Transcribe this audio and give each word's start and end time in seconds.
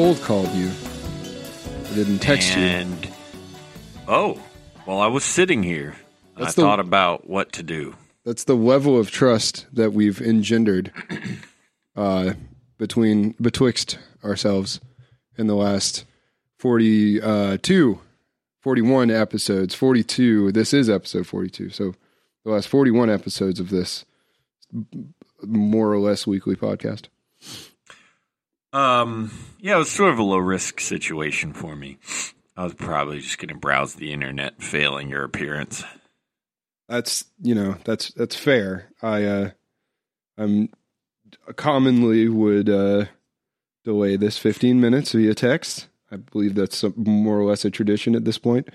cold 0.00 0.20
called 0.22 0.50
you. 0.54 0.70
I 1.90 1.94
didn't 1.94 2.20
text 2.20 2.56
you. 2.56 2.62
and 2.62 3.10
oh, 4.08 4.42
well, 4.86 4.98
I 4.98 5.08
was 5.08 5.24
sitting 5.24 5.62
here. 5.62 5.94
and 6.36 6.44
I 6.46 6.46
the- 6.46 6.52
thought 6.52 6.80
about 6.80 7.28
what 7.28 7.52
to 7.52 7.62
do. 7.62 7.96
That's 8.24 8.44
the 8.44 8.54
level 8.54 8.98
of 8.98 9.10
trust 9.10 9.66
that 9.74 9.92
we've 9.92 10.18
engendered 10.22 10.90
uh, 11.96 12.32
between 12.78 13.34
betwixt 13.42 13.98
ourselves 14.24 14.80
in 15.36 15.48
the 15.48 15.54
last 15.54 16.06
42, 16.60 17.98
41 18.62 19.10
episodes. 19.10 19.74
42. 19.74 20.52
This 20.52 20.72
is 20.72 20.88
episode 20.88 21.26
42. 21.26 21.68
So 21.68 21.94
the 22.46 22.52
last 22.52 22.68
41 22.68 23.10
episodes 23.10 23.60
of 23.60 23.68
this 23.68 24.06
more 25.42 25.92
or 25.92 25.98
less 25.98 26.26
weekly 26.26 26.56
podcast. 26.56 27.08
Um, 28.72 29.30
yeah, 29.58 29.76
it 29.76 29.78
was 29.78 29.90
sort 29.90 30.12
of 30.12 30.18
a 30.18 30.22
low 30.22 30.38
risk 30.38 30.80
situation 30.80 31.52
for 31.52 31.74
me. 31.74 31.98
I 32.56 32.64
was 32.64 32.74
probably 32.74 33.20
just 33.20 33.38
going 33.38 33.48
to 33.48 33.54
browse 33.54 33.94
the 33.94 34.12
internet, 34.12 34.62
failing 34.62 35.08
your 35.08 35.24
appearance. 35.24 35.82
That's 36.88 37.24
you 37.40 37.54
know 37.54 37.76
that's 37.84 38.12
that's 38.12 38.36
fair. 38.36 38.90
I 39.00 39.24
uh, 39.24 39.50
I'm 40.36 40.68
commonly 41.56 42.28
would 42.28 42.68
uh, 42.68 43.06
delay 43.84 44.16
this 44.16 44.38
15 44.38 44.80
minutes 44.80 45.12
via 45.12 45.34
text. 45.34 45.86
I 46.10 46.16
believe 46.16 46.54
that's 46.54 46.84
more 46.96 47.38
or 47.38 47.44
less 47.44 47.64
a 47.64 47.70
tradition 47.70 48.16
at 48.16 48.24
this 48.24 48.38
point. 48.38 48.68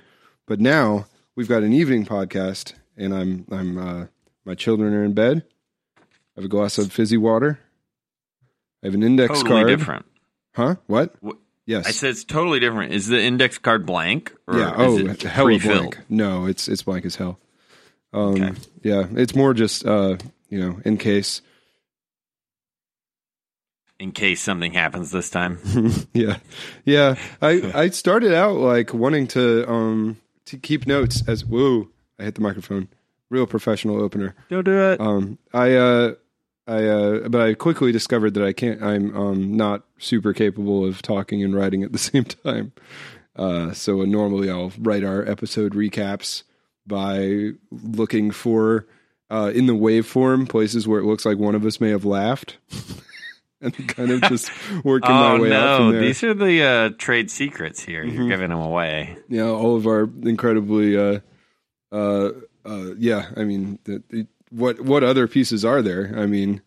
But 0.48 0.60
now 0.60 1.08
we've 1.36 1.50
got 1.50 1.64
an 1.64 1.74
evening 1.74 2.06
podcast, 2.06 2.74
and 2.96 3.14
I'm 3.14 3.46
I'm 3.52 3.78
uh, 3.78 4.06
my 4.46 4.56
children 4.56 4.94
are 4.94 5.04
in 5.04 5.14
bed. 5.14 5.44
I 5.98 6.02
have 6.38 6.46
a 6.46 6.50
glass 6.50 6.78
of 6.78 6.92
fizzy 6.92 7.18
water. 7.18 7.60
I 8.86 8.90
have 8.90 8.94
an 8.94 9.02
index 9.02 9.42
Totally 9.42 9.64
card. 9.64 9.68
different. 9.80 10.06
Huh? 10.56 10.76
What? 10.86 11.16
What- 11.22 11.38
Yes. 11.68 11.88
I 11.88 11.92
said 11.92 12.12
it's 12.12 12.24
totally 12.24 12.60
different. 12.60 12.94
Is 12.94 13.08
the 13.08 13.20
index 13.20 13.58
card 13.58 13.88
blank? 13.88 14.32
Or 14.46 14.60
yeah. 14.60 14.72
Oh, 14.78 15.00
is 15.00 15.14
it 15.16 15.22
hell 15.24 15.46
pre-filled? 15.46 15.78
blank. 15.94 15.98
No, 16.10 16.46
it's 16.46 16.68
it's 16.68 16.84
blank 16.84 17.06
as 17.06 17.16
hell. 17.16 17.40
Um, 18.14 18.36
Okay. 18.36 18.52
Yeah, 18.84 19.08
it's 19.16 19.34
more 19.34 19.56
just 19.56 19.84
uh, 19.84 20.18
you 20.50 20.60
know 20.60 20.80
in 20.86 20.98
case. 20.98 21.42
In 23.98 24.12
case 24.12 24.42
something 24.44 24.74
happens 24.74 25.10
this 25.10 25.32
time. 25.32 25.58
yeah, 26.14 26.38
yeah. 26.84 27.16
I 27.42 27.72
I 27.74 27.90
started 27.90 28.32
out 28.36 28.58
like 28.58 28.94
wanting 28.94 29.26
to 29.30 29.68
um 29.68 30.18
to 30.46 30.58
keep 30.60 30.86
notes 30.86 31.24
as 31.28 31.44
whoa. 31.46 31.88
I 32.20 32.26
hit 32.26 32.36
the 32.36 32.42
microphone. 32.42 32.90
Real 33.32 33.48
professional 33.48 34.00
opener. 34.04 34.36
Don't 34.52 34.66
do 34.66 34.78
it. 34.92 35.02
Um, 35.02 35.40
I 35.52 35.74
uh, 35.74 36.14
I 36.68 36.86
uh, 36.86 37.30
but 37.30 37.42
I 37.42 37.54
quickly 37.54 37.92
discovered 37.92 38.34
that 38.36 38.44
I 38.44 38.54
can't. 38.54 38.82
I'm 38.82 39.16
um 39.16 39.56
not 39.56 39.84
super 40.00 40.34
capable 40.34 40.86
of 40.86 41.02
talking 41.02 41.44
and 41.44 41.56
writing 41.56 41.84
at 41.84 41.92
the 41.92 41.98
same 42.12 42.24
time. 42.26 42.72
Uh, 43.36 43.74
so 43.74 44.02
normally 44.04 44.50
I'll 44.50 44.72
write 44.80 45.04
our 45.04 45.28
episode 45.30 45.74
recaps 45.74 46.44
by 46.88 47.52
looking 47.72 48.32
for 48.32 48.88
uh 49.30 49.52
in 49.54 49.66
the 49.66 49.74
waveform 49.74 50.48
places 50.48 50.88
where 50.88 51.00
it 51.00 51.06
looks 51.06 51.26
like 51.26 51.38
one 51.38 51.56
of 51.56 51.66
us 51.66 51.80
may 51.82 51.90
have 51.90 52.06
laughed. 52.06 52.58
And 53.62 53.88
kind 53.88 54.12
of 54.12 54.22
just 54.24 54.52
working 54.84 55.10
my 55.10 55.32
oh 55.38 55.42
way 55.42 55.52
out 55.54 55.78
from 55.78 55.86
no, 55.88 55.92
there. 55.94 56.02
these 56.02 56.24
are 56.24 56.34
the 56.36 56.62
uh, 56.62 56.90
trade 56.98 57.32
secrets 57.32 57.82
here. 57.82 58.04
Mhm. 58.04 58.14
You're 58.14 58.28
giving 58.28 58.50
them 58.50 58.60
away. 58.60 59.18
Yeah, 59.30 59.48
all 59.48 59.78
of 59.78 59.88
our 59.88 60.10
incredibly, 60.24 60.96
uh, 60.96 61.22
uh, 61.92 62.32
uh, 62.66 62.94
yeah. 63.00 63.28
I 63.36 63.46
mean, 63.46 63.80
the, 63.86 64.04
the, 64.10 64.28
what 64.56 64.82
what 64.82 65.04
other 65.04 65.28
pieces 65.28 65.64
are 65.66 65.82
there? 65.82 66.14
I 66.16 66.26
mean, 66.26 66.62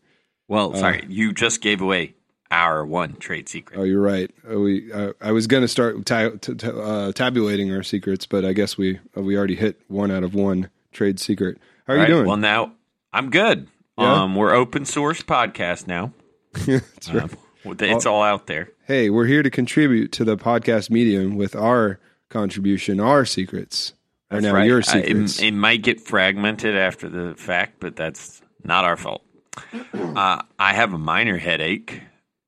Well, 0.48 0.75
Uh, 0.75 0.78
sorry, 0.78 1.05
you 1.08 1.33
just 1.33 1.61
gave 1.61 1.81
away 1.81 2.14
our 2.50 2.84
one 2.87 3.15
trade 3.16 3.49
secret. 3.49 3.78
oh, 3.78 3.82
you're 3.84 4.00
right. 4.00 4.31
Uh, 4.50 4.59
we 4.60 4.93
uh, 4.93 5.12
I 5.21 5.32
was 5.32 5.47
going 5.47 5.62
to 5.62 5.69
start 5.69 6.04
ta- 6.06 6.31
t- 6.41 6.54
t- 6.54 6.66
uh, 6.66 7.12
tabulating 7.12 7.72
our 7.72 7.82
secrets, 7.82 8.25
but 8.27 8.44
I 8.44 8.53
guess 8.53 8.78
we 8.78 8.98
uh, 9.16 9.21
we 9.22 9.37
already 9.37 9.56
hit 9.56 9.81
one 9.88 10.10
out 10.10 10.22
of 10.25 10.34
one 10.34 10.71
trade 10.93 11.21
secret. 11.21 11.59
How 11.87 11.93
are 11.94 11.97
All 11.97 12.03
you 12.03 12.03
right, 12.03 12.09
doing? 12.16 12.27
Well, 12.27 12.37
now 12.38 12.72
I'm 13.12 13.31
good. 13.31 13.69
Yeah? 13.98 14.22
Um, 14.22 14.37
we're 14.37 14.54
open 14.54 14.84
source 14.84 15.22
podcast 15.22 15.87
now. 15.87 16.12
That's 16.66 17.12
right. 17.12 17.25
Um, 17.25 17.77
it's 17.81 18.06
all 18.06 18.22
out 18.22 18.47
there. 18.47 18.71
Hey, 18.87 19.10
we're 19.10 19.27
here 19.27 19.43
to 19.43 19.50
contribute 19.50 20.12
to 20.12 20.25
the 20.25 20.37
podcast 20.38 20.88
medium 20.88 21.37
with 21.37 21.54
our 21.56 21.98
contribution, 22.31 23.00
our 23.00 23.25
secrets. 23.27 23.93
Are 24.31 24.37
That's 24.41 24.44
now 24.44 24.55
right. 24.55 24.66
your 24.66 24.81
Uh, 24.81 24.83
secrets. 24.83 25.39
it, 25.41 25.47
it 25.49 25.55
might 25.55 25.83
get 25.83 26.00
fragmented 26.00 26.77
after 26.77 27.09
the 27.09 27.34
fact, 27.34 27.81
but 27.81 27.97
that's 27.97 28.43
not 28.62 28.84
our 28.84 28.97
fault. 28.97 29.22
Uh, 29.94 30.43
I 30.59 30.75
have 30.75 30.93
a 30.93 30.99
minor 30.99 31.37
headache. 31.39 32.03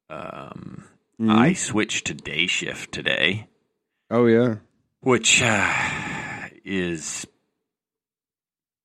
Um, 0.09 0.85
Mhm. 1.21 1.31
I 1.31 1.53
switched 1.53 2.07
to 2.09 2.15
day 2.15 2.47
shift 2.47 2.93
today, 2.93 3.47
oh 4.11 4.27
yeah. 4.27 4.57
which 5.01 5.41
uh, 5.43 6.49
is 6.65 7.27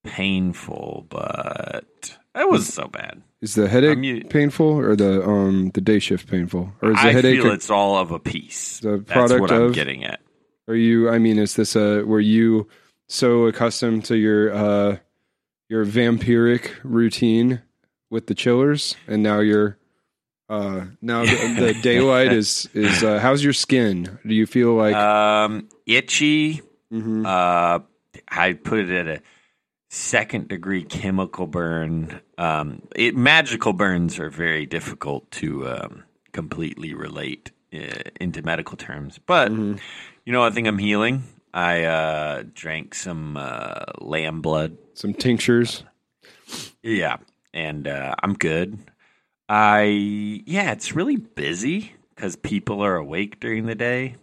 painful, 0.04 1.06
but 1.08 2.16
it 2.34 2.48
was 2.48 2.72
so 2.72 2.86
bad. 2.88 3.22
Is 3.40 3.54
the 3.54 3.68
headache 3.68 3.96
I'm 3.98 4.04
u- 4.04 4.24
painful 4.24 4.66
or 4.78 4.96
the 4.96 5.22
um 5.26 5.70
the 5.74 5.80
day 5.80 5.98
shift 5.98 6.28
painful 6.30 6.72
or 6.82 6.90
is 6.92 6.96
the 7.02 7.08
I 7.08 7.12
headache 7.12 7.42
feel 7.42 7.52
it's 7.52 7.70
all 7.70 7.96
of 7.96 8.10
a 8.10 8.18
piece. 8.18 8.80
the 8.80 8.98
That's 8.98 9.12
product 9.12 9.40
what 9.40 9.52
I'm 9.52 9.62
of- 9.62 9.74
getting 9.74 10.04
at. 10.04 10.20
Are 10.68 10.74
you? 10.74 11.08
I 11.08 11.18
mean, 11.18 11.38
is 11.38 11.54
this 11.54 11.76
a? 11.76 12.02
Were 12.02 12.20
you 12.20 12.66
so 13.08 13.46
accustomed 13.46 14.04
to 14.06 14.16
your 14.16 14.52
uh 14.54 14.96
your 15.68 15.84
vampiric 15.84 16.70
routine 16.84 17.62
with 18.10 18.26
the 18.28 18.34
chillers, 18.34 18.96
and 19.08 19.22
now 19.22 19.40
you're 19.40 19.78
uh 20.48 20.84
now 21.02 21.24
the, 21.24 21.56
the 21.58 21.74
daylight 21.82 22.32
is 22.32 22.68
is 22.74 23.02
uh, 23.02 23.18
how's 23.18 23.42
your 23.42 23.52
skin? 23.52 24.18
Do 24.26 24.34
you 24.34 24.46
feel 24.46 24.74
like? 24.74 24.94
Um, 24.94 25.68
itchy. 25.86 26.62
Mhm. 26.92 27.26
Uh, 27.26 27.80
I 28.28 28.52
put 28.52 28.78
it 28.78 28.90
at 28.90 29.08
a 29.08 29.22
second 29.90 30.48
degree 30.48 30.84
chemical 30.84 31.46
burn. 31.48 32.20
Um, 32.38 32.82
it, 32.94 33.16
magical 33.16 33.72
burns 33.72 34.18
are 34.20 34.30
very 34.30 34.66
difficult 34.66 35.28
to 35.32 35.68
um, 35.68 36.04
completely 36.32 36.94
relate 36.94 37.50
uh, 37.74 37.78
into 38.20 38.42
medical 38.42 38.76
terms, 38.76 39.18
but 39.26 39.50
Mhm. 39.50 39.80
you 40.24 40.32
know, 40.32 40.44
I 40.44 40.50
think 40.50 40.68
I'm 40.68 40.78
healing. 40.78 41.24
I 41.56 41.84
uh, 41.84 42.42
drank 42.52 42.94
some 42.94 43.38
uh, 43.38 43.86
lamb 43.98 44.42
blood. 44.42 44.76
Some 44.92 45.14
tinctures. 45.14 45.84
Yeah, 46.82 47.16
and 47.54 47.88
uh, 47.88 48.14
I'm 48.22 48.34
good. 48.34 48.78
I 49.48 49.84
yeah, 50.44 50.72
it's 50.72 50.94
really 50.94 51.16
busy 51.16 51.94
because 52.14 52.36
people 52.36 52.82
are 52.82 52.96
awake 52.96 53.40
during 53.40 53.64
the 53.64 53.74
day, 53.74 54.16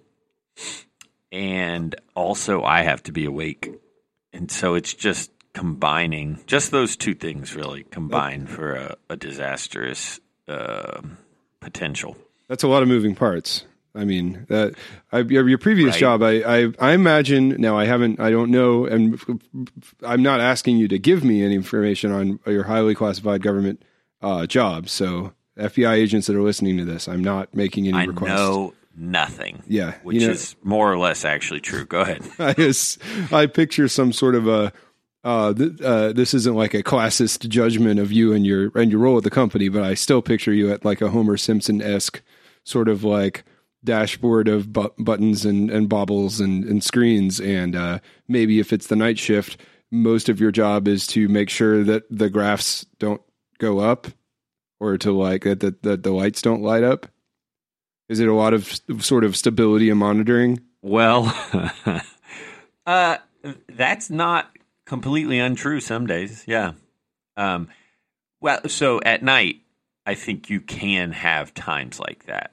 and 1.32 1.96
also 2.14 2.62
I 2.62 2.84
have 2.84 3.02
to 3.04 3.12
be 3.12 3.26
awake, 3.26 3.82
and 4.32 4.52
so 4.52 4.76
it's 4.76 4.94
just 4.94 5.32
combining. 5.54 6.40
Just 6.46 6.70
those 6.70 6.96
two 6.96 7.16
things 7.16 7.56
really 7.56 7.82
combine 7.84 8.46
for 8.46 8.74
a, 8.74 8.96
a 9.10 9.16
disastrous 9.16 10.20
uh, 10.48 11.02
potential. 11.62 12.16
That's 12.48 12.62
a 12.62 12.68
lot 12.68 12.84
of 12.84 12.90
moving 12.90 13.16
parts. 13.16 13.66
I 13.96 14.06
mean, 14.06 14.46
that 14.50 14.74
I, 15.12 15.20
your, 15.20 15.48
your 15.48 15.58
previous 15.60 15.94
Right. 15.96 16.00
job, 16.00 16.24
I, 16.24 16.42
I, 16.42 16.68
I 16.80 16.92
imagine. 16.94 17.50
Now, 17.62 17.78
I 17.78 17.86
haven't, 17.86 18.20
I 18.20 18.32
don't 18.32 18.50
know, 18.50 18.86
and 18.86 19.20
I'm 20.04 20.24
not 20.24 20.40
asking 20.40 20.78
you 20.78 20.88
to 20.88 20.98
give 20.98 21.24
me 21.24 21.44
any 21.44 21.54
information 21.56 22.12
on 22.12 22.40
your 22.48 22.64
highly 22.64 22.96
classified 22.96 23.42
government 23.44 23.84
uh, 24.22 24.48
job. 24.48 24.90
So, 24.90 25.34
FBI 25.58 25.94
agents 25.94 26.26
that 26.28 26.36
are 26.36 26.42
listening 26.42 26.78
to 26.78 26.86
this, 26.86 27.08
I'm 27.08 27.24
not 27.24 27.54
making 27.56 27.88
any 27.88 27.98
I 27.98 28.04
requests. 28.06 28.30
know 28.32 28.74
nothing. 28.98 29.62
Yeah, 29.68 29.94
which 30.02 30.16
you 30.22 30.28
know- 30.28 30.34
is 30.34 30.56
more 30.64 30.92
or 30.92 30.98
less 30.98 31.24
actually 31.24 31.60
true. 31.62 31.86
Go 31.86 32.02
ahead. 32.02 32.24
I 32.40 32.54
just, 32.54 33.00
I 33.32 33.46
picture 33.46 33.88
some 33.88 34.12
sort 34.12 34.34
of 34.36 34.48
a. 34.48 34.74
Uh, 35.26 35.54
th- 35.54 35.80
uh, 35.82 36.12
this 36.12 36.34
isn't 36.34 36.54
like 36.56 36.74
a 36.74 36.84
classist 36.84 37.48
judgment 37.48 37.98
of 37.98 38.12
you 38.12 38.34
and 38.34 38.46
your 38.46 38.72
and 38.76 38.92
your 38.92 39.00
role 39.00 39.18
at 39.18 39.24
the 39.24 39.30
company, 39.30 39.70
but 39.70 39.82
I 39.82 39.94
still 39.94 40.22
picture 40.22 40.52
you 40.52 40.70
at 40.70 40.84
like 40.84 41.00
a 41.02 41.10
Homer 41.12 41.38
Simpson 41.38 41.82
esque 41.82 42.22
sort 42.66 42.90
of 42.90 43.06
like 43.06 43.46
dashboard 43.84 44.48
of 44.48 44.72
bu- 44.72 44.90
buttons 44.98 45.46
and, 45.46 45.70
and 45.70 45.90
baubles 45.90 46.40
and, 46.40 46.64
and 46.66 46.84
screens. 46.84 47.40
And 47.40 47.76
uh, 47.76 48.00
maybe 48.28 48.60
if 48.60 48.74
it's 48.74 48.88
the 48.88 48.96
night 48.96 49.20
shift, 49.20 49.58
most 49.92 50.30
of 50.30 50.40
your 50.40 50.52
job 50.52 50.88
is 50.88 51.06
to 51.08 51.28
make 51.28 51.50
sure 51.50 51.84
that 51.84 52.04
the 52.10 52.30
graphs 52.30 52.86
don't 53.00 53.22
go 53.60 53.80
up 53.80 54.08
or 54.80 54.98
to 54.98 55.12
like 55.12 55.44
that 55.44 55.60
the, 55.60 55.76
that 55.84 56.04
the 56.04 56.12
lights 56.12 56.42
don't 56.42 56.62
light 56.62 56.84
up. 56.84 57.08
Is 58.10 58.20
it 58.20 58.28
a 58.28 58.34
lot 58.34 58.54
of 58.54 58.70
s- 58.70 58.82
sort 59.00 59.24
of 59.24 59.36
stability 59.36 59.90
and 59.90 60.00
monitoring? 60.00 60.60
Well, 60.82 61.34
uh, 62.86 63.18
that's 63.70 64.10
not 64.10 64.50
completely 64.86 65.40
untrue 65.40 65.80
some 65.80 66.06
days. 66.06 66.44
Yeah. 66.48 66.74
Um, 67.38 67.70
well, 68.42 68.68
so 68.68 69.00
at 69.02 69.24
night, 69.24 69.62
I 70.06 70.16
think 70.16 70.50
you 70.50 70.60
can 70.60 71.12
have 71.14 71.54
times 71.54 72.00
like 72.00 72.26
that. 72.26 72.52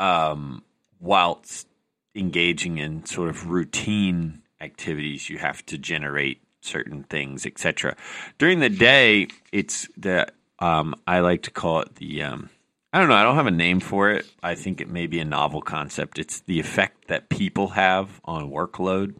Um, 0.00 0.62
whilst 0.98 1.68
engaging 2.14 2.78
in 2.78 3.04
sort 3.04 3.28
of 3.30 3.46
routine 3.48 4.42
activities, 4.60 5.28
you 5.30 5.38
have 5.38 5.64
to 5.66 5.78
generate 5.78 6.40
certain 6.62 7.04
things, 7.04 7.46
etc. 7.46 7.96
During 8.38 8.60
the 8.60 8.68
day, 8.68 9.28
it's 9.52 9.88
the 9.96 10.26
um, 10.58 10.94
I 11.06 11.20
like 11.20 11.42
to 11.42 11.50
call 11.50 11.80
it 11.82 11.94
the 11.96 12.22
um, 12.22 12.50
I 12.92 12.98
don't 12.98 13.08
know. 13.08 13.14
I 13.14 13.22
don't 13.22 13.36
have 13.36 13.46
a 13.46 13.50
name 13.52 13.78
for 13.80 14.10
it. 14.10 14.26
I 14.42 14.54
think 14.54 14.80
it 14.80 14.88
may 14.88 15.06
be 15.06 15.20
a 15.20 15.24
novel 15.24 15.62
concept. 15.62 16.18
It's 16.18 16.40
the 16.40 16.58
effect 16.60 17.08
that 17.08 17.28
people 17.28 17.68
have 17.68 18.20
on 18.24 18.50
workload 18.50 19.14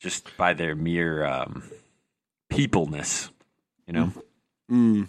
just 0.00 0.36
by 0.36 0.52
their 0.54 0.74
mere 0.74 1.24
um, 1.24 1.62
peopleness. 2.50 3.30
You 3.86 3.92
know, 3.92 4.12
Mm. 4.70 5.08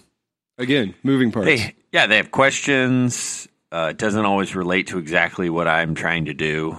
Again, 0.57 0.95
moving 1.03 1.31
parts. 1.31 1.47
they 1.47 1.75
yeah 1.91 2.07
they 2.07 2.17
have 2.17 2.29
questions. 2.31 3.47
Uh, 3.75 3.89
it 3.89 3.98
doesn't 3.98 4.24
always 4.24 4.56
relate 4.56 4.88
to 4.88 5.00
exactly 5.00 5.50
what 5.50 5.68
I'm 5.68 5.95
trying 5.95 6.25
to 6.25 6.33
do. 6.33 6.77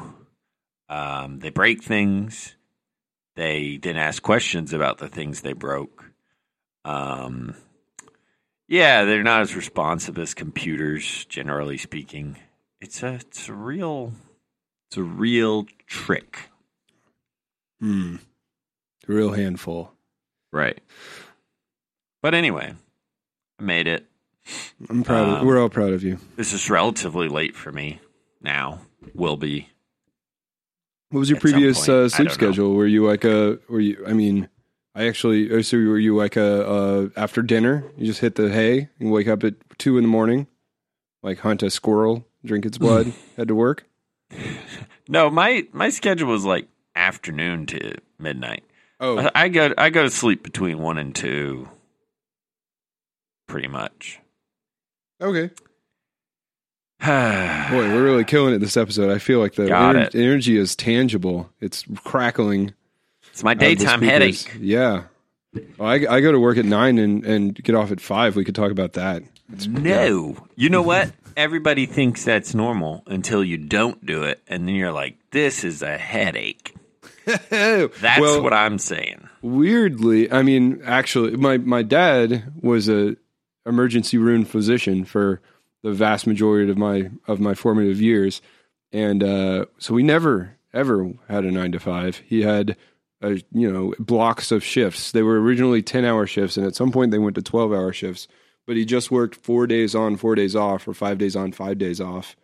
Um, 0.88 1.40
they 1.40 1.50
break 1.50 1.82
things. 1.82 2.56
They 3.34 3.76
didn't 3.76 4.00
ask 4.00 4.22
questions 4.22 4.72
about 4.72 4.96
the 4.96 5.08
things 5.08 5.42
they 5.42 5.52
broke. 5.52 6.10
Um, 6.86 7.54
yeah, 8.66 9.04
they're 9.04 9.22
not 9.22 9.42
as 9.42 9.54
responsive 9.54 10.16
as 10.16 10.32
computers, 10.32 11.26
generally 11.26 11.76
speaking. 11.76 12.38
It's 12.80 13.02
a 13.02 13.16
it's 13.16 13.50
a 13.50 13.52
real 13.52 14.12
it's 14.88 14.96
a 14.96 15.02
real 15.02 15.66
trick. 15.86 16.48
Hmm. 17.78 18.16
A 19.06 19.12
real 19.12 19.32
handful. 19.32 19.92
Right. 20.50 20.80
But 22.22 22.32
anyway, 22.32 22.72
I 23.58 23.62
made 23.62 23.86
it. 23.86 24.06
I'm 24.88 25.02
proud. 25.02 25.28
of, 25.28 25.34
Um, 25.40 25.46
we're 25.46 25.60
all 25.60 25.68
proud 25.68 25.92
of 25.92 26.02
you. 26.02 26.18
This 26.36 26.52
is 26.52 26.70
relatively 26.70 27.28
late 27.28 27.56
for 27.56 27.72
me 27.72 28.00
now. 28.40 28.80
Will 29.14 29.36
be. 29.36 29.68
What 31.10 31.20
was 31.20 31.30
your 31.30 31.38
previous 31.40 31.88
uh, 31.88 32.08
sleep 32.08 32.28
don't 32.28 32.40
know. 32.40 32.46
schedule? 32.48 32.74
Were 32.74 32.86
you 32.86 33.06
like 33.06 33.24
a? 33.24 33.58
Were 33.68 33.80
you? 33.80 34.04
I 34.06 34.12
mean, 34.12 34.48
I 34.94 35.06
actually. 35.06 35.50
oh, 35.52 35.62
So 35.62 35.76
were 35.76 35.98
you 35.98 36.16
like 36.16 36.36
a 36.36 36.66
uh, 36.68 37.08
after 37.16 37.42
dinner? 37.42 37.84
You 37.96 38.06
just 38.06 38.20
hit 38.20 38.34
the 38.34 38.50
hay 38.50 38.88
and 38.98 39.10
wake 39.12 39.28
up 39.28 39.44
at 39.44 39.54
two 39.78 39.96
in 39.98 40.02
the 40.02 40.08
morning, 40.08 40.46
like 41.22 41.38
hunt 41.40 41.62
a 41.62 41.70
squirrel, 41.70 42.26
drink 42.44 42.66
its 42.66 42.78
blood, 42.78 43.12
head 43.36 43.48
to 43.48 43.54
work. 43.54 43.86
No, 45.08 45.30
my 45.30 45.66
my 45.72 45.90
schedule 45.90 46.28
was 46.28 46.44
like 46.44 46.66
afternoon 46.96 47.66
to 47.66 47.94
midnight. 48.18 48.64
Oh, 48.98 49.18
I, 49.18 49.30
I 49.44 49.48
go 49.48 49.72
I 49.78 49.90
go 49.90 50.02
to 50.02 50.10
sleep 50.10 50.42
between 50.42 50.78
one 50.78 50.98
and 50.98 51.14
two. 51.14 51.68
Pretty 53.46 53.68
much. 53.68 54.18
Okay. 55.20 55.50
Boy, 57.00 57.06
Boy, 57.70 57.88
we're 57.94 58.02
really 58.04 58.24
killing 58.24 58.54
it 58.54 58.58
this 58.58 58.76
episode. 58.76 59.10
I 59.10 59.18
feel 59.18 59.38
like 59.38 59.54
the 59.54 59.66
Got 59.68 59.96
ener- 59.96 60.06
it. 60.06 60.14
energy 60.14 60.56
is 60.56 60.74
tangible. 60.74 61.50
It's 61.60 61.84
crackling. 62.04 62.72
it's 63.30 63.42
my 63.44 63.52
uh, 63.52 63.54
the 63.54 63.60
daytime 63.60 64.02
headache. 64.02 64.50
Yeah. 64.58 65.04
Well, 65.78 65.88
I, 65.88 65.94
I 66.08 66.20
go 66.20 66.32
to 66.32 66.40
work 66.40 66.58
at 66.58 66.64
nine 66.64 66.98
and, 66.98 67.24
and 67.24 67.54
get 67.54 67.74
off 67.74 67.90
at 67.92 68.00
five. 68.00 68.36
We 68.36 68.44
could 68.44 68.54
talk 68.54 68.70
about 68.70 68.94
that. 68.94 69.22
No. 69.68 70.36
You 70.56 70.68
know 70.70 70.82
what? 70.82 71.12
Everybody 71.36 71.84
thinks 71.86 72.24
that's 72.24 72.54
normal 72.54 73.02
until 73.06 73.44
you 73.44 73.58
don't 73.58 74.04
do 74.04 74.22
it, 74.22 74.42
and 74.48 74.66
then 74.66 74.74
you're 74.74 74.90
like, 74.92 75.16
"This 75.32 75.64
is 75.64 75.82
a 75.82 75.98
headache." 75.98 76.74
That's 77.26 78.20
Well, 78.20 78.42
what 78.42 78.54
I'm 78.54 78.78
saying. 78.78 79.28
Weirdly, 79.42 80.32
I 80.32 80.40
mean, 80.42 80.80
actually, 80.84 81.36
my 81.36 81.58
my 81.58 81.82
dad 81.82 82.52
was 82.62 82.88
a 82.88 83.16
emergency 83.66 84.18
room 84.18 84.44
physician 84.44 85.04
for 85.04 85.40
the 85.82 85.92
vast 85.92 86.26
majority 86.26 86.70
of 86.70 86.78
my 86.78 87.10
of 87.26 87.40
my 87.40 87.54
formative 87.54 88.00
years, 88.00 88.40
and 88.92 89.22
uh, 89.22 89.66
so 89.78 89.94
we 89.94 90.02
never 90.02 90.56
ever 90.72 91.12
had 91.28 91.44
a 91.44 91.50
nine 91.50 91.72
to 91.72 91.80
five. 91.80 92.22
He 92.26 92.42
had, 92.42 92.76
uh 93.22 93.36
you 93.52 93.70
know, 93.70 93.94
blocks 93.98 94.52
of 94.52 94.64
shifts. 94.64 95.12
They 95.12 95.22
were 95.22 95.40
originally 95.40 95.82
ten 95.82 96.04
hour 96.04 96.26
shifts, 96.26 96.56
and 96.56 96.66
at 96.66 96.76
some 96.76 96.92
point 96.92 97.10
they 97.10 97.18
went 97.18 97.36
to 97.36 97.42
twelve 97.42 97.72
hour 97.72 97.92
shifts. 97.92 98.28
But 98.66 98.76
he 98.76 98.84
just 98.84 99.10
worked 99.10 99.36
four 99.36 99.66
days 99.66 99.94
on, 99.94 100.16
four 100.16 100.34
days 100.34 100.56
off, 100.56 100.88
or 100.88 100.94
five 100.94 101.18
days 101.18 101.36
on, 101.36 101.52
five 101.52 101.78
days 101.78 102.00
off. 102.00 102.36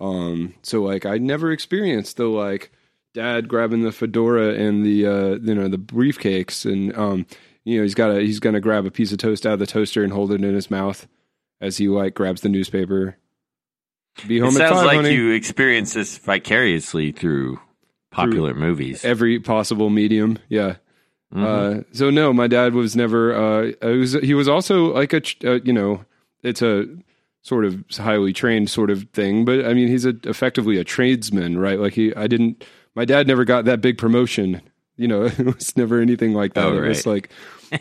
Um, 0.00 0.54
so 0.62 0.82
like 0.82 1.04
I 1.04 1.18
never 1.18 1.52
experienced 1.52 2.16
the 2.16 2.26
like 2.26 2.70
dad 3.12 3.48
grabbing 3.48 3.82
the 3.82 3.92
fedora 3.92 4.54
and 4.54 4.84
the 4.84 5.06
uh, 5.06 5.38
you 5.42 5.54
know 5.54 5.68
the 5.68 5.78
briefcakes 5.78 6.64
and 6.64 6.96
um, 6.96 7.26
you 7.64 7.76
know 7.78 7.82
he's 7.82 7.94
got 7.94 8.10
a 8.10 8.20
he's 8.20 8.40
gonna 8.40 8.60
grab 8.60 8.86
a 8.86 8.90
piece 8.90 9.12
of 9.12 9.18
toast 9.18 9.46
out 9.46 9.54
of 9.54 9.58
the 9.58 9.66
toaster 9.66 10.02
and 10.02 10.12
hold 10.12 10.32
it 10.32 10.42
in 10.42 10.54
his 10.54 10.70
mouth 10.70 11.06
as 11.60 11.76
he 11.76 11.88
like 11.88 12.14
grabs 12.14 12.40
the 12.40 12.48
newspaper. 12.48 13.16
Be 14.26 14.38
It 14.38 14.40
home 14.40 14.48
at 14.50 14.54
sounds 14.68 14.72
five, 14.78 14.86
like 14.86 14.96
honey. 14.96 15.14
you 15.14 15.30
experience 15.32 15.92
this 15.94 16.18
vicariously 16.18 17.12
through 17.12 17.60
popular 18.10 18.54
movies. 18.54 19.04
Every 19.04 19.38
possible 19.38 19.88
medium, 19.90 20.38
yeah. 20.48 20.76
Mhm. 21.34 21.44
Uh, 21.80 21.84
so 21.92 22.10
no, 22.10 22.32
my 22.32 22.48
dad 22.48 22.74
was 22.74 22.96
never. 22.96 23.32
Uh, 23.34 23.72
was, 23.86 24.14
he 24.14 24.34
was 24.34 24.48
also 24.48 24.92
like 24.94 25.12
a, 25.12 25.22
uh, 25.44 25.60
you 25.62 25.72
know, 25.72 26.04
it's 26.42 26.60
a 26.60 26.86
sort 27.42 27.64
of 27.64 27.84
highly 27.96 28.32
trained 28.32 28.68
sort 28.68 28.90
of 28.90 29.06
thing, 29.12 29.44
but 29.44 29.64
I 29.64 29.72
mean, 29.74 29.86
he's 29.88 30.04
a, 30.04 30.14
effectively 30.24 30.76
a 30.78 30.84
tradesman, 30.84 31.56
right? 31.56 31.78
Like 31.78 31.92
he, 31.94 32.12
I 32.16 32.26
didn't. 32.26 32.64
My 32.96 33.04
dad 33.04 33.28
never 33.28 33.44
got 33.44 33.64
that 33.66 33.80
big 33.80 33.96
promotion. 33.96 34.60
You 35.00 35.08
know, 35.08 35.24
it 35.38 35.38
was 35.38 35.76
never 35.76 36.00
anything 36.00 36.34
like 36.34 36.54
that. 36.54 36.66
Oh, 36.66 36.76
it 36.76 36.86
was 36.88 37.06
like, 37.06 37.30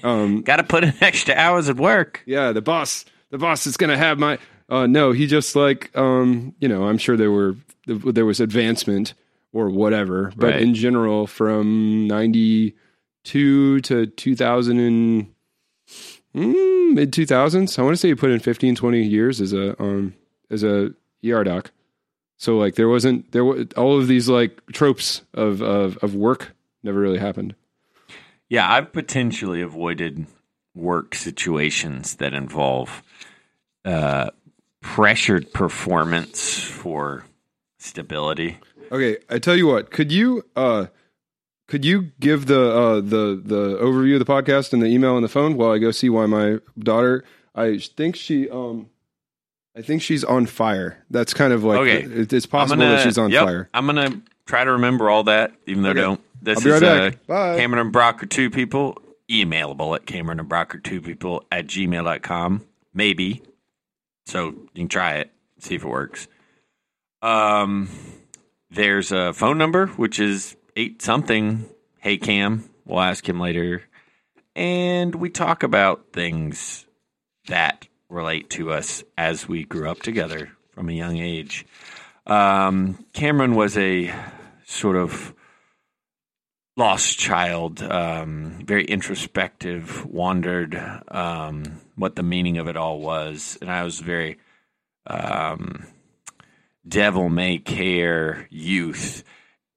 um, 0.03 0.41
Got 0.51 0.55
to 0.57 0.63
put 0.63 0.83
in 0.83 0.93
extra 1.01 1.35
hours 1.35 1.67
at 1.69 1.75
work. 1.77 2.23
yeah, 2.25 2.51
the 2.53 2.61
boss, 2.61 3.03
the 3.29 3.37
boss 3.37 3.67
is 3.67 3.75
gonna 3.77 3.97
have 3.97 4.17
my. 4.19 4.37
Uh, 4.69 4.85
no, 4.87 5.11
he 5.11 5.27
just 5.27 5.55
like, 5.55 5.91
um, 5.97 6.53
you 6.59 6.67
know, 6.69 6.87
I'm 6.87 6.97
sure 6.97 7.17
there 7.17 7.31
were 7.31 7.55
there 7.87 8.25
was 8.25 8.39
advancement 8.39 9.15
or 9.51 9.69
whatever, 9.69 10.31
but 10.37 10.51
Right. 10.53 10.61
in 10.61 10.75
general, 10.75 11.25
from 11.27 12.07
'92 12.07 13.81
to 13.81 14.05
2000 14.05 14.79
and 14.79 15.27
mm, 16.35 16.93
mid 16.93 17.11
2000s, 17.11 17.79
I 17.79 17.81
want 17.81 17.93
to 17.93 17.97
say 17.97 18.09
he 18.09 18.15
put 18.15 18.29
in 18.31 18.39
15, 18.39 18.75
20 18.75 19.03
years 19.03 19.41
as 19.41 19.53
a 19.53 19.81
um 19.81 20.13
as 20.49 20.63
a 20.63 20.91
ER 21.27 21.43
doc. 21.43 21.71
So 22.37 22.57
like 22.57 22.75
there 22.75 22.87
wasn't 22.89 23.31
there 23.31 23.43
were 23.43 23.65
all 23.75 23.97
of 23.99 24.07
these 24.07 24.29
like 24.29 24.61
tropes 24.71 25.21
of 25.33 25.61
of 25.61 25.97
of 25.97 26.15
work 26.15 26.53
never 26.83 26.99
really 26.99 27.19
happened. 27.19 27.55
Yeah, 28.49 28.71
I've 28.71 28.91
potentially 28.91 29.61
avoided 29.61 30.25
work 30.75 31.13
situations 31.15 32.15
that 32.15 32.33
involve 32.33 33.03
uh, 33.85 34.31
pressured 34.81 35.51
performance 35.53 36.59
for 36.63 37.25
stability. 37.77 38.57
Okay, 38.91 39.17
I 39.29 39.39
tell 39.39 39.55
you 39.55 39.67
what. 39.67 39.91
Could 39.91 40.11
you 40.11 40.43
uh 40.55 40.87
could 41.67 41.85
you 41.85 42.11
give 42.19 42.47
the 42.47 42.71
uh 42.71 42.95
the 42.95 43.39
the 43.43 43.77
overview 43.79 44.19
of 44.19 44.25
the 44.25 44.31
podcast 44.31 44.73
and 44.73 44.81
the 44.81 44.87
email 44.87 45.15
and 45.15 45.23
the 45.23 45.29
phone 45.29 45.55
while 45.57 45.71
I 45.71 45.77
go 45.77 45.91
see 45.91 46.09
why 46.09 46.25
my 46.25 46.59
daughter 46.77 47.23
I 47.53 47.77
think 47.77 48.15
she 48.15 48.49
um 48.49 48.89
I 49.77 49.83
think 49.83 50.01
she's 50.01 50.23
on 50.23 50.47
fire. 50.47 51.05
That's 51.11 51.33
kind 51.35 51.53
of 51.53 51.63
like 51.63 51.79
Okay. 51.81 52.01
it's 52.01 52.47
possible 52.47 52.81
that 52.81 53.03
she's 53.03 53.19
on 53.19 53.29
yep, 53.29 53.45
fire. 53.45 53.69
I'm 53.73 53.85
gonna 53.85 54.21
try 54.47 54.63
to 54.63 54.71
remember 54.71 55.09
all 55.09 55.23
that, 55.25 55.53
even 55.67 55.83
though 55.83 55.91
Okay. 55.91 55.99
I 55.99 56.03
don't. 56.03 56.21
This 56.41 56.57
I'll 56.59 56.63
be 56.63 56.71
right 56.71 56.83
is 56.83 57.15
back. 57.15 57.19
uh. 57.29 57.57
Cameron 57.57 57.81
and 57.81 57.91
Brock 57.91 58.23
are 58.23 58.27
two 58.27 58.49
people. 58.49 58.97
Emailable 59.29 59.95
at 59.95 60.05
Cameron 60.05 60.39
and 60.39 60.49
Brock 60.49 60.73
are 60.73 60.79
two 60.79 61.01
people 61.01 61.43
at 61.51 61.67
gmail.com. 61.67 62.65
Maybe. 62.93 63.43
So 64.25 64.47
you 64.47 64.69
can 64.75 64.87
try 64.87 65.15
it, 65.15 65.31
see 65.59 65.75
if 65.75 65.83
it 65.83 65.87
works. 65.87 66.27
Um, 67.21 67.89
there's 68.71 69.11
a 69.11 69.33
phone 69.33 69.57
number, 69.57 69.87
which 69.87 70.19
is 70.19 70.55
eight 70.75 71.01
something. 71.01 71.65
Hey 71.99 72.17
Cam, 72.17 72.69
we'll 72.85 73.01
ask 73.01 73.27
him 73.27 73.39
later. 73.39 73.83
And 74.55 75.15
we 75.15 75.29
talk 75.29 75.63
about 75.63 76.07
things 76.13 76.85
that 77.47 77.87
relate 78.09 78.49
to 78.51 78.71
us 78.71 79.03
as 79.17 79.47
we 79.47 79.63
grew 79.65 79.89
up 79.89 80.01
together 80.01 80.49
from 80.71 80.89
a 80.89 80.93
young 80.93 81.17
age. 81.17 81.65
Um, 82.25 83.03
Cameron 83.13 83.55
was 83.55 83.77
a 83.77 84.13
sort 84.65 84.95
of 84.95 85.33
lost 86.79 87.19
child, 87.19 87.83
um, 87.83 88.63
very 88.65 88.85
introspective, 88.85 90.05
wandered 90.05 90.81
um, 91.09 91.81
what 91.95 92.15
the 92.15 92.23
meaning 92.23 92.57
of 92.57 92.69
it 92.69 92.77
all 92.77 93.01
was. 93.01 93.57
And 93.59 93.69
I 93.69 93.83
was 93.83 93.99
very 93.99 94.39
um, 95.05 95.85
devil 96.87 97.27
may 97.27 97.57
care 97.57 98.47
youth. 98.49 99.25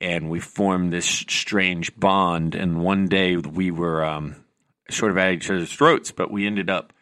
And 0.00 0.30
we 0.30 0.38
formed 0.38 0.92
this 0.92 1.06
strange 1.06 1.94
bond. 1.96 2.54
And 2.54 2.80
one 2.80 3.08
day 3.08 3.36
we 3.36 3.72
were 3.72 4.04
um, 4.04 4.36
sort 4.88 5.10
of 5.10 5.18
at 5.18 5.32
each 5.32 5.50
other's 5.50 5.72
throats, 5.72 6.12
but 6.12 6.30
we 6.30 6.46
ended 6.46 6.70
up 6.70 6.92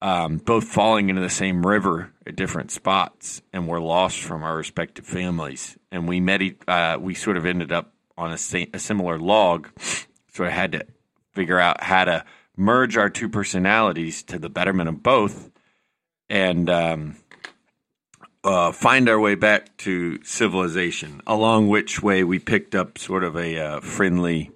um, 0.00 0.36
both 0.38 0.64
falling 0.64 1.08
into 1.08 1.20
the 1.20 1.28
same 1.30 1.66
river 1.66 2.12
at 2.26 2.36
different 2.36 2.70
spots, 2.70 3.42
and 3.52 3.68
were 3.68 3.80
lost 3.80 4.20
from 4.20 4.42
our 4.42 4.56
respective 4.56 5.06
families. 5.06 5.76
And 5.90 6.08
we 6.08 6.20
met. 6.20 6.42
Uh, 6.66 6.98
we 7.00 7.14
sort 7.14 7.36
of 7.36 7.46
ended 7.46 7.70
up 7.72 7.91
on 8.16 8.30
a, 8.30 8.68
a 8.72 8.78
similar 8.78 9.18
log, 9.18 9.68
so 10.32 10.44
I 10.44 10.50
had 10.50 10.72
to 10.72 10.86
figure 11.32 11.58
out 11.58 11.82
how 11.82 12.04
to 12.04 12.24
merge 12.56 12.96
our 12.96 13.08
two 13.08 13.28
personalities 13.28 14.22
to 14.24 14.38
the 14.38 14.48
betterment 14.48 14.88
of 14.88 15.02
both, 15.02 15.50
and 16.28 16.68
um, 16.70 17.16
uh, 18.44 18.72
find 18.72 19.08
our 19.08 19.18
way 19.18 19.34
back 19.34 19.76
to 19.78 20.22
civilization. 20.24 21.20
Along 21.26 21.68
which 21.68 22.02
way 22.02 22.24
we 22.24 22.38
picked 22.38 22.74
up 22.74 22.98
sort 22.98 23.24
of 23.24 23.36
a 23.36 23.58
uh, 23.58 23.80
friendly 23.80 24.50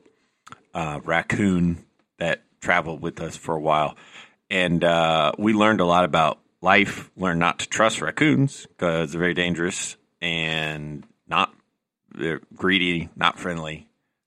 uh, 0.75 1.01
raccoon 1.05 1.85
that 2.19 2.43
traveled 2.61 3.01
with 3.01 3.21
us 3.21 3.37
for 3.37 3.55
a 3.55 3.61
while, 3.61 3.97
and 4.51 4.83
uh, 4.85 5.33
we 5.39 5.53
learned 5.53 5.81
a 5.81 5.87
lot 5.87 6.05
about 6.05 6.39
life 6.61 7.11
learned 7.17 7.41
not 7.41 7.61
to 7.61 7.69
trust 7.69 8.01
raccoons 8.01 8.67
because 8.67 9.13
they're 9.13 9.21
very 9.21 9.35
dangerous 9.35 9.97
and 10.21 11.05
not 11.29 11.55
they're 12.17 12.41
greedy, 12.55 13.09
not 13.17 13.39
friendly, 13.39 13.87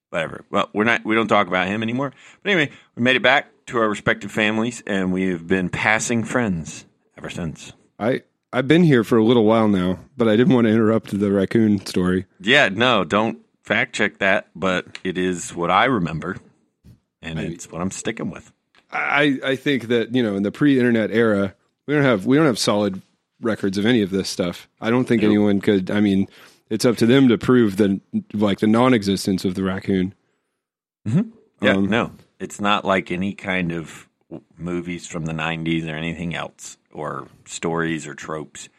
whatever. 0.10 0.46
Well, 0.50 0.70
we're 0.74 0.84
not 0.84 1.04
we 1.06 1.16
don't 1.16 1.28
talk 1.28 1.48
about 1.48 1.68
him 1.68 1.84
anymore. 1.84 2.14
But 2.44 2.52
anyway, 2.52 2.72
we 2.96 3.04
made 3.04 3.16
it 3.16 3.24
back 3.24 3.48
to 3.68 3.78
our 3.80 3.90
respective 3.90 4.32
families, 4.32 4.82
and 4.88 5.12
we've 5.12 5.46
been 5.46 5.70
passing 5.70 6.24
friends 6.24 6.86
ever 7.18 7.30
since. 7.30 7.74
I 8.00 8.22
I've 8.52 8.68
been 8.68 8.84
here 8.84 9.04
for 9.04 9.18
a 9.18 9.24
little 9.24 9.46
while 9.46 9.68
now, 9.68 10.00
but 10.18 10.28
I 10.28 10.36
didn't 10.36 10.54
want 10.54 10.66
to 10.66 10.74
interrupt 10.74 11.18
the 11.20 11.32
raccoon 11.32 11.86
story. 11.86 12.26
Yeah, 12.40 12.70
no, 12.70 13.04
don't 13.04 13.40
fact 13.64 13.94
check 13.96 14.18
that, 14.20 14.48
but 14.56 14.98
it 15.04 15.18
is 15.18 15.54
what 15.54 15.70
I 15.70 15.86
remember, 15.86 16.38
and 17.22 17.40
it's 17.40 17.72
what 17.72 17.82
I'm 17.82 17.92
sticking 17.92 18.32
with. 18.32 18.52
I 18.92 19.40
I 19.46 19.56
think 19.56 19.90
that 19.90 20.16
you 20.16 20.24
know 20.24 20.36
in 20.36 20.44
the 20.44 20.52
pre-internet 20.52 21.12
era, 21.12 21.54
we 21.86 21.94
don't 21.94 22.04
have 22.04 22.26
we 22.26 22.38
don't 22.38 22.48
have 22.48 22.58
solid 22.58 23.02
records 23.42 23.78
of 23.78 23.86
any 23.86 24.02
of 24.02 24.10
this 24.10 24.28
stuff. 24.28 24.68
I 24.82 24.90
don't 24.90 25.06
think 25.06 25.22
Nope. 25.22 25.30
anyone 25.30 25.62
could. 25.62 25.92
I 25.92 26.00
mean, 26.02 26.28
it's 26.70 26.86
up 26.86 26.98
to 26.98 27.06
them 27.06 27.28
to 27.30 27.38
prove 27.38 27.78
the 27.78 28.00
like 28.34 28.60
the 28.60 28.68
non-existence 28.68 29.46
of 29.46 29.56
the 29.56 29.64
raccoon. 29.64 30.14
Yeah, 31.06 31.74
Um, 31.76 31.88
no, 31.90 32.12
it's 32.40 32.62
not 32.62 32.86
like 32.86 33.12
any 33.12 33.34
kind 33.34 33.72
of 33.72 34.08
movies 34.58 35.08
from 35.08 35.26
the 35.26 35.34
'90s 35.34 35.88
or 35.88 35.96
anything 35.96 36.36
else, 36.36 36.78
or 36.92 37.28
stories 37.46 38.06
or 38.08 38.14
tropes. 38.16 38.70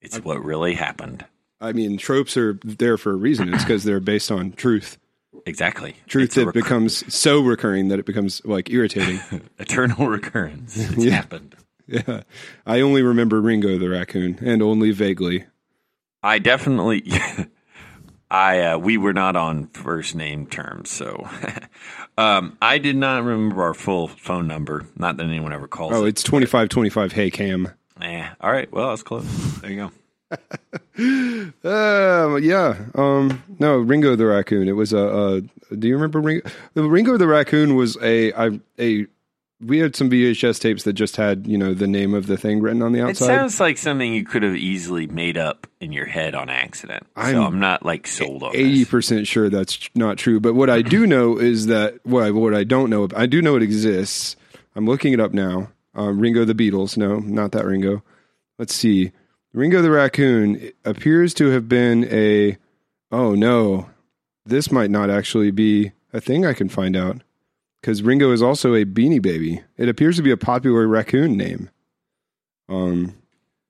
It's 0.00 0.18
what 0.20 0.44
really 0.44 0.74
happened. 0.74 1.24
I 1.60 1.72
mean, 1.72 1.98
tropes 1.98 2.36
are 2.36 2.58
there 2.64 2.96
for 2.96 3.10
a 3.12 3.16
reason. 3.16 3.52
It's 3.52 3.64
because 3.64 3.82
they're 3.84 3.98
based 4.00 4.30
on 4.30 4.52
truth. 4.52 4.98
Exactly. 5.46 5.96
Truth 6.06 6.24
It's 6.26 6.34
that 6.36 6.52
becomes 6.54 7.12
so 7.12 7.40
recurring 7.40 7.88
that 7.88 7.98
it 7.98 8.06
becomes 8.06 8.44
like 8.44 8.70
irritating. 8.70 9.20
eternal 9.58 10.06
recurrence. 10.08 10.76
It's 10.76 11.04
Yeah. 11.04 11.12
happened. 11.16 11.56
yeah, 11.86 12.22
I 12.66 12.80
only 12.80 13.02
remember 13.02 13.40
Ringo 13.40 13.78
the 13.78 13.88
raccoon, 13.88 14.38
and 14.42 14.62
only 14.62 14.90
vaguely. 14.92 15.46
I 16.22 16.38
definitely. 16.38 17.04
I 18.30 18.60
uh, 18.60 18.78
we 18.78 18.98
were 18.98 19.14
not 19.14 19.36
on 19.36 19.68
first 19.68 20.14
name 20.14 20.46
terms, 20.46 20.90
so 20.90 21.26
um, 22.18 22.58
I 22.60 22.76
did 22.76 22.96
not 22.96 23.24
remember 23.24 23.62
our 23.62 23.72
full 23.74 24.08
phone 24.08 24.46
number. 24.46 24.86
Not 24.96 25.16
that 25.16 25.24
anyone 25.24 25.52
ever 25.54 25.66
calls 25.66 25.94
Oh, 25.94 26.04
it. 26.04 26.08
it's 26.10 26.22
twenty 26.22 26.44
five 26.44 26.68
twenty 26.68 26.90
five. 26.90 27.12
Hey 27.12 27.30
Cam. 27.30 27.68
Eh, 28.02 28.28
all 28.40 28.52
right, 28.52 28.70
well, 28.70 28.90
that's 28.90 29.02
close. 29.02 29.24
There 29.60 29.70
you 29.70 29.90
go. 30.96 31.50
Uh, 31.64 32.36
yeah. 32.42 32.76
Um, 32.94 33.42
no, 33.58 33.78
Ringo 33.78 34.14
the 34.14 34.26
raccoon. 34.26 34.68
It 34.68 34.72
was 34.72 34.92
a. 34.92 35.08
Uh, 35.08 35.40
do 35.78 35.88
you 35.88 35.94
remember 35.94 36.20
Ringo? 36.20 36.48
The 36.74 36.82
Ringo 36.82 37.16
the 37.16 37.26
raccoon 37.26 37.76
was 37.76 37.96
a. 38.02 38.32
I 38.34 38.60
a. 38.78 39.06
We 39.60 39.78
had 39.78 39.96
some 39.96 40.08
VHS 40.08 40.60
tapes 40.60 40.84
that 40.84 40.92
just 40.92 41.16
had 41.16 41.46
you 41.46 41.58
know 41.58 41.74
the 41.74 41.88
name 41.88 42.14
of 42.14 42.26
the 42.26 42.36
thing 42.36 42.60
written 42.60 42.80
on 42.80 42.92
the 42.92 43.00
outside. 43.00 43.24
It 43.24 43.28
sounds 43.28 43.60
like 43.60 43.76
something 43.76 44.14
you 44.14 44.24
could 44.24 44.44
have 44.44 44.54
easily 44.54 45.08
made 45.08 45.36
up 45.36 45.66
in 45.80 45.90
your 45.92 46.06
head 46.06 46.34
on 46.36 46.48
accident. 46.48 47.06
I'm 47.16 47.34
so 47.34 47.42
I'm 47.42 47.58
not 47.58 47.84
like 47.84 48.06
sold 48.06 48.44
on 48.44 48.54
Eighty 48.54 48.80
this. 48.80 48.88
percent 48.88 49.26
sure 49.26 49.50
that's 49.50 49.90
not 49.96 50.16
true. 50.16 50.38
But 50.38 50.54
what 50.54 50.70
I 50.70 50.82
do 50.82 51.06
know 51.08 51.38
is 51.38 51.66
that 51.66 51.98
what 52.04 52.22
I, 52.22 52.30
what 52.30 52.54
I 52.54 52.62
don't 52.62 52.88
know. 52.88 53.08
I 53.16 53.26
do 53.26 53.42
know 53.42 53.56
it 53.56 53.62
exists. 53.62 54.36
I'm 54.76 54.86
looking 54.86 55.12
it 55.12 55.20
up 55.20 55.32
now. 55.32 55.70
Um, 55.94 56.20
Ringo 56.20 56.44
the 56.44 56.54
Beatles. 56.54 56.96
No, 56.96 57.18
not 57.18 57.50
that 57.52 57.64
Ringo. 57.64 58.04
Let's 58.58 58.74
see. 58.74 59.10
Ringo 59.52 59.82
the 59.82 59.90
raccoon 59.90 60.70
appears 60.84 61.34
to 61.34 61.48
have 61.48 61.68
been 61.68 62.04
a. 62.12 62.56
Oh 63.10 63.34
no, 63.34 63.90
this 64.46 64.70
might 64.70 64.90
not 64.90 65.10
actually 65.10 65.50
be 65.50 65.92
a 66.12 66.20
thing 66.20 66.46
I 66.46 66.52
can 66.52 66.68
find 66.68 66.96
out 66.96 67.22
because 67.80 68.02
Ringo 68.02 68.32
is 68.32 68.42
also 68.42 68.74
a 68.74 68.84
Beanie 68.84 69.22
Baby. 69.22 69.62
It 69.76 69.88
appears 69.88 70.16
to 70.16 70.22
be 70.22 70.30
a 70.30 70.36
popular 70.36 70.86
raccoon 70.86 71.36
name. 71.36 71.70
Um. 72.68 73.14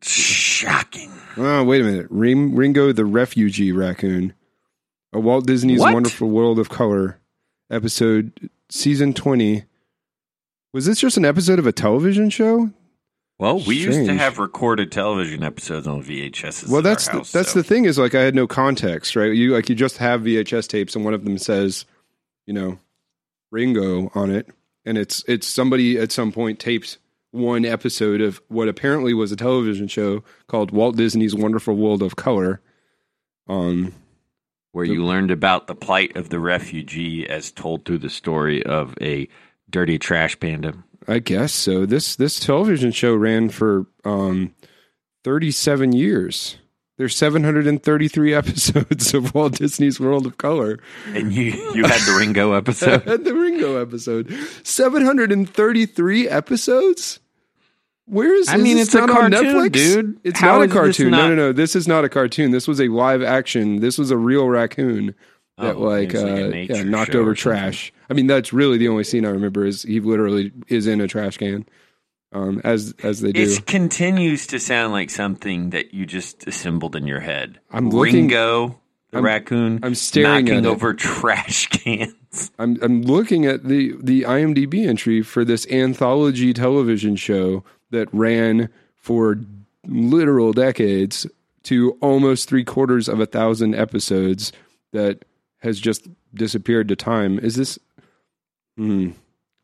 Shocking. 0.02 1.12
Oh, 1.36 1.64
wait 1.64 1.80
a 1.80 1.84
minute. 1.84 2.06
Ring, 2.10 2.54
Ringo 2.54 2.92
the 2.92 3.04
Refugee 3.04 3.72
Raccoon. 3.72 4.32
A 5.12 5.20
Walt 5.20 5.46
Disney's 5.46 5.80
What? 5.80 5.94
Wonderful 5.94 6.28
World 6.28 6.58
of 6.58 6.68
Color 6.68 7.18
episode, 7.70 8.50
season 8.68 9.14
20. 9.14 9.64
Was 10.72 10.86
this 10.86 11.00
just 11.00 11.16
an 11.16 11.24
episode 11.24 11.58
of 11.58 11.66
a 11.66 11.72
television 11.72 12.28
show? 12.30 12.70
Well, 13.38 13.60
we 13.60 13.76
used 13.76 14.06
to 14.06 14.14
have 14.14 14.38
recorded 14.38 14.90
television 14.92 15.42
episodes 15.44 15.86
on 15.86 16.02
VHS. 16.02 16.68
well, 16.68 16.82
that's 16.82 17.08
our 17.08 17.20
the, 17.20 17.30
that's 17.32 17.52
so- 17.52 17.60
the 17.60 17.62
thing 17.62 17.84
is 17.84 17.98
like 17.98 18.14
I 18.14 18.22
had 18.22 18.34
no 18.34 18.46
context, 18.46 19.16
right? 19.16 19.32
You 19.32 19.54
like 19.54 19.68
you 19.68 19.74
just 19.74 19.98
have 19.98 20.22
VHS 20.22 20.68
tapes 20.68 20.94
and 20.96 21.04
one 21.04 21.14
of 21.14 21.24
them 21.24 21.38
says, 21.38 21.84
you 22.46 22.52
know, 22.52 22.78
Ringo 23.50 24.10
on 24.14 24.30
it, 24.30 24.48
and 24.84 24.98
it's 24.98 25.24
it's 25.26 25.46
somebody 25.46 25.98
at 25.98 26.12
some 26.12 26.32
point 26.32 26.58
taped 26.58 26.98
one 27.30 27.64
episode 27.64 28.20
of 28.20 28.40
what 28.48 28.68
apparently 28.68 29.12
was 29.14 29.32
a 29.32 29.36
television 29.36 29.88
show 29.88 30.22
called 30.46 30.70
Walt 30.70 30.96
Disney's 30.96 31.34
Wonderful 31.34 31.76
World 31.76 32.02
of 32.02 32.16
Color. 32.16 32.60
Um, 33.48 33.94
where 34.72 34.84
you 34.84 35.04
learned 35.04 35.30
about 35.30 35.66
the 35.66 35.74
plight 35.74 36.16
of 36.16 36.28
the 36.28 36.38
refugee 36.38 37.28
as 37.28 37.50
told 37.50 37.84
through 37.84 37.98
the 37.98 38.10
story 38.10 38.62
of 38.64 38.94
a 39.00 39.28
dirty 39.70 39.98
trash 39.98 40.38
panda. 40.38 40.74
I 41.06 41.20
guess 41.20 41.52
so. 41.52 41.86
This 41.86 42.16
this 42.16 42.38
television 42.38 42.92
show 42.92 43.14
ran 43.14 43.48
for 43.48 43.86
um, 44.04 44.54
37 45.24 45.92
years. 45.92 46.58
There's 46.98 47.16
733 47.16 48.34
episodes 48.34 49.14
of 49.14 49.34
Walt 49.34 49.54
Disney's 49.54 49.98
World 49.98 50.26
of 50.26 50.36
Color. 50.36 50.78
And 51.14 51.32
you 51.32 51.52
you 51.74 51.84
had 51.84 52.00
the 52.02 52.16
Ringo 52.18 52.52
episode. 52.54 53.04
the 53.04 53.34
Ringo 53.34 53.80
episode. 53.80 54.30
733 54.64 56.28
episodes? 56.28 57.20
Where 58.06 58.34
is 58.34 58.48
I 58.48 58.56
mean, 58.56 58.78
this 58.78 58.88
it's 58.88 58.94
a 58.94 59.00
not 59.06 59.10
on 59.10 59.30
cartoon, 59.32 59.54
Netflix? 59.54 59.72
dude. 59.72 60.20
It's 60.24 60.40
How 60.40 60.58
not 60.58 60.62
a 60.62 60.68
cartoon. 60.68 61.10
No, 61.10 61.18
not- 61.18 61.28
no, 61.28 61.34
no. 61.34 61.52
This 61.52 61.76
is 61.76 61.86
not 61.86 62.04
a 62.04 62.08
cartoon. 62.08 62.50
This 62.52 62.66
was 62.66 62.80
a 62.80 62.88
live 62.88 63.22
action. 63.22 63.80
This 63.80 63.98
was 63.98 64.10
a 64.10 64.16
real 64.16 64.48
raccoon 64.48 65.14
that 65.58 65.76
Oh, 65.76 65.80
like, 65.80 66.14
like 66.14 66.22
a 66.24 66.46
uh, 66.46 66.48
nature 66.48 66.76
yeah, 66.76 66.82
knocked 66.84 67.14
over 67.14 67.34
trash. 67.34 67.92
I 68.08 68.14
mean, 68.14 68.26
that's 68.26 68.52
really 68.52 68.78
the 68.78 68.88
only 68.88 69.04
scene 69.04 69.26
I 69.26 69.30
remember 69.30 69.66
is 69.66 69.82
he 69.82 70.00
literally 70.00 70.52
is 70.68 70.86
in 70.86 71.00
a 71.02 71.06
trash 71.08 71.36
can. 71.36 71.66
Um, 72.30 72.60
as 72.62 72.94
as 73.02 73.20
they 73.22 73.32
do. 73.32 73.40
It 73.40 73.66
continues 73.66 74.46
to 74.48 74.60
sound 74.60 74.92
like 74.92 75.08
something 75.08 75.70
that 75.70 75.94
you 75.94 76.04
just 76.04 76.46
assembled 76.46 76.94
in 76.94 77.06
your 77.06 77.20
head. 77.20 77.58
I'm 77.70 77.88
looking- 77.88 78.28
Ringo, 78.28 78.80
the 79.10 79.16
I'm- 79.16 79.24
raccoon, 79.24 79.80
I'm 79.82 79.94
staring 79.94 80.44
knocking 80.44 80.66
over 80.66 80.92
trash 80.94 81.68
cans. 81.68 82.50
I'm 82.58 82.76
I'm 82.82 83.00
looking 83.02 83.46
at 83.46 83.64
the 83.64 83.94
the 84.02 84.22
IMDb 84.22 84.86
entry 84.86 85.22
for 85.22 85.42
this 85.42 85.66
anthology 85.68 86.52
television 86.52 87.16
show 87.16 87.64
that 87.90 88.12
ran 88.12 88.68
for 88.94 89.38
literal 89.86 90.52
decades 90.52 91.26
to 91.62 91.92
almost 92.02 92.46
three 92.48 92.64
quarters 92.64 93.08
of 93.08 93.20
a 93.20 93.26
thousand 93.26 93.74
episodes 93.74 94.52
that 94.92 95.24
has 95.60 95.80
just 95.80 96.06
disappeared 96.34 96.88
to 96.88 96.96
time. 96.96 97.38
Is 97.38 97.56
this? 97.56 97.78
Hmm. 98.76 99.12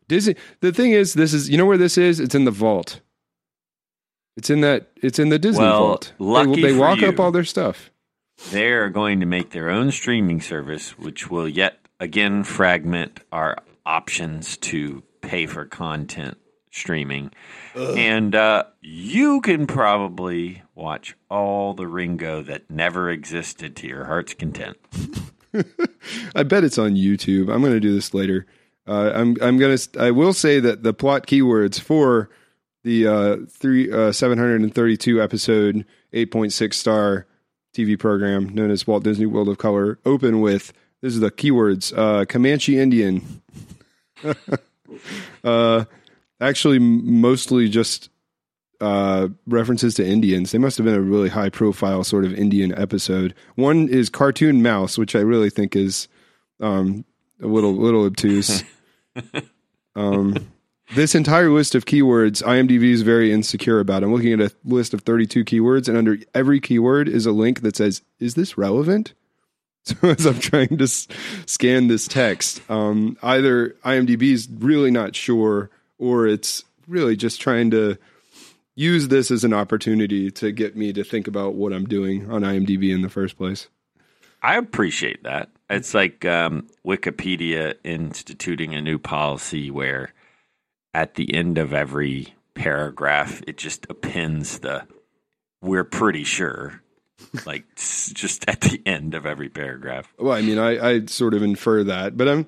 Disney. 0.08 0.36
The 0.60 0.72
thing 0.72 0.92
is, 0.92 1.14
this 1.14 1.32
is 1.32 1.48
you 1.50 1.56
know 1.58 1.66
where 1.66 1.78
this 1.78 1.96
is. 1.98 2.20
It's 2.20 2.34
in 2.34 2.44
the 2.44 2.50
vault. 2.50 3.00
It's 4.36 4.50
in 4.50 4.60
that. 4.62 4.90
It's 5.02 5.18
in 5.18 5.28
the 5.28 5.38
Disney 5.38 5.62
Well, 5.64 5.78
vault. 5.86 6.12
lucky 6.18 6.56
they 6.56 6.62
they 6.62 6.72
for 6.74 6.78
walk 6.80 7.00
you. 7.00 7.08
up 7.08 7.20
all 7.20 7.30
their 7.32 7.44
stuff. 7.44 7.90
They're 8.50 8.90
going 8.90 9.20
to 9.20 9.26
make 9.26 9.50
their 9.50 9.70
own 9.70 9.90
streaming 9.92 10.40
service, 10.40 10.98
which 10.98 11.30
will 11.30 11.48
yet 11.48 11.78
again 12.00 12.42
fragment 12.44 13.20
our 13.30 13.56
options 13.86 14.56
to 14.56 15.02
pay 15.20 15.46
for 15.46 15.64
content 15.64 16.36
streaming. 16.72 17.30
And 17.76 18.34
uh, 18.34 18.64
you 18.80 19.40
can 19.40 19.66
probably 19.68 20.62
watch 20.74 21.14
all 21.30 21.72
the 21.74 21.86
Ringo 21.86 22.42
that 22.42 22.68
never 22.68 23.08
existed 23.10 23.76
to 23.76 23.86
your 23.86 24.04
heart's 24.06 24.34
content. 24.34 24.76
I 26.34 26.42
bet 26.42 26.64
it's 26.64 26.78
on 26.78 26.96
YouTube. 26.96 27.42
I'm 27.54 27.60
going 27.60 27.72
to 27.72 27.80
do 27.80 27.94
this 27.94 28.12
later. 28.12 28.46
Uh, 28.86 29.12
I'm 29.14 29.36
I'm 29.40 29.58
to 29.58 29.78
I 29.98 30.10
will 30.10 30.32
say 30.32 30.60
that 30.60 30.82
the 30.82 30.92
plot 30.92 31.26
keywords 31.26 31.80
for 31.80 32.28
the 32.82 33.06
uh, 33.06 33.36
three 33.48 33.90
uh, 33.90 34.12
732 34.12 35.22
episode 35.22 35.86
8.6 36.12 36.74
star 36.74 37.26
TV 37.74 37.98
program 37.98 38.54
known 38.54 38.70
as 38.70 38.86
Walt 38.86 39.02
Disney 39.02 39.26
World 39.26 39.48
of 39.48 39.58
Color 39.58 39.98
open 40.04 40.40
with 40.40 40.72
this 41.00 41.14
is 41.14 41.20
the 41.20 41.30
keywords 41.30 41.96
uh, 41.96 42.24
Comanche 42.24 42.78
Indian. 42.78 43.42
uh, 45.44 45.84
actually, 46.40 46.78
mostly 46.78 47.68
just 47.68 48.08
uh, 48.80 49.28
references 49.46 49.94
to 49.94 50.06
Indians. 50.06 50.52
They 50.52 50.58
must 50.58 50.78
have 50.78 50.84
been 50.84 50.94
a 50.94 51.00
really 51.00 51.28
high 51.28 51.50
profile 51.50 52.04
sort 52.04 52.24
of 52.24 52.34
Indian 52.34 52.76
episode. 52.78 53.34
One 53.54 53.88
is 53.88 54.08
cartoon 54.08 54.62
mouse, 54.62 54.96
which 54.96 55.14
I 55.14 55.20
really 55.20 55.50
think 55.50 55.76
is 55.76 56.08
um, 56.60 57.04
a 57.42 57.46
little 57.46 57.74
little 57.74 58.04
obtuse. 58.04 58.62
um, 59.96 60.48
this 60.94 61.14
entire 61.14 61.50
list 61.50 61.74
of 61.74 61.86
keywords, 61.86 62.42
IMDb 62.42 62.84
is 62.92 63.02
very 63.02 63.32
insecure 63.32 63.80
about. 63.80 64.02
I'm 64.02 64.12
looking 64.12 64.32
at 64.32 64.40
a 64.40 64.54
list 64.64 64.94
of 64.94 65.02
32 65.02 65.44
keywords, 65.44 65.88
and 65.88 65.96
under 65.96 66.18
every 66.34 66.60
keyword 66.60 67.08
is 67.08 67.26
a 67.26 67.32
link 67.32 67.62
that 67.62 67.76
says, 67.76 68.02
"Is 68.18 68.34
this 68.34 68.58
relevant?" 68.58 69.14
So 69.86 69.96
as 70.08 70.24
I'm 70.24 70.40
trying 70.40 70.78
to 70.78 70.84
s- 70.84 71.06
scan 71.44 71.88
this 71.88 72.08
text, 72.08 72.62
um, 72.70 73.18
either 73.22 73.76
IMDb 73.84 74.32
is 74.32 74.48
really 74.50 74.90
not 74.90 75.14
sure, 75.14 75.68
or 75.98 76.26
it's 76.26 76.64
really 76.88 77.16
just 77.16 77.38
trying 77.38 77.70
to 77.72 77.98
use 78.74 79.08
this 79.08 79.30
as 79.30 79.44
an 79.44 79.52
opportunity 79.52 80.30
to 80.30 80.52
get 80.52 80.74
me 80.74 80.94
to 80.94 81.04
think 81.04 81.28
about 81.28 81.52
what 81.52 81.74
I'm 81.74 81.84
doing 81.84 82.30
on 82.30 82.40
IMDb 82.40 82.94
in 82.94 83.02
the 83.02 83.10
first 83.10 83.36
place. 83.36 83.68
I 84.44 84.56
appreciate 84.56 85.22
that. 85.22 85.50
It's 85.70 85.94
like 85.94 86.24
um, 86.26 86.68
Wikipedia 86.86 87.74
instituting 87.82 88.74
a 88.74 88.82
new 88.82 88.98
policy 88.98 89.70
where 89.70 90.12
at 90.92 91.14
the 91.14 91.32
end 91.34 91.56
of 91.56 91.72
every 91.72 92.34
paragraph, 92.54 93.40
it 93.46 93.56
just 93.56 93.86
appends 93.88 94.58
the 94.58 94.86
"we're 95.62 95.82
pretty 95.84 96.24
sure," 96.24 96.82
like 97.46 97.64
just 97.76 98.48
at 98.48 98.60
the 98.60 98.82
end 98.84 99.14
of 99.14 99.24
every 99.24 99.48
paragraph. 99.48 100.12
Well, 100.18 100.34
I 100.36 100.42
mean, 100.42 100.58
I, 100.58 100.88
I 100.90 101.06
sort 101.06 101.32
of 101.32 101.42
infer 101.42 101.82
that, 101.84 102.16
but 102.16 102.28
I'm 102.28 102.46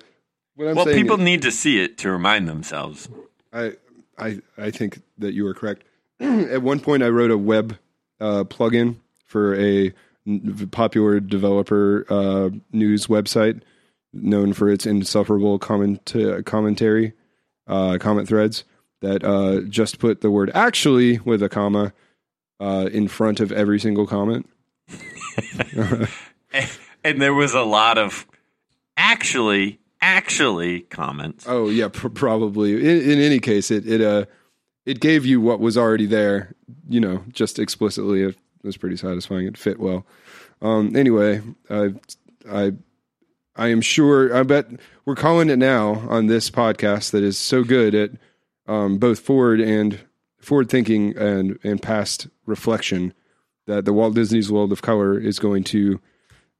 what 0.55 0.67
I'm 0.67 0.75
Well, 0.75 0.85
people 0.85 1.17
is- 1.17 1.23
need 1.23 1.41
to 1.41 1.51
see 1.51 1.81
it 1.81 1.97
to 1.99 2.11
remind 2.11 2.47
themselves. 2.47 3.09
I 3.51 3.73
I 4.19 4.39
I 4.57 4.69
think 4.69 5.01
that 5.17 5.33
you 5.33 5.47
are 5.47 5.55
correct. 5.55 5.83
At 6.19 6.61
one 6.61 6.79
point, 6.79 7.01
I 7.01 7.09
wrote 7.09 7.31
a 7.31 7.37
web 7.37 7.77
uh, 8.19 8.43
plugin 8.43 8.97
for 9.25 9.55
a 9.55 9.93
popular 10.71 11.19
developer 11.19 12.05
uh, 12.09 12.49
news 12.71 13.07
website 13.07 13.61
known 14.13 14.53
for 14.53 14.69
its 14.69 14.85
insufferable 14.85 15.59
comment 15.59 16.13
commentary 16.45 17.13
uh, 17.67 17.97
comment 17.99 18.27
threads 18.27 18.63
that 19.01 19.23
uh, 19.23 19.61
just 19.69 19.99
put 19.99 20.21
the 20.21 20.31
word 20.31 20.49
"actually" 20.53 21.19
with 21.19 21.43
a 21.43 21.49
comma 21.49 21.93
uh, 22.59 22.89
in 22.91 23.07
front 23.07 23.39
of 23.39 23.51
every 23.51 23.79
single 23.79 24.07
comment. 24.07 24.49
And 27.03 27.21
there 27.21 27.33
was 27.33 27.53
a 27.53 27.61
lot 27.61 27.97
of 27.97 28.27
actually, 28.97 29.79
actually 30.01 30.81
comments. 30.81 31.45
Oh 31.47 31.69
yeah, 31.69 31.87
pr- 31.87 32.09
probably. 32.09 32.73
In, 32.73 33.11
in 33.11 33.21
any 33.21 33.39
case, 33.39 33.71
it 33.71 33.87
it 33.87 34.01
uh 34.01 34.25
it 34.85 34.99
gave 34.99 35.25
you 35.25 35.39
what 35.39 35.61
was 35.61 35.77
already 35.77 36.05
there. 36.05 36.53
You 36.89 36.99
know, 36.99 37.23
just 37.31 37.59
explicitly. 37.59 38.35
Was 38.67 38.77
pretty 38.77 38.97
satisfying. 38.97 39.47
It 39.47 39.57
fit 39.57 39.79
well. 39.79 40.05
Um. 40.61 40.95
Anyway, 40.95 41.41
I 41.69 41.93
I 42.49 42.73
I 43.55 43.67
am 43.69 43.81
sure. 43.81 44.35
I 44.35 44.43
bet 44.43 44.67
we're 45.05 45.15
calling 45.15 45.49
it 45.49 45.57
now 45.57 46.05
on 46.09 46.27
this 46.27 46.51
podcast 46.51 47.11
that 47.11 47.23
is 47.23 47.37
so 47.37 47.63
good 47.63 47.95
at 47.95 48.11
um, 48.67 48.97
both 48.97 49.19
forward 49.19 49.61
and 49.61 49.99
forward 50.37 50.69
thinking 50.69 51.17
and 51.17 51.57
and 51.63 51.81
past 51.81 52.27
reflection 52.45 53.13
that 53.67 53.85
the 53.85 53.93
Walt 53.93 54.15
Disney's 54.15 54.51
World 54.51 54.73
of 54.73 54.81
Color 54.81 55.17
is 55.17 55.39
going 55.39 55.63
to 55.65 56.01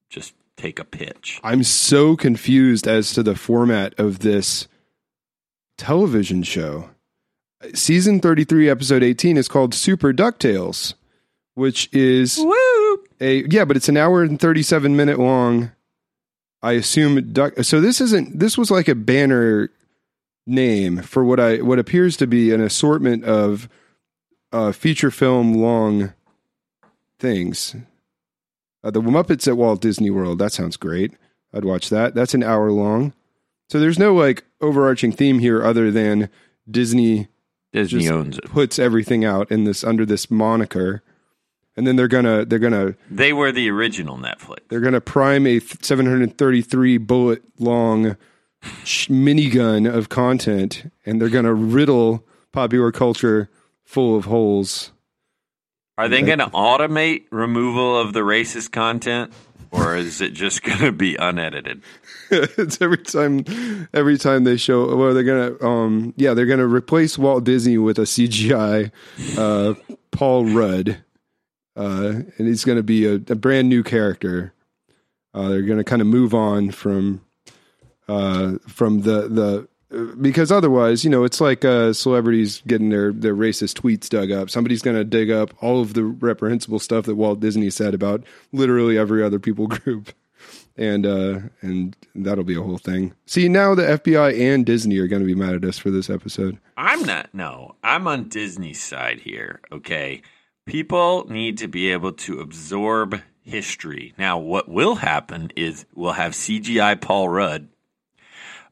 just 0.10 0.34
take 0.56 0.80
a 0.80 0.86
pitch. 0.86 1.40
I'm 1.44 1.64
so 1.64 2.16
confused 2.16 2.88
as 2.88 3.14
to 3.14 3.24
the 3.24 3.36
format 3.36 3.94
of 4.00 4.20
this 4.20 4.68
television 5.78 6.44
show. 6.44 6.90
Season 7.74 8.20
33, 8.20 8.70
episode 8.70 9.04
18 9.04 9.36
is 9.38 9.48
called 9.48 9.74
Super 9.74 10.14
DuckTales, 10.14 10.94
which 11.56 11.90
is 11.92 12.38
Woo! 12.38 13.04
a 13.20 13.44
yeah, 13.50 13.66
but 13.66 13.76
it's 13.76 13.90
an 13.90 13.98
hour 13.98 14.22
and 14.24 14.40
37 14.40 14.96
minute 14.96 15.20
long. 15.20 15.72
I 16.62 16.74
assume 16.74 17.32
duck. 17.34 17.54
So 17.64 17.80
this 17.82 18.02
isn't. 18.02 18.40
This 18.40 18.58
was 18.58 18.72
like 18.72 18.88
a 18.88 18.96
banner 18.96 19.70
name 20.46 21.02
for 21.02 21.24
what 21.24 21.40
I 21.40 21.58
what 21.58 21.80
appears 21.80 22.18
to 22.18 22.28
be 22.28 22.52
an 22.52 22.62
assortment 22.62 23.24
of 23.26 23.70
uh, 24.52 24.72
feature 24.72 25.12
film 25.12 25.54
long 25.54 26.14
things. 27.20 27.76
Uh, 28.84 28.92
the 28.92 29.02
Muppets 29.02 29.48
at 29.48 29.58
Walt 29.58 29.82
Disney 29.82 30.10
World. 30.10 30.40
That 30.40 30.54
sounds 30.54 30.78
great. 30.78 31.14
I'd 31.54 31.66
watch 31.66 31.90
that. 31.90 32.16
That's 32.16 32.34
an 32.34 32.44
hour 32.44 32.72
long. 32.72 33.14
So 33.70 33.80
there's 33.80 34.00
no 34.00 34.14
like 34.14 34.46
overarching 34.62 35.12
theme 35.12 35.40
here 35.40 35.64
other 35.64 35.92
than 35.92 36.30
Disney 36.70 37.28
Disney 37.74 38.08
owns 38.10 38.38
it. 38.38 38.46
puts 38.46 38.80
everything 38.80 39.26
out 39.26 39.52
in 39.52 39.66
this 39.66 39.84
under 39.84 40.06
this 40.06 40.32
moniker, 40.32 41.04
and 41.78 41.88
then 41.88 41.96
they're 41.96 42.08
gonna 42.08 42.44
they're 42.46 42.60
gonna 42.60 42.96
They 43.10 43.32
were 43.32 43.52
the 43.52 43.70
original 43.70 44.18
Netflix. 44.18 44.58
they're 44.70 44.82
gonna 44.82 45.00
prime 45.02 45.48
a 45.48 45.60
733 45.60 46.98
bullet 46.98 47.44
long 47.60 48.18
minigun 48.64 49.92
of 49.92 50.10
content, 50.10 50.92
and 51.06 51.22
they're 51.22 51.30
gonna 51.30 51.54
riddle 51.54 52.26
popular 52.52 52.92
culture 52.92 53.50
full 53.84 54.16
of 54.18 54.26
holes. 54.26 54.92
Are 55.98 56.08
they 56.08 56.22
going 56.22 56.38
to 56.38 56.46
automate 56.48 57.24
removal 57.32 58.00
of 58.00 58.14
the 58.14 58.20
racist 58.20 58.72
content, 58.72 59.34
or 59.72 59.96
is 59.96 60.22
it 60.22 60.34
just 60.34 60.62
going 60.64 60.78
to 60.80 60.92
be 60.92 61.16
unedited? 61.16 61.82
it's 62.30 62.80
every 62.82 63.00
time 63.00 63.44
every 63.94 64.18
time 64.20 64.44
they 64.44 64.58
show 64.58 64.96
well 64.96 65.14
they're 65.14 65.24
gonna 65.24 65.66
um 65.66 66.14
yeah 66.18 66.34
they're 66.34 66.46
gonna 66.46 66.68
replace 66.68 67.18
Walt 67.18 67.46
Disney 67.46 67.78
with 67.78 67.98
a 67.98 68.02
CGI 68.04 68.92
uh 69.38 69.74
Paul 70.12 70.46
Rudd 70.46 70.98
uh 71.78 72.22
and 72.38 72.48
he's 72.48 72.66
gonna 72.66 72.84
be 72.84 73.06
a, 73.06 73.14
a 73.16 73.36
brand 73.36 73.70
new 73.70 73.84
character 73.84 74.54
uh 75.34 75.50
they're 75.50 75.62
gonna 75.62 75.84
kind 75.84 76.02
of 76.02 76.08
move 76.08 76.34
on 76.34 76.72
from 76.72 77.22
uh 78.10 78.56
from 78.68 79.02
the 79.02 79.28
the 79.28 79.68
because 80.20 80.52
otherwise, 80.52 81.06
you 81.06 81.10
know, 81.10 81.24
it's 81.24 81.40
like 81.40 81.64
uh, 81.64 81.94
celebrities 81.94 82.62
getting 82.68 82.90
their, 82.90 83.14
their 83.14 83.34
racist 83.34 83.80
tweets 83.80 84.10
dug 84.10 84.32
up. 84.32 84.50
Somebody's 84.50 84.82
going 84.82 84.98
to 84.98 85.06
dig 85.06 85.32
up 85.32 85.54
all 85.64 85.80
of 85.80 85.94
the 85.94 86.04
reprehensible 86.04 86.80
stuff 86.80 87.06
that 87.06 87.16
Walt 87.16 87.40
Disney 87.40 87.70
said 87.70 87.94
about 87.94 88.26
literally 88.52 88.98
every 88.98 89.24
other 89.24 89.40
people 89.40 89.68
group 89.68 90.14
and 90.78 91.06
uh 91.08 91.40
and 91.62 91.96
that'll 92.14 92.44
be 92.44 92.56
a 92.56 92.62
whole 92.62 92.78
thing. 92.78 93.14
See, 93.26 93.50
now 93.50 93.74
the 93.74 93.84
FBI 93.84 94.40
and 94.40 94.66
Disney 94.66 94.98
are 95.00 95.08
going 95.08 95.22
to 95.22 95.26
be 95.26 95.34
mad 95.36 95.56
at 95.56 95.66
us 95.66 95.78
for 95.78 95.90
this 95.90 96.10
episode. 96.10 96.58
I'm 96.76 97.04
not. 97.04 97.34
No, 97.34 97.76
I'm 97.84 98.08
on 98.08 98.30
Disney's 98.30 98.82
side 98.82 99.20
here. 99.20 99.62
Okay, 99.72 100.22
people 100.68 101.26
need 101.30 101.58
to 101.60 101.68
be 101.68 101.92
able 101.92 102.12
to 102.14 102.40
absorb 102.40 103.22
history. 103.42 104.14
Now, 104.18 104.38
what 104.38 104.70
will 104.70 104.96
happen 104.96 105.52
is 105.56 105.86
we'll 105.96 106.12
have 106.12 106.34
CGI 106.34 107.00
Paul 107.02 107.30
Rudd. 107.30 107.70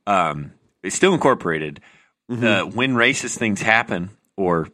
Um, 0.06 0.52
it's 0.84 0.96
still 0.96 1.14
incorporated. 1.14 1.80
Uh, 2.30 2.62
when 2.64 2.94
racist 2.96 3.38
things 3.38 3.62
happen, 3.62 4.10
or 4.36 4.68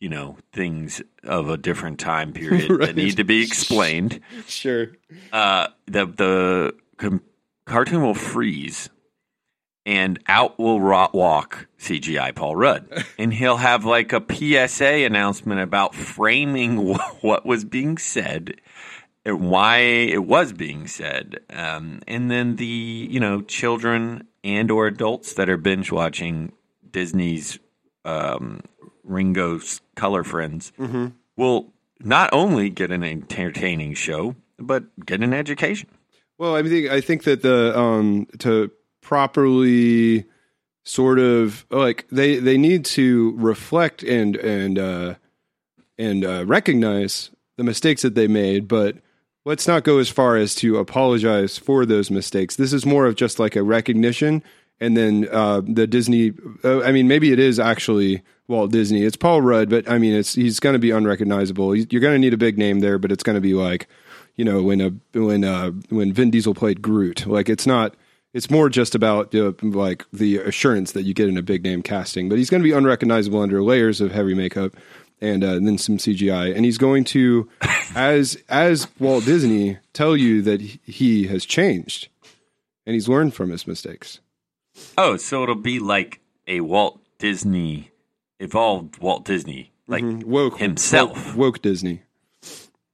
you 0.00 0.08
know, 0.08 0.36
things 0.52 1.00
of 1.24 1.48
a 1.48 1.56
different 1.56 1.98
time 1.98 2.32
period 2.34 2.68
Right. 2.70 2.86
that 2.88 2.96
need 2.96 3.16
to 3.16 3.24
be 3.24 3.42
explained, 3.42 4.20
Sure. 4.46 4.88
uh, 5.32 5.68
the 5.86 6.06
the 6.06 6.74
com- 6.98 7.22
cartoon 7.64 8.02
will 8.02 8.14
freeze, 8.14 8.90
and 9.86 10.18
out 10.26 10.58
will 10.58 10.80
ro- 10.80 11.08
walk 11.14 11.68
CGI 11.78 12.34
Paul 12.34 12.56
Rudd, 12.56 13.04
and 13.18 13.32
he'll 13.32 13.56
have 13.56 13.84
like 13.86 14.12
a 14.12 14.20
PSA 14.20 15.04
announcement 15.04 15.60
about 15.60 15.94
framing 15.94 16.94
what 17.22 17.46
was 17.46 17.64
being 17.64 17.96
said. 17.96 18.60
And 19.24 19.50
why 19.50 19.78
it 19.78 20.24
was 20.24 20.52
being 20.52 20.86
said, 20.86 21.40
um, 21.50 22.00
and 22.06 22.30
then 22.30 22.56
the 22.56 22.64
you 22.64 23.18
know 23.18 23.42
children 23.42 24.28
and 24.44 24.70
or 24.70 24.86
adults 24.86 25.34
that 25.34 25.48
are 25.48 25.56
binge 25.56 25.90
watching 25.90 26.52
Disney's 26.88 27.58
um, 28.04 28.60
Ringo's 29.02 29.80
Color 29.96 30.22
Friends 30.22 30.72
will 31.36 31.72
not 31.98 32.30
only 32.32 32.70
get 32.70 32.92
an 32.92 33.02
entertaining 33.02 33.94
show, 33.94 34.36
but 34.58 34.84
get 35.04 35.22
an 35.22 35.34
education. 35.34 35.88
Well, 36.38 36.54
I 36.54 36.62
think 36.62 36.90
I 36.90 37.00
think 37.00 37.24
that 37.24 37.42
the 37.42 37.76
um 37.76 38.28
to 38.38 38.70
properly 39.06 40.24
sort 40.82 41.18
of 41.18 41.64
like 41.70 42.06
they 42.10 42.36
they 42.36 42.58
need 42.58 42.84
to 42.84 43.34
reflect 43.36 44.02
and 44.02 44.36
and 44.36 44.78
uh 44.78 45.14
and 45.98 46.24
uh, 46.24 46.44
recognize 46.44 47.30
the 47.56 47.64
mistakes 47.64 48.02
that 48.02 48.14
they 48.14 48.26
made, 48.26 48.68
but 48.68 48.96
let's 49.46 49.66
not 49.66 49.84
go 49.84 49.98
as 49.98 50.10
far 50.10 50.36
as 50.36 50.54
to 50.56 50.76
apologize 50.76 51.56
for 51.56 51.86
those 51.86 52.10
mistakes. 52.10 52.56
This 52.56 52.72
is 52.72 52.84
more 52.84 53.06
of 53.06 53.14
just 53.14 53.38
like 53.38 53.56
a 53.56 53.62
recognition 53.62 54.42
and 54.78 54.96
then 54.96 55.26
uh, 55.32 55.62
the 55.64 55.86
Disney. 55.86 56.32
Uh, 56.62 56.82
I 56.82 56.92
mean, 56.92 57.08
maybe 57.08 57.32
it 57.32 57.38
is 57.38 57.58
actually 57.58 58.22
Walt 58.48 58.72
Disney. 58.72 59.04
It's 59.04 59.16
Paul 59.16 59.40
Rudd, 59.40 59.70
but 59.70 59.88
I 59.88 59.98
mean, 59.98 60.14
it's 60.14 60.34
he's 60.34 60.60
going 60.60 60.74
to 60.74 60.78
be 60.78 60.90
unrecognizable. 60.90 61.74
You're 61.74 62.02
going 62.02 62.14
to 62.14 62.18
need 62.18 62.34
a 62.34 62.38
big 62.38 62.58
name 62.58 62.80
there, 62.80 62.98
but 62.98 63.10
it's 63.10 63.22
going 63.22 63.36
to 63.36 63.40
be 63.40 63.54
like, 63.54 63.88
you 64.34 64.44
know, 64.44 64.62
when 64.62 64.80
a 64.80 64.90
when 65.18 65.44
uh, 65.44 65.70
when 65.88 66.12
Vin 66.12 66.30
Diesel 66.30 66.54
played 66.54 66.82
Groot. 66.82 67.26
Like, 67.26 67.48
it's 67.48 67.66
not. 67.66 67.94
It's 68.36 68.50
more 68.50 68.68
just 68.68 68.94
about 68.94 69.34
uh, 69.34 69.52
like 69.62 70.04
the 70.12 70.36
assurance 70.36 70.92
that 70.92 71.04
you 71.04 71.14
get 71.14 71.28
in 71.28 71.38
a 71.38 71.42
big 71.42 71.64
name 71.64 71.82
casting. 71.82 72.28
But 72.28 72.36
he's 72.36 72.50
going 72.50 72.62
to 72.62 72.68
be 72.68 72.72
unrecognizable 72.74 73.40
under 73.40 73.62
layers 73.62 74.02
of 74.02 74.12
heavy 74.12 74.34
makeup 74.34 74.74
and, 75.22 75.42
uh, 75.42 75.52
and 75.52 75.66
then 75.66 75.78
some 75.78 75.96
CGI. 75.96 76.54
And 76.54 76.64
he's 76.66 76.76
going 76.76 77.04
to, 77.04 77.48
as 77.94 78.36
as 78.50 78.88
Walt 78.98 79.24
Disney, 79.24 79.78
tell 79.94 80.16
you 80.18 80.42
that 80.42 80.60
he 80.60 81.28
has 81.28 81.46
changed 81.46 82.08
and 82.84 82.92
he's 82.92 83.08
learned 83.08 83.32
from 83.32 83.48
his 83.48 83.66
mistakes. 83.66 84.20
Oh, 84.98 85.16
so 85.16 85.42
it'll 85.42 85.54
be 85.54 85.78
like 85.78 86.20
a 86.46 86.60
Walt 86.60 87.00
Disney 87.18 87.90
evolved 88.38 88.98
Walt 88.98 89.24
Disney, 89.24 89.72
like 89.88 90.04
Mm-hmm. 90.04 90.30
woke 90.30 90.58
himself. 90.58 91.28
woke, 91.28 91.36
woke 91.36 91.62
Disney. 91.62 92.02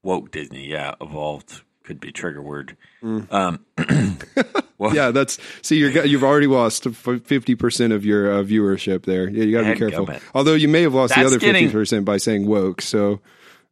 woke 0.04 0.30
Disney. 0.30 0.68
Yeah, 0.68 0.94
evolved 1.00 1.62
could 1.82 1.98
be 1.98 2.12
trigger 2.12 2.40
word. 2.40 2.76
Mm. 3.02 3.26
Um, 3.32 3.66
well, 4.78 4.94
Yeah, 4.94 5.10
that's 5.10 5.38
see 5.62 5.76
you're 5.76 6.04
you've 6.04 6.24
already 6.24 6.46
lost 6.46 6.84
fifty 6.88 7.54
percent 7.54 7.92
of 7.92 8.04
your 8.04 8.32
uh, 8.32 8.42
viewership 8.42 9.04
there. 9.04 9.28
Yeah, 9.28 9.44
you 9.44 9.52
got 9.52 9.66
to 9.66 9.72
be 9.72 9.78
careful. 9.78 10.08
Although 10.34 10.54
you 10.54 10.68
may 10.68 10.82
have 10.82 10.94
lost 10.94 11.14
the 11.14 11.24
other 11.24 11.38
fifty 11.38 11.68
percent 11.68 12.04
by 12.04 12.16
saying 12.16 12.46
woke. 12.46 12.82
So 12.82 13.20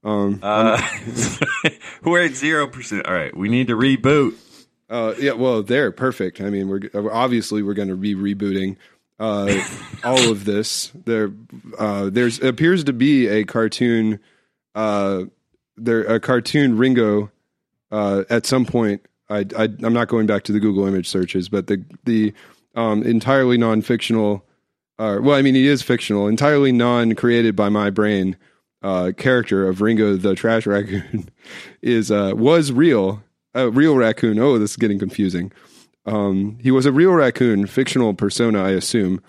uh, 0.04 0.80
we're 2.04 2.24
at 2.24 2.32
zero 2.32 2.66
percent. 2.66 3.06
All 3.06 3.14
right, 3.14 3.36
we 3.36 3.48
need 3.48 3.66
to 3.68 3.76
reboot. 3.76 4.34
Uh, 4.88 5.14
yeah, 5.18 5.32
well, 5.32 5.62
there, 5.62 5.92
perfect. 5.92 6.40
I 6.40 6.50
mean, 6.50 6.68
we're 6.68 7.12
obviously 7.12 7.62
we're 7.62 7.74
going 7.74 7.88
to 7.88 7.96
be 7.96 8.14
rebooting 8.14 8.76
uh, 9.20 9.62
all 10.04 10.30
of 10.30 10.44
this. 10.44 10.90
There, 11.04 11.32
uh, 11.78 12.10
there's 12.10 12.42
appears 12.42 12.84
to 12.84 12.92
be 12.92 13.28
a 13.28 13.44
cartoon, 13.44 14.18
uh, 14.74 15.24
there 15.76 16.00
a 16.00 16.18
cartoon 16.18 16.76
Ringo 16.76 17.30
uh, 17.92 18.24
at 18.28 18.46
some 18.46 18.64
point. 18.66 19.06
I, 19.30 19.46
I 19.56 19.68
I'm 19.82 19.92
not 19.92 20.08
going 20.08 20.26
back 20.26 20.42
to 20.44 20.52
the 20.52 20.60
Google 20.60 20.86
image 20.86 21.08
searches, 21.08 21.48
but 21.48 21.68
the 21.68 21.82
the 22.04 22.34
um, 22.74 23.02
entirely 23.02 23.56
non 23.56 23.82
fictional. 23.82 24.44
Uh, 24.98 25.18
well, 25.22 25.36
I 25.36 25.42
mean, 25.42 25.54
he 25.54 25.66
is 25.66 25.82
fictional, 25.82 26.28
entirely 26.28 26.72
non 26.72 27.14
created 27.14 27.56
by 27.56 27.68
my 27.68 27.90
brain. 27.90 28.36
Uh, 28.82 29.12
character 29.14 29.68
of 29.68 29.82
Ringo 29.82 30.16
the 30.16 30.34
Trash 30.34 30.66
Raccoon 30.66 31.28
is 31.82 32.10
uh, 32.10 32.32
was 32.34 32.72
real, 32.72 33.22
a 33.54 33.70
real 33.70 33.94
raccoon. 33.94 34.38
Oh, 34.38 34.58
this 34.58 34.70
is 34.70 34.76
getting 34.76 34.98
confusing. 34.98 35.52
Um, 36.06 36.58
he 36.62 36.70
was 36.70 36.86
a 36.86 36.92
real 36.92 37.12
raccoon, 37.12 37.66
fictional 37.66 38.14
persona, 38.14 38.62
I 38.62 38.70
assume. 38.70 39.20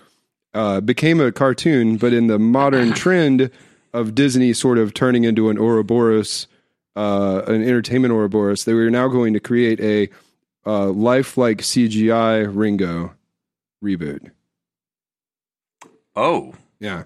Uh, 0.54 0.80
became 0.80 1.20
a 1.20 1.32
cartoon, 1.32 1.96
but 1.98 2.12
in 2.12 2.28
the 2.28 2.38
modern 2.38 2.92
trend 2.92 3.50
of 3.92 4.14
Disney 4.14 4.52
sort 4.52 4.78
of 4.78 4.94
turning 4.94 5.24
into 5.24 5.50
an 5.50 5.58
Ouroboros, 5.58 6.46
uh, 6.96 7.42
an 7.46 7.62
entertainment 7.62 8.12
Ouroboros, 8.12 8.64
they 8.64 8.74
were 8.74 8.90
now 8.90 9.08
going 9.08 9.32
to 9.34 9.40
create 9.40 9.80
a 9.80 10.08
uh, 10.66 10.88
lifelike 10.90 11.58
CGI 11.58 12.48
Ringo 12.50 13.14
reboot. 13.82 14.30
Oh, 16.14 16.54
Yeah. 16.80 17.04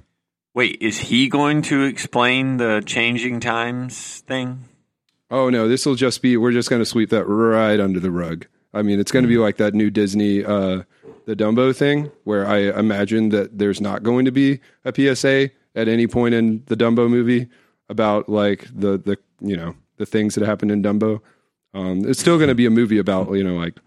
wait, 0.55 0.79
is 0.81 0.99
he 0.99 1.29
going 1.29 1.63
to 1.63 1.85
explain 1.85 2.57
the 2.57 2.83
changing 2.85 3.41
times 3.41 4.21
thing? 4.27 4.61
Oh 5.31 5.51
no, 5.51 5.69
this 5.69 5.85
will 5.87 5.97
just 5.97 6.23
be 6.23 6.37
we're 6.37 6.53
just 6.53 6.71
going 6.71 6.81
to 6.81 6.87
sweep 6.87 7.11
that 7.11 7.25
right 7.25 7.81
under 7.81 7.99
the 8.01 8.11
rug. 8.13 8.47
I 8.73 8.83
mean, 8.83 9.01
it's 9.01 9.11
going 9.11 9.25
to 9.25 9.29
be 9.29 9.39
like 9.39 9.57
that 9.57 9.75
new 9.75 9.91
Disney 9.91 10.45
uh 10.45 10.83
the 11.27 11.35
Dumbo 11.35 11.75
thing 11.75 12.11
where 12.23 12.47
I 12.47 12.59
imagine 12.59 13.31
that 13.31 13.59
there's 13.59 13.81
not 13.81 14.05
going 14.05 14.25
to 14.27 14.31
be 14.31 14.61
a 14.85 14.95
PSA 14.95 15.51
at 15.75 15.89
any 15.89 16.07
point 16.07 16.35
in 16.35 16.63
the 16.67 16.77
Dumbo 16.77 17.11
movie 17.11 17.49
about 17.89 18.29
like 18.29 18.67
the 18.73 18.99
the 18.99 19.19
you 19.41 19.57
know, 19.57 19.75
the 19.97 20.07
things 20.07 20.35
that 20.35 20.47
happened 20.47 20.71
in 20.71 20.83
Dumbo. 20.83 21.21
Um 21.75 22.05
it's 22.09 22.21
still 22.21 22.37
going 22.39 22.49
to 22.49 22.55
be 22.55 22.67
a 22.67 22.71
movie 22.71 22.99
about, 22.99 23.33
you 23.33 23.45
know, 23.45 23.57
like 23.57 23.79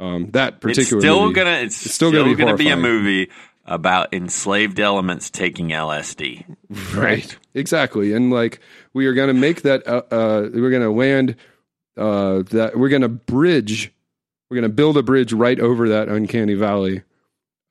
um 0.00 0.30
that 0.32 0.54
It's 0.54 0.60
particular 0.60 1.00
still 1.00 1.22
movie. 1.22 1.34
gonna. 1.34 1.50
It's, 1.58 1.84
It's 1.86 1.94
still, 1.94 2.10
still 2.10 2.24
gonna 2.24 2.36
gonna, 2.36 2.56
be 2.56 2.68
a 2.70 2.76
movie 2.76 3.30
about 3.64 4.12
enslaved 4.14 4.78
elements 4.78 5.28
taking 5.30 5.68
LSD. 5.70 6.44
right 6.94 7.36
exactly 7.54 8.12
and 8.12 8.30
like 8.30 8.60
we 8.92 9.06
are 9.06 9.12
going 9.14 9.26
to 9.28 9.34
make 9.34 9.62
that 9.62 9.86
uh, 9.88 10.02
uh 10.10 10.48
we're 10.54 10.70
going 10.70 10.82
to 10.82 10.90
land 10.90 11.34
uh 11.96 12.42
that 12.50 12.72
we're 12.76 12.88
going 12.88 13.02
to 13.02 13.08
bridge 13.08 13.92
we're 14.48 14.54
going 14.56 14.62
to 14.70 14.74
build 14.74 14.96
a 14.96 15.02
bridge 15.02 15.32
right 15.32 15.58
over 15.58 15.88
that 15.88 16.08
uncanny 16.08 16.54
valley 16.54 17.02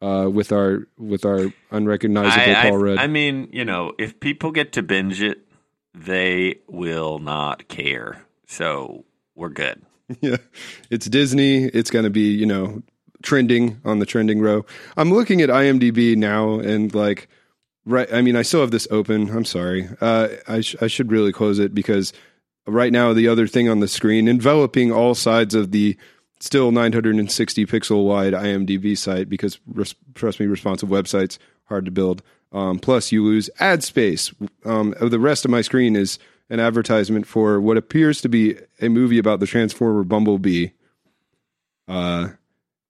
uh 0.02 0.28
with 0.30 0.52
our 0.52 0.86
with 0.98 1.24
our 1.24 1.54
unrecognizable 1.72 2.52
I, 2.56 2.70
paul 2.70 2.74
I, 2.80 2.84
rudd 2.84 2.98
I 2.98 3.08
mean, 3.08 3.48
you 3.54 3.64
know, 3.64 3.94
if 3.98 4.20
people 4.20 4.52
get 4.52 4.74
to 4.74 4.84
binge 4.84 5.22
it, 5.22 5.45
they 5.96 6.60
will 6.68 7.20
not 7.20 7.68
care. 7.68 8.22
So 8.48 9.06
we're 9.34 9.50
good. 9.50 9.82
yeah. 10.22 10.38
It's 10.90 11.08
disney. 11.08 11.66
It's 11.66 11.90
going 11.90 12.04
to 12.04 12.10
be 12.12 12.34
you 12.34 12.46
know 12.46 12.84
trending 13.24 13.80
on 13.86 14.00
the 14.00 14.06
trending 14.06 14.40
row. 14.40 14.66
I'm 14.98 15.12
looking 15.12 15.42
at 15.42 15.50
imdb 15.50 16.16
now 16.16 16.60
and 16.60 16.94
like 16.94 17.28
right 17.86 18.12
i 18.14 18.22
mean 18.22 18.36
i 18.36 18.44
still 18.44 18.62
have 18.62 18.72
this 18.72 18.88
open. 18.92 19.30
I'm 19.30 19.46
sorry. 19.46 19.90
Uh 20.02 20.28
i, 20.48 20.62
sh- 20.62 20.76
I 20.82 20.88
should 20.88 21.12
really 21.12 21.32
close 21.32 21.58
it 21.58 21.74
because 21.74 22.14
right 22.68 22.92
now 22.92 23.14
the 23.14 23.28
other 23.28 23.48
thing 23.48 23.68
on 23.70 23.80
the 23.80 23.88
screen 23.88 24.28
enveloping 24.28 24.92
all 24.92 25.16
sides 25.16 25.56
of 25.56 25.72
the 25.72 25.98
still 26.40 26.72
960 26.72 27.66
pixel 27.66 28.06
wide 28.06 28.34
imdb 28.34 28.98
site 28.98 29.30
because 29.30 29.60
res- 29.68 29.96
trust 30.14 30.40
me 30.40 30.46
responsive 30.46 30.90
websites 30.90 31.38
hard 31.66 31.86
to 31.86 31.92
build 31.92 32.22
um, 32.52 32.80
plus 32.80 33.12
you 33.12 33.24
lose 33.24 33.50
ad 33.60 33.84
space 33.84 34.34
um, 34.66 34.94
the 35.00 35.20
rest 35.20 35.46
of 35.46 35.52
my 35.52 35.62
screen 35.62 35.96
is 35.96 36.20
an 36.50 36.60
advertisement 36.60 37.26
for 37.26 37.60
what 37.60 37.78
appears 37.78 38.22
to 38.22 38.30
be 38.30 38.56
a 38.82 38.90
movie 38.90 39.18
about 39.18 39.40
the 39.40 39.48
transformer 39.48 40.04
bumblebee 40.04 40.70
uh, 41.88 42.30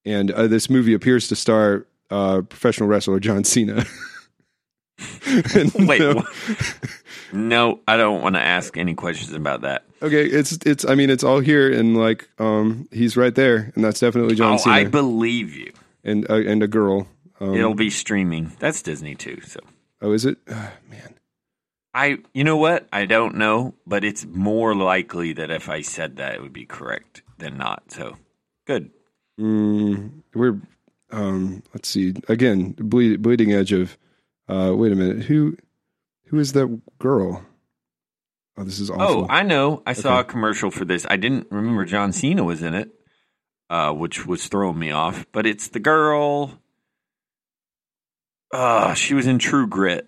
and 0.05 0.31
uh, 0.31 0.47
this 0.47 0.69
movie 0.69 0.93
appears 0.93 1.27
to 1.27 1.35
star 1.35 1.85
uh, 2.09 2.41
professional 2.41 2.87
wrestler 2.87 3.19
john 3.19 3.43
cena 3.43 3.85
Wait, 5.75 5.99
no- 5.99 6.23
no, 7.33 7.79
I 7.87 7.97
don't 7.97 8.21
want 8.21 8.35
to 8.35 8.41
ask 8.41 8.77
any 8.77 8.93
questions 8.93 9.33
about 9.33 9.61
that. 9.61 9.83
Okay, 10.01 10.25
it's 10.25 10.53
it's. 10.65 10.85
I 10.85 10.95
mean, 10.95 11.09
it's 11.09 11.23
all 11.23 11.39
here, 11.39 11.71
and 11.71 11.97
like, 11.97 12.29
um, 12.39 12.87
he's 12.91 13.17
right 13.17 13.35
there, 13.35 13.71
and 13.75 13.83
that's 13.83 13.99
definitely 13.99 14.35
John 14.35 14.53
oh, 14.53 14.57
Cena, 14.57 14.75
I 14.75 14.85
believe 14.85 15.53
you. 15.53 15.73
and 16.03 16.29
uh, 16.29 16.35
and 16.35 16.63
a 16.63 16.67
girl. 16.67 17.07
Um, 17.39 17.53
It'll 17.53 17.75
be 17.75 17.89
streaming. 17.89 18.51
That's 18.59 18.81
Disney 18.81 19.15
too. 19.15 19.41
So 19.41 19.59
oh, 20.01 20.11
is 20.13 20.25
it? 20.25 20.37
Uh, 20.47 20.69
man, 20.89 21.15
I, 21.93 22.17
you 22.33 22.43
know 22.43 22.57
what? 22.57 22.87
I 22.91 23.05
don't 23.05 23.35
know, 23.35 23.73
but 23.87 24.03
it's 24.03 24.25
more 24.25 24.75
likely 24.75 25.33
that 25.33 25.49
if 25.49 25.69
I 25.69 25.81
said 25.81 26.17
that, 26.17 26.35
it 26.35 26.41
would 26.41 26.53
be 26.53 26.65
correct 26.65 27.23
than 27.37 27.57
not. 27.57 27.91
So 27.91 28.17
good. 28.65 28.91
mm, 29.39 30.21
we're. 30.33 30.59
Um, 31.11 31.63
let's 31.73 31.87
see. 31.87 32.13
Again, 32.27 32.71
bleed, 32.77 33.21
bleeding 33.21 33.53
edge 33.53 33.71
of. 33.71 33.97
Uh, 34.47 34.73
wait 34.75 34.91
a 34.91 34.95
minute. 34.95 35.23
Who, 35.25 35.57
who 36.25 36.39
is 36.39 36.53
that 36.53 36.81
girl? 36.99 37.45
Oh, 38.57 38.63
this 38.63 38.79
is 38.79 38.89
awful. 38.89 39.23
Oh, 39.23 39.27
I 39.29 39.43
know. 39.43 39.81
I 39.85 39.93
saw 39.93 40.19
a 40.19 40.23
commercial 40.23 40.71
for 40.71 40.85
this. 40.85 41.05
I 41.09 41.17
didn't 41.17 41.47
remember 41.49 41.85
John 41.85 42.11
Cena 42.11 42.43
was 42.43 42.61
in 42.61 42.73
it, 42.73 42.89
uh, 43.69 43.91
which 43.93 44.25
was 44.25 44.47
throwing 44.47 44.79
me 44.79 44.91
off. 44.91 45.25
But 45.31 45.45
it's 45.45 45.69
the 45.69 45.79
girl. 45.79 46.59
Uh, 48.55 48.93
she 48.93 49.13
was 49.13 49.27
in 49.27 49.37
True 49.37 49.67
Grit. 49.67 50.07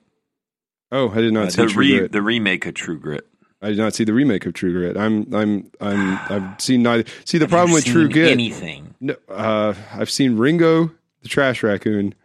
oh, 0.91 1.09
I 1.09 1.15
did 1.21 1.33
not 1.33 1.47
Uh, 1.47 1.49
see 1.49 1.61
the 1.63 1.67
True 1.67 1.81
re- 1.81 1.97
Grit. 1.99 2.11
the 2.13 2.21
remake 2.21 2.65
of 2.65 2.73
True 2.75 2.97
Grit. 2.99 3.27
I 3.61 3.69
did 3.69 3.77
not 3.77 3.93
see 3.93 4.03
the 4.05 4.13
remake 4.13 4.45
of 4.45 4.53
True 4.53 4.71
Grit. 4.71 4.95
I'm, 4.95 5.33
I'm, 5.33 5.71
I'm. 5.81 6.19
I've 6.29 6.61
seen 6.61 6.83
neither. 6.83 7.03
See, 7.25 7.37
the 7.39 7.47
problem 7.47 7.73
with 7.73 7.83
True 7.85 8.07
Grit. 8.09 8.31
anything. 8.31 8.95
No, 9.01 9.15
uh, 9.27 9.73
I've 9.93 10.09
seen 10.09 10.37
Ringo, 10.37 10.91
the 11.23 11.27
Trash 11.29 11.61
Raccoon, 11.61 12.15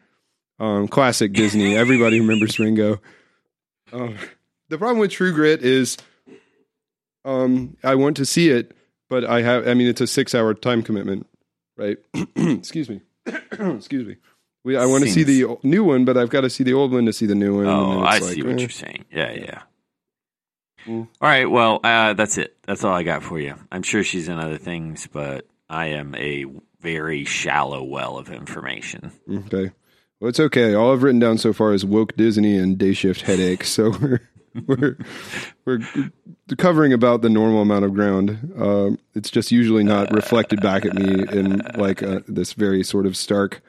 um, 0.61 0.87
classic 0.89 1.33
Disney. 1.33 1.75
Everybody 1.85 2.21
remembers 2.21 2.59
Ringo. 2.59 3.01
Um, 3.93 4.17
the 4.69 4.79
problem 4.79 4.99
with 5.01 5.11
True 5.11 5.33
Grit 5.33 5.63
is, 5.65 5.97
um, 7.25 7.77
I 7.83 7.95
want 7.97 8.17
to 8.19 8.25
see 8.27 8.49
it, 8.51 8.77
but 9.11 9.25
I 9.25 9.43
have. 9.43 9.67
I 9.67 9.75
mean, 9.75 9.89
it's 9.89 10.01
a 10.01 10.07
six-hour 10.07 10.55
time 10.55 10.83
commitment, 10.83 11.27
right? 11.77 11.99
Excuse 12.37 12.89
me. 12.89 13.01
Excuse 13.27 14.07
me. 14.07 14.17
We, 14.65 14.77
I 14.77 14.87
want 14.87 15.05
to 15.05 15.11
see 15.11 15.25
the 15.25 15.59
new 15.63 15.83
one, 15.83 16.05
but 16.05 16.17
I've 16.17 16.31
got 16.31 16.43
to 16.43 16.51
see 16.51 16.63
the 16.63 16.75
old 16.75 16.93
one 16.93 17.07
to 17.07 17.13
see 17.13 17.27
the 17.27 17.35
new 17.35 17.57
one. 17.57 17.67
Oh, 17.67 18.03
I 18.03 18.19
it's 18.19 18.29
see 18.29 18.43
what 18.43 18.55
eh. 18.55 18.59
you're 18.59 18.69
saying. 18.69 19.05
Yeah, 19.11 19.33
yeah. 19.33 19.63
Mm. 20.87 21.09
All 21.21 21.29
right. 21.29 21.51
Well, 21.51 21.81
uh, 21.83 22.13
that's 22.15 22.39
it. 22.39 22.57
That's 22.63 22.85
all 22.85 22.95
I 22.95 23.03
got 23.03 23.23
for 23.23 23.41
you. 23.41 23.55
I'm 23.71 23.83
sure 23.83 24.05
she's 24.05 24.29
in 24.29 24.39
other 24.39 24.59
things, 24.59 25.09
but 25.13 25.47
I 25.69 25.87
am 25.87 26.15
a 26.15 26.47
very 26.81 27.25
shallow 27.25 27.83
well 27.83 28.19
of 28.19 28.31
information. 28.31 29.13
Okay. 29.29 29.73
Well, 30.21 30.29
it's 30.29 30.41
okay. 30.41 30.75
All 30.75 30.93
I've 30.93 31.03
written 31.03 31.21
down 31.21 31.39
so 31.39 31.53
far 31.53 31.73
is 31.73 31.85
woke 31.85 32.17
Disney 32.17 32.57
and 32.57 32.79
day 32.79 32.93
shift 32.93 33.23
headache. 33.23 33.65
So 33.65 33.91
we're 33.91 34.21
we're 34.67 34.97
we're 35.65 35.81
covering 36.59 36.93
about 36.93 37.23
the 37.23 37.31
normal 37.31 37.63
amount 37.63 37.85
of 37.85 37.95
ground. 37.95 38.53
Um, 38.57 38.99
it's 39.15 39.31
just 39.31 39.51
usually 39.51 39.83
not 39.83 40.13
reflected 40.13 40.61
back 40.61 40.85
at 40.85 40.95
me 40.95 41.25
in 41.33 41.63
like 41.77 42.03
uh, 42.03 42.21
this 42.29 42.53
very 42.53 42.85
sort 42.85 43.07
of 43.07 43.17
stark 43.17 43.63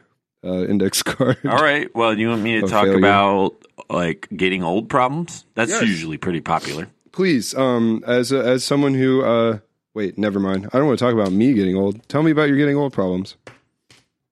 uh, 0.43 0.65
index 0.67 1.01
card. 1.03 1.38
All 1.45 1.58
right. 1.58 1.93
Well, 1.95 2.17
you 2.17 2.29
want 2.29 2.41
me 2.41 2.60
to 2.62 2.67
talk 2.67 2.84
failure. 2.86 2.97
about 2.97 3.56
like 3.89 4.27
getting 4.36 4.63
old 4.63 4.89
problems? 4.89 5.45
That's 5.56 5.71
Yes. 5.71 5.82
usually 5.84 6.17
pretty 6.17 6.41
popular. 6.41 6.88
Please, 7.12 7.53
um, 7.56 8.03
as 8.08 8.32
a, 8.32 8.39
as 8.43 8.63
someone 8.63 8.93
who, 8.95 9.23
uh, 9.23 9.60
wait, 9.93 10.17
never 10.17 10.39
mind. 10.39 10.67
I 10.73 10.77
don't 10.79 10.88
want 10.88 10.97
to 10.99 11.06
talk 11.06 11.13
about 11.13 11.32
me 11.32 11.53
getting 11.53 11.75
old. 11.75 12.08
Tell 12.10 12.23
me 12.23 12.32
about 12.32 12.47
your 12.49 12.58
getting 12.58 12.75
old 12.75 12.91
problems. 12.93 13.36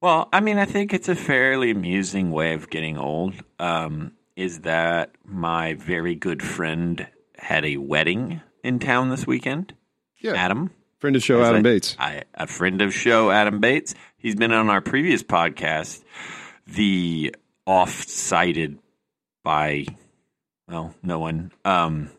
Well, 0.02 0.30
I 0.34 0.40
mean, 0.40 0.58
I 0.58 0.66
think 0.66 0.94
it's 0.94 1.08
a 1.10 1.16
fairly 1.16 1.70
amusing 1.70 2.32
way 2.32 2.54
of 2.54 2.70
getting 2.72 2.98
old. 2.98 3.36
Um, 3.60 4.14
is 4.36 4.62
that 4.62 5.12
my 5.24 5.76
very 5.76 6.16
good 6.16 6.42
friend 6.42 7.06
had 7.38 7.66
a 7.66 7.78
wedding 7.78 8.42
in 8.64 8.80
town 8.80 9.10
this 9.10 9.28
weekend? 9.28 9.74
Yeah, 10.20 10.34
Adam, 10.34 10.72
friend 10.98 11.16
of 11.16 11.24
show 11.24 11.44
Adam 11.44 11.58
I- 11.58 11.62
Bates. 11.62 11.96
I, 12.00 12.24
a 12.34 12.48
friend 12.48 12.82
of 12.82 12.94
show, 12.96 13.30
Adam 13.30 13.60
Bates. 13.60 13.94
He's 14.22 14.36
been 14.36 14.52
on 14.52 14.70
our 14.70 14.82
previous 14.82 15.24
podcast, 15.24 16.04
the 16.68 17.36
off-cited 17.66 18.78
by, 19.44 19.86
well, 20.68 20.94
no 21.02 21.20
one, 21.20 21.52
um, 21.66 22.12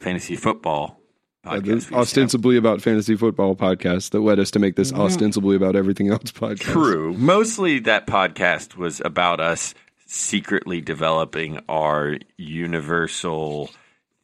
fantasy 0.00 0.36
football 0.36 0.98
podcast. 1.44 1.62
the 1.64 1.74
we 1.74 1.80
have. 1.80 1.92
ostensibly 1.92 2.56
about 2.56 2.80
fantasy 2.80 3.16
football 3.16 3.54
podcast 3.54 4.10
that 4.10 4.20
led 4.20 4.38
us 4.38 4.50
to 4.52 4.58
make 4.58 4.76
this 4.76 4.92
ostensibly 4.92 5.56
about 5.56 5.76
everything 5.76 6.08
else 6.08 6.32
podcast. 6.32 6.60
True. 6.60 7.12
Mostly 7.14 7.80
that 7.80 8.06
podcast 8.06 8.76
was 8.76 9.02
about 9.04 9.38
us 9.38 9.74
secretly 10.06 10.80
developing 10.80 11.60
our 11.68 12.16
universal 12.38 13.68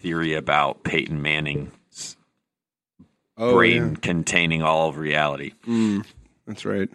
theory 0.01 0.33
about 0.35 0.83
Peyton 0.85 1.21
Manning's 1.21 2.17
Oh, 3.37 3.55
brain 3.55 3.97
containing 3.97 4.63
all 4.63 4.89
of 4.91 4.99
reality. 4.99 5.53
Mm, 5.67 6.05
that's 6.47 6.65
right. 6.65 6.89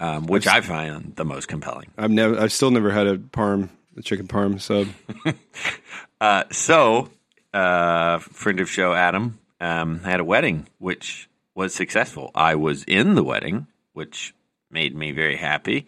Um, 0.00 0.26
which 0.26 0.46
I 0.46 0.60
find 0.60 1.14
the 1.16 1.24
most 1.24 1.48
compelling. 1.48 1.90
I've 1.96 2.10
never, 2.10 2.38
I've 2.38 2.52
still 2.52 2.70
never 2.70 2.90
had 2.90 3.06
a 3.06 3.18
parm, 3.18 3.68
a 3.96 4.02
chicken 4.02 4.28
parm 4.28 4.60
sub. 4.60 4.88
Uh, 6.20 6.42
so, 6.50 7.08
uh, 7.54 8.18
friend 8.18 8.58
of 8.58 8.68
show 8.68 8.92
Adam 8.92 9.38
um, 9.60 10.00
had 10.00 10.18
a 10.18 10.24
wedding, 10.24 10.66
which 10.78 11.28
was 11.54 11.72
successful. 11.72 12.32
I 12.34 12.56
was 12.56 12.82
in 12.84 13.14
the 13.14 13.22
wedding, 13.22 13.68
which 13.92 14.34
made 14.68 14.96
me 14.96 15.12
very 15.12 15.36
happy, 15.36 15.86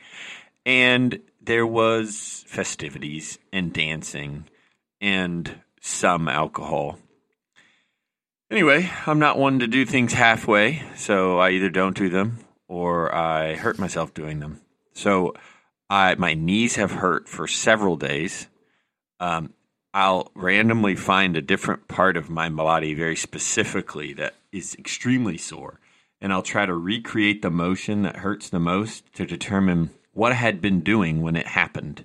and 0.64 1.20
there 1.40 1.66
was 1.66 2.44
festivities 2.46 3.40
and 3.53 3.73
dancing 3.73 4.44
and 5.01 5.53
some 5.81 6.29
alcohol. 6.29 6.99
Anyway, 8.51 8.88
I'm 9.05 9.18
not 9.18 9.37
one 9.37 9.59
to 9.59 9.66
do 9.66 9.85
things 9.85 10.12
halfway, 10.12 10.85
so 10.94 11.38
I 11.38 11.51
either 11.51 11.70
don't 11.70 11.96
do 11.96 12.09
them 12.09 12.38
or 12.70 13.12
I 13.12 13.56
hurt 13.56 13.80
myself 13.80 14.14
doing 14.14 14.38
them. 14.38 14.61
So, 14.92 15.35
I 15.90 16.14
my 16.14 16.35
knees 16.35 16.76
have 16.76 16.92
hurt 16.92 17.28
for 17.28 17.48
several 17.48 17.96
days. 17.96 18.46
Um, 19.18 19.52
I'll 19.92 20.30
randomly 20.37 20.94
find 20.94 21.37
a 21.37 21.42
different 21.42 21.88
part 21.88 22.16
of 22.16 22.30
my 22.30 22.48
body 22.48 22.94
very 22.94 23.16
specifically 23.16 24.12
that 24.14 24.35
is 24.52 24.76
extremely 24.76 25.37
sore. 25.37 25.80
And 26.20 26.33
I'll 26.33 26.42
try 26.42 26.64
to 26.64 26.74
recreate 26.74 27.42
the 27.42 27.50
motion 27.50 28.02
that 28.02 28.18
hurts 28.18 28.48
the 28.48 28.61
most 28.61 29.12
to 29.14 29.26
determine 29.26 29.90
what 30.12 30.30
I 30.30 30.37
had 30.37 30.61
been 30.61 30.80
doing 30.80 31.22
when 31.22 31.35
it 31.35 31.48
happened. 31.48 32.04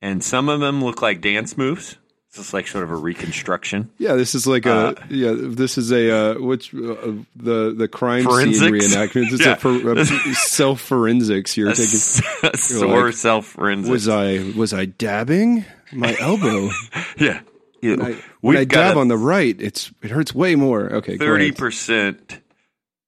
And 0.00 0.22
some 0.22 0.48
of 0.48 0.60
them 0.60 0.84
look 0.84 1.02
like 1.02 1.20
dance 1.20 1.58
moves. 1.58 1.96
It's 2.34 2.52
like 2.52 2.66
sort 2.68 2.84
of 2.84 2.90
a 2.90 2.96
reconstruction. 2.96 3.90
Yeah, 3.98 4.14
this 4.14 4.34
is 4.34 4.46
like 4.46 4.66
a 4.66 4.94
yeah. 5.08 5.34
This 5.36 5.78
is 5.78 5.90
a 5.90 6.10
uh, 6.10 6.34
which 6.40 6.74
uh, 6.74 7.12
the 7.34 7.74
the 7.76 7.88
crime 7.88 8.24
Forensics? 8.24 8.58
scene 8.58 8.72
reenactment. 8.72 9.30
This 9.30 9.40
Yeah. 9.40 9.52
is 9.52 9.56
a, 9.56 9.56
for, 9.56 9.92
a 9.92 10.04
self 10.34 10.80
forensics. 10.82 11.56
You're 11.56 11.70
A, 11.70 11.74
taking. 11.74 11.86
sore 12.56 13.06
like, 13.06 13.14
self 13.14 13.46
forensics. 13.46 13.88
Was 13.90 14.08
I 14.08 14.52
was 14.56 14.74
I 14.74 14.84
dabbing 14.84 15.64
my 15.92 16.14
elbow? 16.20 16.68
yeah. 17.18 17.40
Yeah. 17.80 17.96
I, 18.02 18.22
when 18.40 18.56
I 18.56 18.64
dab 18.64 18.96
on 18.96 19.08
the 19.08 19.16
right, 19.16 19.56
it's 19.58 19.90
it 20.02 20.10
hurts 20.10 20.34
way 20.34 20.56
more. 20.56 20.92
Okay, 20.96 21.16
thirty 21.16 21.52
percent 21.52 22.40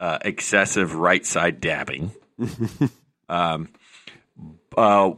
uh, 0.00 0.18
excessive 0.22 0.94
right 0.94 1.24
side 1.26 1.61
dabbing. 1.61 2.12
um, 3.28 3.68
uh, 4.76 5.11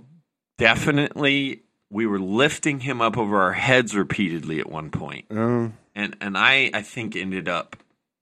definitely, 0.58 1.62
we 1.90 2.06
were 2.06 2.20
lifting 2.20 2.80
him 2.80 3.00
up 3.00 3.18
over 3.18 3.40
our 3.40 3.52
heads 3.52 3.94
repeatedly 3.94 4.60
at 4.60 4.70
one 4.70 4.90
point, 4.90 5.26
Oh, 5.30 5.72
and 5.94 6.16
and 6.20 6.38
I 6.38 6.70
I 6.72 6.82
think 6.82 7.16
ended 7.16 7.48
up 7.48 7.76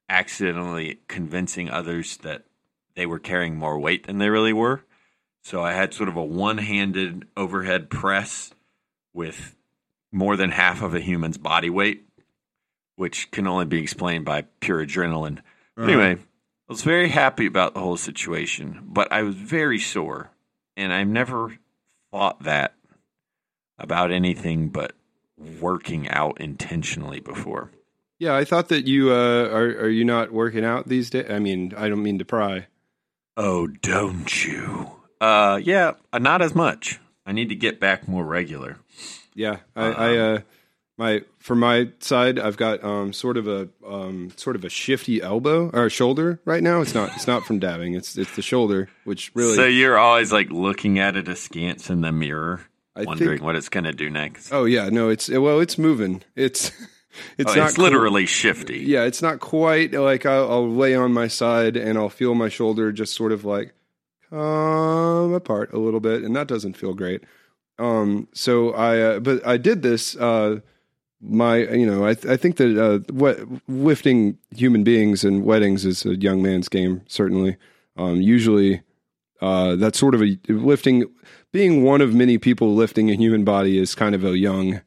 accidentally 0.09 1.01
convincing 1.07 1.69
others 1.69 2.17
that 2.19 2.45
they 2.95 3.07
were 3.07 3.19
carrying 3.19 3.57
more 3.57 3.79
weight 3.79 4.07
than 4.07 4.19
they 4.19 4.31
really 4.31 4.53
were. 4.53 4.83
So 5.43 5.63
I 5.63 5.73
had 5.73 5.95
sort 5.95 6.09
of 6.09 6.17
a 6.17 6.25
one-handed 6.25 7.27
overhead 7.37 7.91
press 7.91 8.53
with 9.15 9.55
more 10.11 10.37
than 10.37 10.51
half 10.51 10.83
of 10.83 10.95
a 10.95 11.01
human's 11.01 11.39
body 11.39 11.71
weight, 11.71 12.07
which 12.97 13.31
can 13.31 13.47
only 13.47 13.67
be 13.67 13.81
explained 13.81 14.25
by 14.25 14.43
pure 14.61 14.85
adrenaline. 14.85 15.39
Uh-huh. 15.77 15.85
Anyway, 15.85 16.15
I 16.15 16.73
was 16.73 16.83
very 16.83 17.09
happy 17.09 17.47
about 17.47 17.75
the 17.75 17.81
whole 17.81 17.97
situation, 17.97 18.81
but 18.85 19.13
I 19.13 19.23
was 19.23 19.35
very 19.37 19.79
sore, 19.79 20.31
and 20.77 20.93
I've 20.93 21.09
never 21.09 21.59
thought 22.11 22.43
that 22.43 22.75
about 23.79 24.11
anything 24.11 24.69
but 24.69 24.93
working 25.61 26.09
out 26.09 26.41
intentionally 26.41 27.21
before. 27.21 27.71
yeah. 28.19 28.35
I 28.35 28.45
thought 28.45 28.69
that 28.69 28.87
you 28.87 29.11
uh, 29.13 29.49
are 29.49 29.69
are 29.85 29.89
you 29.89 30.05
not 30.05 30.33
working 30.33 30.65
out 30.65 30.89
these 30.89 31.11
days? 31.11 31.31
I 31.31 31.39
mean, 31.39 31.75
I 31.77 31.89
don't 31.89 32.03
mean 32.03 32.19
to 32.19 32.25
pry. 32.25 32.67
Oh, 33.37 33.69
don't 33.69 34.45
you? 34.45 34.91
Uh, 35.21 35.61
yeah, 35.63 35.93
uh, 36.13 36.19
not 36.19 36.43
as 36.43 36.55
much. 36.55 36.99
I 37.25 37.33
need 37.33 37.51
to 37.51 37.55
get 37.55 37.79
back 37.79 38.09
more 38.09 38.25
regular. 38.25 38.79
Yeah, 39.35 39.59
I, 39.77 39.87
I 39.93 40.17
uh, 40.17 40.41
my 40.97 41.23
for 41.39 41.55
my 41.55 41.91
side, 42.01 42.39
I've 42.39 42.57
got 42.57 42.83
um 42.83 43.13
sort 43.13 43.37
of 43.37 43.47
a 43.47 43.69
um 43.87 44.33
sort 44.37 44.57
of 44.57 44.65
a 44.65 44.69
shifty 44.69 45.23
elbow 45.23 45.71
or 45.73 45.89
shoulder 45.89 46.41
right 46.45 46.63
now. 46.63 46.81
It's 46.81 46.95
not 46.95 47.15
it's 47.15 47.29
not 47.29 47.45
from 47.47 47.61
dabbing. 47.61 47.95
It's 47.95 48.19
it's 48.19 48.35
the 48.35 48.43
shoulder, 48.43 48.89
which 49.05 49.31
really 49.35 49.55
So 49.55 49.67
you're 49.67 49.99
always 49.99 50.33
like 50.33 50.51
looking 50.51 50.99
at 50.99 51.17
it 51.17 51.29
askance 51.29 51.89
in 51.91 52.01
the 52.01 52.11
mirror, 52.13 52.63
I 52.99 53.05
wondering 53.05 53.31
think. 53.39 53.43
what 53.43 53.57
it's 53.57 53.69
going 53.69 53.85
to 53.85 53.93
do 53.93 54.11
next. 54.11 54.53
Oh 54.53 54.65
yeah, 54.65 54.89
no, 54.89 55.09
it's 55.09 55.29
well, 55.29 55.61
it's 55.61 55.79
moving. 55.79 56.23
It's 56.37 56.71
it's 57.37 57.53
Oh, 57.53 57.55
not 57.57 57.69
it's 57.71 57.79
literally 57.79 58.27
shifty. 58.27 58.79
yeah, 58.81 59.05
it's 59.05 59.23
not 59.23 59.41
quite 59.41 59.93
like 59.93 60.27
I'll, 60.27 60.51
I'll 60.51 60.71
lay 60.71 60.95
on 60.95 61.13
my 61.13 61.29
side 61.29 61.77
and 61.77 61.99
I'll 61.99 62.09
feel 62.11 62.35
my 62.35 62.49
shoulder 62.49 62.93
just 62.93 63.15
sort 63.15 63.33
of 63.33 63.45
like 63.45 63.73
come 64.31 65.33
apart 65.33 65.73
a 65.73 65.79
little 65.79 66.01
bit, 66.01 66.23
and 66.23 66.35
that 66.37 66.47
doesn't 66.49 66.77
feel 66.77 66.95
great. 66.95 67.23
Um, 67.79 68.29
so 68.35 68.73
I, 68.73 69.01
uh, 69.01 69.21
but 69.21 69.47
I 69.47 69.57
did 69.57 69.83
this. 69.83 70.17
Uh, 70.17 70.61
my, 71.21 71.57
you 71.59 71.87
know, 71.87 72.05
I, 72.07 72.11
I 72.11 72.37
think 72.37 72.57
that 72.57 72.79
uh, 72.79 72.99
what 73.13 73.41
lifting 73.69 74.39
human 74.55 74.85
beings 74.85 75.25
and 75.25 75.45
weddings 75.45 75.85
is 75.85 76.05
a 76.05 76.15
young 76.17 76.43
man's 76.43 76.69
game. 76.69 77.03
Certainly, 77.09 77.57
um, 77.97 78.21
usually, 78.21 78.83
uh, 79.41 79.77
that's 79.77 79.99
sort 79.99 80.15
of 80.15 80.23
a 80.23 80.39
lifting. 80.49 81.05
Being 81.53 81.83
one 81.83 82.01
of 82.01 82.15
many 82.15 82.37
people 82.39 82.75
lifting 82.75 83.11
a 83.11 83.15
human 83.15 83.45
body 83.45 83.79
is 83.79 83.95
kind 83.95 84.15
of 84.15 84.25
a 84.25 84.37
young 84.37 84.81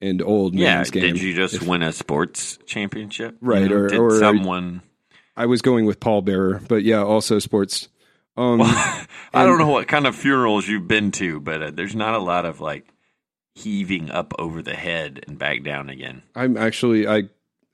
and 0.00 0.22
old 0.22 0.54
Yeah. 0.54 0.76
man's 0.76 0.90
game. 0.90 1.02
Did 1.14 1.22
you 1.22 1.34
just 1.34 1.54
If- 1.56 1.66
win 1.66 1.82
a 1.82 1.92
sports 1.92 2.58
championship? 2.66 3.36
Right, 3.40 3.62
You 3.62 3.68
know, 3.68 3.76
or- 3.76 4.06
or- 4.06 4.18
someone? 4.18 4.82
I 5.36 5.46
was 5.46 5.60
going 5.62 5.84
with 5.86 6.00
pallbearer, 6.00 6.66
but 6.68 6.82
yeah, 6.84 7.02
also 7.02 7.38
sports. 7.38 7.88
Um, 8.36 8.60
I 8.62 9.06
don't 9.34 9.58
know 9.58 9.68
what 9.68 9.88
kind 9.88 10.06
of 10.06 10.16
funerals 10.16 10.66
you've 10.68 10.88
been 10.88 11.10
to, 11.12 11.38
but 11.40 11.62
uh, 11.62 11.70
there's 11.70 11.94
not 11.94 12.14
a 12.14 12.18
lot 12.18 12.44
of 12.46 12.60
like 12.60 12.86
heaving 13.54 14.10
up 14.10 14.32
over 14.38 14.62
the 14.62 14.74
head 14.74 15.24
and 15.28 15.38
back 15.38 15.62
down 15.64 15.90
again. 15.90 16.22
I'm 16.34 16.56
actually 16.56 17.06
I 17.06 17.24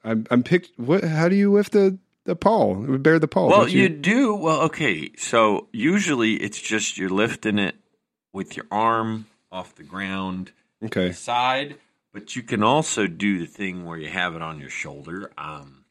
I'm 0.04 0.26
I'm 0.30 0.42
picked. 0.42 0.70
What? 0.78 1.04
How 1.04 1.28
do 1.28 1.36
you 1.36 1.52
lift 1.52 1.72
the 1.72 1.98
the 2.24 2.34
pall? 2.36 2.74
Bear 2.98 3.18
the 3.20 3.28
pall? 3.28 3.48
well, 3.48 3.60
don't 3.62 3.72
you 3.72 3.88
do. 3.88 4.34
Well, 4.34 4.62
okay. 4.62 5.10
So 5.16 5.68
usually 5.72 6.34
it's 6.34 6.60
just 6.60 6.98
you're 6.98 7.08
lifting 7.10 7.58
it 7.58 7.76
with 8.36 8.56
your 8.56 8.66
arm 8.70 9.26
off 9.50 9.74
the 9.74 9.82
ground 9.82 10.52
okay? 10.84 11.10
side, 11.10 11.76
but 12.12 12.36
you 12.36 12.42
can 12.42 12.62
also 12.62 13.06
do 13.06 13.38
the 13.38 13.46
thing 13.46 13.84
where 13.86 13.98
you 13.98 14.08
have 14.10 14.34
it 14.36 14.42
on 14.42 14.60
your 14.60 14.68
shoulder. 14.70 15.32
Um, 15.38 15.84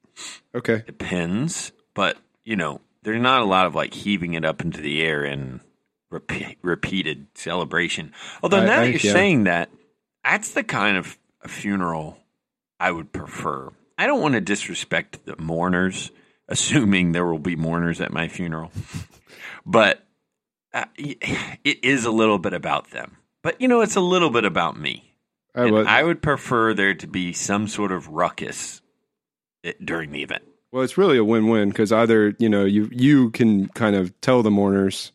Okay. 0.53 0.83
depends, 0.85 1.71
but 1.95 2.17
you 2.43 2.55
know, 2.55 2.79
there's 3.01 3.19
not 3.21 3.41
a 3.41 3.45
lot 3.45 3.65
of 3.65 3.73
like 3.75 3.93
heaving 3.93 4.35
it 4.35 4.45
up 4.45 4.61
into 4.61 4.79
the 4.79 5.01
air 5.01 5.23
and 5.23 5.59
repeat, 6.11 6.57
repeated 6.61 7.27
celebration. 7.33 8.13
Although 8.43 8.61
I- 8.61 8.65
now 8.65 8.79
I- 8.81 8.85
that 8.85 8.91
you're 9.03 9.11
yeah. 9.11 9.19
saying 9.19 9.43
that, 9.45 9.69
that's 10.23 10.51
the 10.51 10.63
kind 10.63 10.97
of 10.97 11.17
a 11.41 11.47
funeral 11.47 12.17
I 12.79 12.91
would 12.91 13.11
prefer. 13.11 13.71
I 13.97 14.05
don't 14.07 14.21
want 14.21 14.35
to 14.35 14.41
disrespect 14.41 15.25
the 15.25 15.35
mourners, 15.41 16.11
assuming 16.47 17.11
there 17.11 17.25
will 17.25 17.39
be 17.39 17.55
mourners 17.55 17.99
at 18.01 18.13
my 18.13 18.27
funeral, 18.27 18.71
but 19.65 20.05
uh, 20.75 20.85
it 20.97 21.83
is 21.83 22.05
a 22.05 22.11
little 22.11 22.37
bit 22.37 22.53
about 22.53 22.91
them. 22.91 23.17
But 23.41 23.59
you 23.59 23.67
know, 23.67 23.81
it's 23.81 23.95
a 23.95 24.01
little 24.01 24.29
bit 24.29 24.45
about 24.45 24.79
me. 24.79 25.15
I, 25.55 25.63
And 25.63 25.87
I 25.87 26.03
would 26.03 26.21
prefer 26.21 26.73
there 26.73 26.93
to 26.93 27.07
be 27.07 27.33
some 27.33 27.67
sort 27.67 27.91
of 27.91 28.09
ruckus 28.09 28.81
eh, 29.63 29.73
during 29.83 30.11
the 30.11 30.21
event. 30.21 30.43
well, 30.71 30.83
it's 30.83 30.97
really 30.97 31.17
a 31.17 31.23
win-win 31.23 31.69
because 31.69 31.91
either 31.91 32.35
you 32.37 32.49
know 32.49 32.65
you 32.65 32.89
you 32.91 33.31
can 33.31 33.67
kind 33.69 33.95
of 33.95 34.19
tell 34.21 34.43
the 34.43 34.51
mourners 34.51 35.11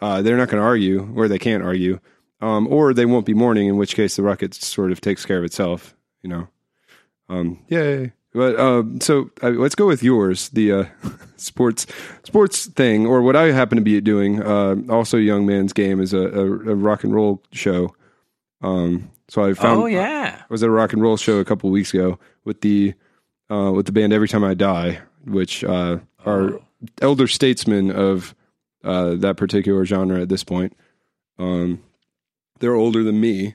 uh, 0.00 0.22
they're 0.22 0.36
not 0.36 0.48
going 0.48 0.60
to 0.60 0.66
argue, 0.66 1.12
or 1.16 1.28
they 1.28 1.38
can't 1.38 1.62
argue, 1.62 2.00
um, 2.40 2.66
or 2.68 2.92
they 2.92 3.06
won't 3.06 3.26
be 3.26 3.34
mourning. 3.34 3.68
In 3.68 3.76
which 3.76 3.94
case, 3.94 4.16
the 4.16 4.22
ruckus 4.22 4.58
sort 4.58 4.92
of 4.92 5.00
takes 5.00 5.24
care 5.24 5.38
of 5.38 5.44
itself. 5.44 5.96
You 6.22 6.30
know. 6.30 6.48
Um, 7.28 7.64
yay. 7.68 8.12
But 8.36 8.60
um, 8.60 9.00
so 9.00 9.30
uh, 9.42 9.48
let's 9.50 9.74
go 9.74 9.86
with 9.86 10.02
yours, 10.02 10.50
the 10.50 10.70
uh, 10.72 10.84
sports 11.36 11.86
sports 12.22 12.66
thing, 12.66 13.06
or 13.06 13.22
what 13.22 13.34
I 13.34 13.50
happen 13.52 13.76
to 13.76 13.82
be 13.82 13.98
doing. 14.02 14.42
Uh, 14.42 14.76
also, 14.90 15.16
Young 15.16 15.46
Man's 15.46 15.72
Game 15.72 16.00
is 16.00 16.12
a, 16.12 16.18
a, 16.20 16.42
a 16.44 16.74
rock 16.74 17.02
and 17.02 17.14
roll 17.14 17.42
show. 17.52 17.94
Um, 18.60 19.10
so 19.28 19.42
I 19.42 19.54
found. 19.54 19.80
Oh 19.80 19.86
yeah, 19.86 20.42
I 20.42 20.44
was 20.50 20.62
at 20.62 20.68
a 20.68 20.72
rock 20.72 20.92
and 20.92 21.00
roll 21.00 21.16
show 21.16 21.38
a 21.38 21.44
couple 21.46 21.70
weeks 21.70 21.94
ago 21.94 22.18
with 22.44 22.60
the 22.60 22.92
uh, 23.50 23.72
with 23.74 23.86
the 23.86 23.92
band 23.92 24.12
Every 24.12 24.28
Time 24.28 24.44
I 24.44 24.52
Die, 24.54 25.00
which 25.24 25.64
uh, 25.64 25.98
are 26.26 26.42
Oh. 26.54 26.62
elder 27.00 27.26
statesmen 27.26 27.90
of 27.90 28.34
uh, 28.84 29.14
that 29.14 29.38
particular 29.38 29.84
genre 29.86 30.20
at 30.20 30.28
this 30.28 30.44
point. 30.44 30.76
Um, 31.38 31.82
they're 32.60 32.74
older 32.74 33.02
than 33.02 33.18
me, 33.20 33.54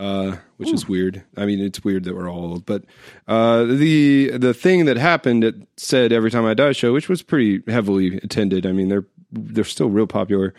uh, 0.00 0.36
which 0.56 0.72
is 0.72 0.88
weird. 0.88 1.22
I 1.36 1.44
mean, 1.44 1.60
it's 1.60 1.84
weird 1.84 2.04
that 2.04 2.16
we're 2.16 2.30
all 2.30 2.52
old, 2.52 2.66
but 2.66 2.84
uh, 3.28 3.64
the 3.64 4.30
the 4.38 4.54
thing 4.54 4.86
that 4.86 4.96
happened 4.96 5.44
at 5.44 5.54
said 5.76 6.10
Every 6.10 6.30
Time 6.30 6.46
I 6.46 6.54
Die 6.54 6.72
show, 6.72 6.94
which 6.94 7.10
was 7.10 7.22
pretty 7.22 7.62
heavily 7.70 8.16
attended. 8.16 8.64
I 8.64 8.72
mean, 8.72 8.88
they're 8.88 9.04
they're 9.30 9.62
still 9.62 9.90
real 9.90 10.06
popular, 10.06 10.54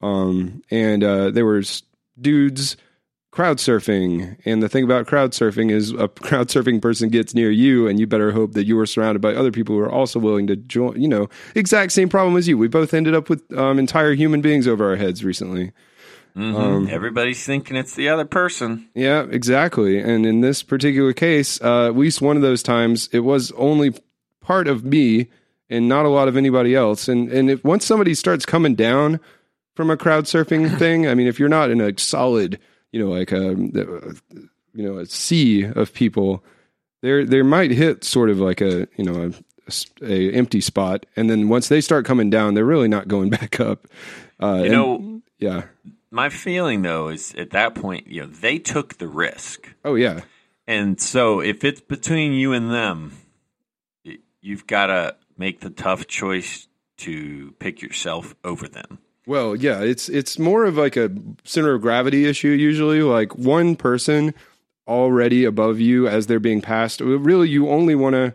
um, 0.00 0.62
and 0.70 1.04
uh, 1.04 1.30
there 1.30 1.44
was 1.44 1.82
dudes 2.18 2.78
crowd 3.36 3.58
surfing. 3.58 4.38
And 4.46 4.62
the 4.62 4.68
thing 4.68 4.82
about 4.82 5.06
crowd 5.06 5.32
surfing 5.32 5.70
is 5.70 5.92
a 5.92 6.08
crowd 6.26 6.48
surfing 6.48 6.80
person 6.80 7.10
gets 7.10 7.34
near 7.34 7.50
you, 7.50 7.86
and 7.86 8.00
you 8.00 8.06
better 8.06 8.32
hope 8.32 8.54
that 8.54 8.64
you 8.64 8.78
are 8.78 8.86
surrounded 8.86 9.20
by 9.20 9.34
other 9.34 9.52
people 9.52 9.74
who 9.74 9.82
are 9.82 9.92
also 9.92 10.18
willing 10.18 10.46
to 10.46 10.56
join. 10.56 10.98
You 10.98 11.08
know, 11.08 11.28
exact 11.54 11.92
same 11.92 12.08
problem 12.08 12.38
as 12.38 12.48
you. 12.48 12.56
We 12.56 12.68
both 12.68 12.94
ended 12.94 13.14
up 13.14 13.28
with 13.28 13.42
um, 13.58 13.78
entire 13.78 14.14
human 14.14 14.40
beings 14.40 14.66
over 14.66 14.88
our 14.88 14.96
heads 14.96 15.22
recently. 15.22 15.72
Mhm. 16.36 16.54
Um, 16.54 16.88
everybody's 16.90 17.44
thinking 17.44 17.76
it's 17.76 17.94
the 17.94 18.08
other 18.10 18.24
person. 18.26 18.88
Yeah, 18.94 19.24
exactly. 19.30 19.98
And 19.98 20.26
in 20.26 20.42
this 20.42 20.62
particular 20.62 21.12
case, 21.14 21.60
uh, 21.62 21.86
at 21.86 21.96
least 21.96 22.20
one 22.20 22.36
of 22.36 22.42
those 22.42 22.62
times, 22.62 23.08
it 23.12 23.20
was 23.20 23.52
only 23.52 23.94
part 24.42 24.68
of 24.68 24.84
me 24.84 25.28
and 25.70 25.88
not 25.88 26.04
a 26.04 26.10
lot 26.10 26.28
of 26.28 26.36
anybody 26.36 26.74
else. 26.74 27.08
And 27.08 27.30
and 27.32 27.50
if 27.50 27.64
once 27.64 27.86
somebody 27.86 28.12
starts 28.14 28.44
coming 28.44 28.74
down 28.74 29.18
from 29.74 29.90
a 29.90 29.96
crowd 29.96 30.24
surfing 30.26 30.76
thing, 30.78 31.08
I 31.08 31.14
mean, 31.14 31.26
if 31.26 31.38
you're 31.40 31.48
not 31.48 31.70
in 31.70 31.80
a 31.80 31.98
solid, 31.98 32.58
you 32.92 33.00
know, 33.00 33.08
like 33.10 33.32
a 33.32 33.56
you 34.74 34.82
know 34.84 34.98
a 34.98 35.06
sea 35.06 35.64
of 35.64 35.94
people, 35.94 36.44
there 37.02 37.24
there 37.24 37.44
might 37.44 37.70
hit 37.70 38.04
sort 38.04 38.28
of 38.28 38.38
like 38.40 38.60
a 38.60 38.86
you 38.98 39.04
know 39.04 39.32
a 40.02 40.32
empty 40.34 40.60
spot, 40.60 41.06
and 41.16 41.28
then 41.30 41.48
once 41.48 41.68
they 41.68 41.80
start 41.80 42.04
coming 42.04 42.28
down, 42.30 42.52
they're 42.54 42.64
really 42.64 42.88
not 42.88 43.08
going 43.08 43.30
back 43.40 43.58
up. 43.58 43.88
Uh, 44.40 44.56
You 44.58 44.64
and- 44.64 44.72
know, 44.72 45.22
yeah. 45.38 45.62
My 46.10 46.28
feeling 46.28 46.82
though 46.82 47.08
is 47.08 47.34
at 47.34 47.50
that 47.50 47.74
point, 47.74 48.06
you 48.06 48.22
know, 48.22 48.28
they 48.28 48.58
took 48.58 48.98
the 48.98 49.08
risk. 49.08 49.74
Oh 49.84 49.94
yeah. 49.94 50.22
And 50.66 51.00
so 51.00 51.40
if 51.40 51.64
it's 51.64 51.80
between 51.80 52.32
you 52.32 52.52
and 52.52 52.70
them, 52.70 53.16
you've 54.40 54.66
got 54.66 54.86
to 54.86 55.16
make 55.36 55.60
the 55.60 55.70
tough 55.70 56.06
choice 56.06 56.68
to 56.98 57.54
pick 57.58 57.82
yourself 57.82 58.34
over 58.44 58.68
them. 58.68 58.98
Well, 59.26 59.56
yeah, 59.56 59.80
it's 59.82 60.08
it's 60.08 60.38
more 60.38 60.64
of 60.64 60.76
like 60.76 60.96
a 60.96 61.10
center 61.44 61.74
of 61.74 61.82
gravity 61.82 62.26
issue 62.26 62.48
usually. 62.48 63.02
Like 63.02 63.36
one 63.36 63.74
person 63.74 64.34
already 64.86 65.44
above 65.44 65.80
you 65.80 66.06
as 66.06 66.26
they're 66.26 66.38
being 66.38 66.60
passed. 66.60 67.00
Really, 67.00 67.48
you 67.48 67.68
only 67.68 67.94
want 67.94 68.14
to. 68.14 68.34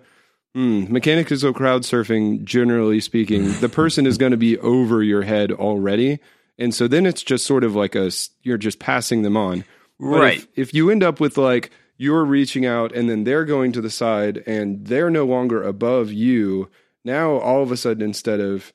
Hmm, 0.54 0.92
mechanics 0.92 1.44
of 1.44 1.56
crowd 1.56 1.84
surfing, 1.84 2.44
generally 2.44 3.00
speaking, 3.00 3.54
the 3.62 3.70
person 3.74 4.06
is 4.06 4.18
going 4.18 4.32
to 4.32 4.38
be 4.38 4.58
over 4.58 5.02
your 5.02 5.22
head 5.22 5.50
already, 5.50 6.20
and 6.62 6.74
so 6.74 6.88
then 6.88 7.06
it's 7.06 7.24
just 7.24 7.46
sort 7.46 7.64
of 7.64 7.76
like 7.76 7.96
a 7.96 8.12
you're 8.44 8.58
just 8.58 8.80
passing 8.80 9.24
them 9.24 9.36
on. 9.36 9.66
But 10.00 10.06
Right. 10.06 10.38
If, 10.38 10.48
if 10.56 10.74
you 10.74 10.90
end 10.90 11.04
up 11.04 11.20
with 11.20 11.38
like 11.38 11.72
you're 11.98 12.24
reaching 12.24 12.66
out 12.66 12.94
and 12.96 13.10
then 13.10 13.24
they're 13.24 13.46
going 13.46 13.72
to 13.74 13.82
the 13.82 13.90
side 13.90 14.44
and 14.48 14.86
they're 14.86 15.10
no 15.10 15.26
longer 15.26 15.62
above 15.64 16.12
you, 16.12 16.70
now 17.04 17.38
all 17.38 17.62
of 17.64 17.72
a 17.72 17.78
sudden 17.78 18.04
instead 18.04 18.40
of 18.40 18.74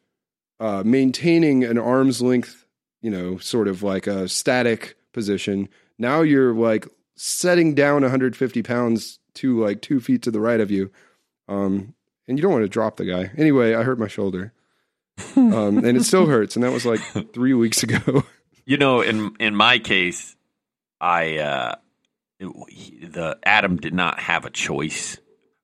uh, 0.60 0.82
maintaining 0.84 1.64
an 1.64 1.78
arm's 1.78 2.20
length, 2.20 2.66
you 3.02 3.10
know, 3.10 3.38
sort 3.38 3.68
of 3.68 3.82
like 3.82 4.06
a 4.06 4.28
static 4.28 4.96
position, 5.12 5.68
now 5.98 6.22
you're 6.22 6.54
like 6.54 6.88
setting 7.14 7.74
down 7.74 8.02
150 8.02 8.62
pounds 8.62 9.18
to 9.34 9.62
like 9.62 9.80
two 9.80 10.00
feet 10.00 10.22
to 10.22 10.30
the 10.30 10.40
right 10.40 10.60
of 10.60 10.70
you. 10.70 10.90
Um, 11.48 11.94
and 12.26 12.36
you 12.36 12.42
don't 12.42 12.52
want 12.52 12.64
to 12.64 12.68
drop 12.68 12.96
the 12.96 13.04
guy. 13.04 13.30
Anyway, 13.36 13.74
I 13.74 13.84
hurt 13.84 13.98
my 13.98 14.08
shoulder. 14.08 14.52
Um, 15.36 15.78
and 15.78 15.96
it 15.96 16.04
still 16.04 16.26
hurts. 16.26 16.56
And 16.56 16.62
that 16.64 16.72
was 16.72 16.86
like 16.86 17.00
three 17.32 17.54
weeks 17.54 17.82
ago. 17.82 18.24
You 18.64 18.76
know, 18.76 19.00
in 19.00 19.34
in 19.38 19.54
my 19.54 19.78
case, 19.78 20.36
I 21.00 21.38
uh, 21.38 21.74
it- 22.40 23.12
the 23.12 23.38
Adam 23.44 23.76
did 23.76 23.94
not 23.94 24.18
have 24.20 24.44
a 24.44 24.50
choice. 24.50 25.18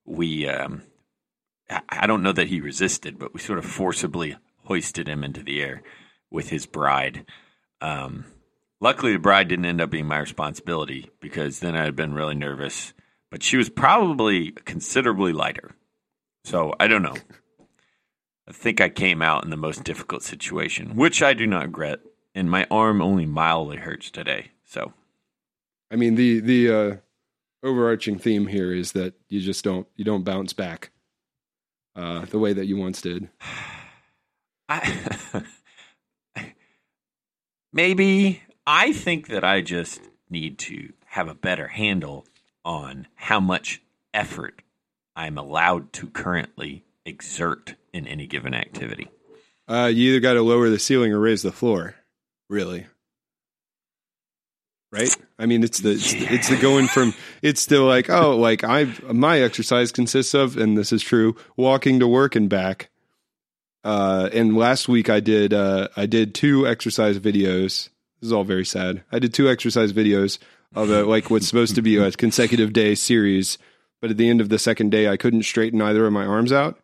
We 0.05 0.47
um, 0.49 0.83
I- 1.71 1.83
I 1.89 2.07
don't 2.07 2.23
know 2.23 2.33
that 2.33 2.49
he 2.49 2.61
resisted, 2.61 3.19
but 3.19 3.35
we 3.35 3.41
sort 3.41 3.59
of 3.59 3.65
forcibly 3.65 4.37
hoisted 4.65 5.09
him 5.09 5.25
into 5.25 5.43
the 5.43 5.61
air 5.63 5.83
with 6.31 6.49
his 6.51 6.67
bride. 6.67 7.27
Um, 7.81 8.25
luckily, 8.81 9.13
the 9.15 9.19
bride 9.19 9.49
didn't 9.49 9.65
end 9.67 9.81
up 9.81 9.91
being 9.91 10.07
my 10.07 10.19
responsibility 10.19 11.11
because 11.21 11.61
then 11.61 11.75
I'd 11.77 11.97
been 11.97 12.15
really 12.15 12.35
nervous. 12.37 12.93
But 13.31 13.43
she 13.43 13.57
was 13.57 13.69
probably 13.71 14.53
considerably 14.53 15.33
lighter, 15.33 15.73
so 16.45 16.75
I 16.79 16.87
don't 16.87 17.03
know. 17.03 17.17
I 18.49 18.53
think 18.53 18.81
I 18.81 18.89
came 18.89 19.23
out 19.23 19.45
in 19.45 19.51
the 19.51 19.57
most 19.57 19.85
difficult 19.85 20.23
situation, 20.23 20.97
which 20.97 21.23
I 21.23 21.33
do 21.35 21.47
not 21.47 21.67
regret. 21.67 22.01
And 22.35 22.51
my 22.51 22.67
arm 22.71 23.03
only 23.03 23.27
mildly 23.27 23.77
hurts 23.77 24.11
today. 24.11 24.53
So 24.65 24.95
I 25.91 25.97
mean, 25.97 26.15
the, 26.15 26.41
the, 26.41 26.75
uh, 26.75 26.97
overarching 27.63 28.19
theme 28.19 28.47
here 28.47 28.73
is 28.73 28.93
that 28.93 29.15
you 29.29 29.41
just 29.41 29.63
don't, 29.63 29.87
you 29.97 30.05
don't 30.05 30.25
bounce 30.25 30.53
back, 30.53 30.91
uh, 31.95 32.25
the 32.25 32.39
way 32.39 32.53
that 32.53 32.67
you 32.67 32.77
once 32.77 33.03
did. 33.03 33.29
I 34.69 35.45
maybe 37.73 38.43
I 38.67 38.93
think 38.93 39.29
that 39.29 39.45
I 39.45 39.61
just 39.61 40.01
need 40.31 40.59
to 40.61 40.93
have 41.07 41.29
a 41.29 41.35
better 41.35 41.69
handle 41.69 42.27
on 42.65 43.07
how 43.17 43.41
much 43.41 43.83
effort 44.15 44.63
I'm 45.15 45.37
allowed 45.37 45.93
to 45.95 46.07
currently 46.07 46.85
exert 47.05 47.75
in 47.93 48.07
any 48.07 48.27
given 48.27 48.55
activity. 48.55 49.09
Uh, 49.69 49.91
you 49.93 50.11
either 50.11 50.21
got 50.21 50.35
to 50.35 50.43
lower 50.43 50.69
the 50.69 50.79
ceiling 50.79 51.13
or 51.13 51.19
raise 51.21 51.43
the 51.43 51.53
floor. 51.53 51.95
Really, 52.51 52.87
right? 54.91 55.15
I 55.39 55.47
mean, 55.47 55.65
it's 55.65 55.81
the 55.81 55.93
it's, 55.93 56.13
the- 56.13 56.33
it's 56.35 56.49
the 56.49 56.57
going 56.57 56.87
from 56.89 57.15
it's 57.41 57.67
the 57.67 57.81
like 57.81 58.11
oh 58.11 58.37
like 58.37 58.65
I 58.65 58.85
my 59.13 59.41
exercise 59.41 59.93
consists 59.93 60.35
of 60.35 60.57
and 60.57 60.77
this 60.77 60.93
is 60.93 61.03
true 61.03 61.37
walking 61.57 62.01
to 62.01 62.09
work 62.09 62.37
and 62.37 62.49
back. 62.49 62.91
Uh, 63.85 64.29
and 64.33 64.57
last 64.57 64.89
week 64.89 65.09
I 65.11 65.21
did 65.21 65.53
uh 65.53 65.89
I 65.97 66.07
did 66.07 66.35
two 66.35 66.67
exercise 66.67 67.19
videos. 67.19 67.89
This 68.21 68.29
is 68.29 68.33
all 68.33 68.45
very 68.45 68.65
sad. 68.67 69.03
I 69.11 69.19
did 69.19 69.35
two 69.35 69.49
exercise 69.49 69.93
videos 69.93 70.39
of 70.75 70.91
a, 70.91 71.03
like 71.05 71.31
what's 71.31 71.49
supposed 71.49 71.75
to 71.75 71.83
be 71.83 71.97
a 71.97 72.11
consecutive 72.13 72.73
day 72.73 72.95
series, 72.95 73.59
but 74.01 74.11
at 74.11 74.17
the 74.17 74.29
end 74.31 74.41
of 74.41 74.49
the 74.49 74.59
second 74.59 74.91
day 74.91 75.09
I 75.09 75.17
couldn't 75.17 75.43
straighten 75.45 75.81
either 75.83 76.07
of 76.07 76.13
my 76.13 76.25
arms 76.27 76.53
out. 76.53 76.79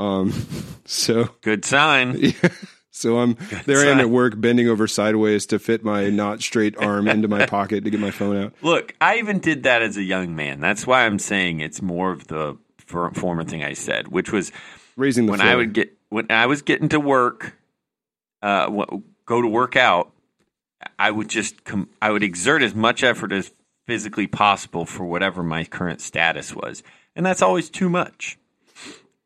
Um, 0.00 0.32
so 0.84 1.28
Good 1.42 1.64
sign. 1.64 2.16
yeah. 2.18 2.48
So 2.92 3.18
I'm 3.18 3.36
there 3.66 3.78
I 3.78 3.90
am 3.90 4.00
at 4.00 4.10
work 4.10 4.38
bending 4.38 4.68
over 4.68 4.86
sideways 4.86 5.46
to 5.46 5.58
fit 5.58 5.84
my 5.84 6.10
not 6.10 6.42
straight 6.42 6.76
arm 6.76 7.08
into 7.08 7.28
my 7.28 7.46
pocket 7.56 7.84
to 7.84 7.90
get 7.90 8.00
my 8.00 8.10
phone 8.10 8.36
out. 8.36 8.54
Look, 8.62 8.94
I 9.00 9.18
even 9.18 9.38
did 9.38 9.62
that 9.62 9.80
as 9.80 9.96
a 9.96 10.02
young 10.02 10.34
man. 10.34 10.60
That's 10.60 10.86
why 10.86 11.06
I'm 11.06 11.18
saying 11.18 11.60
it's 11.60 11.80
more 11.80 12.10
of 12.12 12.26
the 12.26 12.58
for- 12.78 13.10
former 13.12 13.44
thing 13.44 13.62
I 13.62 13.74
said, 13.74 14.08
which 14.08 14.32
was 14.32 14.52
Raising 14.96 15.26
the 15.26 15.30
when 15.32 15.40
floor. 15.40 15.52
I 15.52 15.56
would 15.56 15.72
get 15.72 15.96
when 16.08 16.26
I 16.30 16.46
was 16.46 16.62
getting 16.62 16.88
to 16.90 17.00
work, 17.00 17.56
uh, 18.42 18.68
go 19.24 19.40
to 19.40 19.48
work 19.48 19.76
out, 19.76 20.12
I 20.98 21.10
would 21.10 21.28
just 21.28 21.64
com- 21.64 21.88
I 22.02 22.10
would 22.10 22.22
exert 22.22 22.62
as 22.62 22.74
much 22.74 23.02
effort 23.02 23.32
as 23.32 23.52
physically 23.86 24.26
possible 24.26 24.84
for 24.84 25.04
whatever 25.04 25.42
my 25.42 25.64
current 25.64 26.00
status 26.00 26.54
was, 26.54 26.82
and 27.14 27.24
that's 27.24 27.40
always 27.40 27.70
too 27.70 27.88
much. 27.88 28.36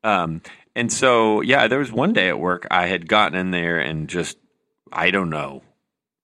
Um, 0.04 0.42
and 0.74 0.92
so 0.92 1.40
yeah, 1.40 1.68
there 1.68 1.78
was 1.78 1.92
one 1.92 2.12
day 2.12 2.28
at 2.28 2.38
work 2.38 2.66
I 2.70 2.86
had 2.86 3.08
gotten 3.08 3.38
in 3.38 3.50
there 3.50 3.78
and 3.78 4.08
just 4.08 4.38
I 4.92 5.10
don't 5.10 5.30
know, 5.30 5.62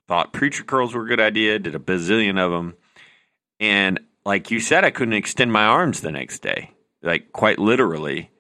thought 0.09 0.33
preacher 0.33 0.65
curls 0.65 0.95
were 0.95 1.05
a 1.05 1.09
good 1.09 1.21
idea, 1.21 1.59
did 1.59 1.75
a 1.75 1.79
bazillion 1.79 2.39
of 2.39 2.51
them, 2.53 2.75
and 3.59 4.01
like 4.25 4.51
you 4.51 4.61
said, 4.61 4.85
I 4.85 4.91
couldn't 4.91 5.15
extend 5.15 5.53
my 5.53 5.65
arms 5.65 6.01
the 6.01 6.13
next 6.13 6.41
day, 6.41 6.71
like 7.03 7.33
quite 7.33 7.59
literally. 7.59 8.31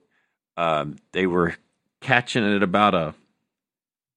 Um, 0.56 0.96
they 1.12 1.26
were 1.26 1.54
catching 2.00 2.44
it 2.44 2.56
at 2.56 2.62
about 2.62 2.94
a 2.94 3.14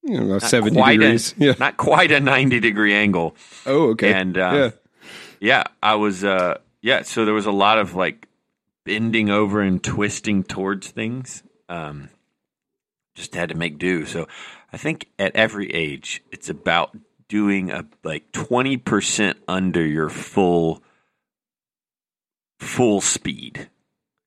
you 0.03 0.19
know, 0.19 0.35
about 0.35 0.41
70 0.41 0.81
degrees. 0.81 1.33
A, 1.33 1.35
yeah. 1.45 1.53
not 1.59 1.77
quite 1.77 2.11
a 2.11 2.19
ninety 2.19 2.59
degree 2.59 2.93
angle. 2.93 3.35
Oh, 3.65 3.91
okay. 3.91 4.13
And 4.13 4.37
uh, 4.37 4.51
yeah. 4.53 4.69
yeah, 5.39 5.63
I 5.81 5.95
was 5.95 6.23
uh, 6.23 6.59
yeah. 6.81 7.03
So 7.03 7.25
there 7.25 7.33
was 7.33 7.45
a 7.45 7.51
lot 7.51 7.79
of 7.79 7.95
like 7.95 8.27
bending 8.85 9.29
over 9.29 9.61
and 9.61 9.81
twisting 9.81 10.43
towards 10.43 10.89
things. 10.89 11.43
Um, 11.69 12.09
just 13.15 13.35
had 13.35 13.49
to 13.49 13.55
make 13.55 13.77
do. 13.77 14.05
So 14.05 14.27
I 14.71 14.77
think 14.77 15.07
at 15.19 15.35
every 15.35 15.71
age, 15.73 16.23
it's 16.31 16.49
about 16.49 16.95
doing 17.27 17.71
a 17.71 17.85
like 18.03 18.31
twenty 18.31 18.77
percent 18.77 19.37
under 19.47 19.85
your 19.85 20.09
full 20.09 20.83
full 22.59 23.01
speed. 23.01 23.69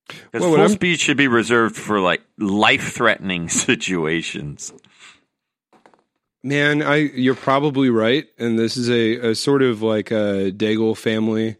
Because 0.09 0.41
Well, 0.41 0.53
full 0.53 0.61
I'm- 0.61 0.69
speed 0.71 1.01
should 1.01 1.17
be 1.17 1.29
reserved 1.29 1.77
for 1.77 2.01
like 2.01 2.23
life 2.39 2.93
threatening 2.95 3.49
situations. 3.49 4.73
Man, 6.43 6.81
I 6.81 6.97
you're 6.97 7.35
probably 7.35 7.91
right, 7.91 8.29
and 8.39 8.57
this 8.59 8.77
is 8.77 8.89
a, 8.89 9.31
a 9.31 9.35
sort 9.35 9.63
of 9.63 9.83
like 9.83 10.13
a 10.13 10.53
Daigle 10.53 10.97
family 10.97 11.57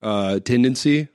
uh, 0.00 0.38
tendency 0.38 1.08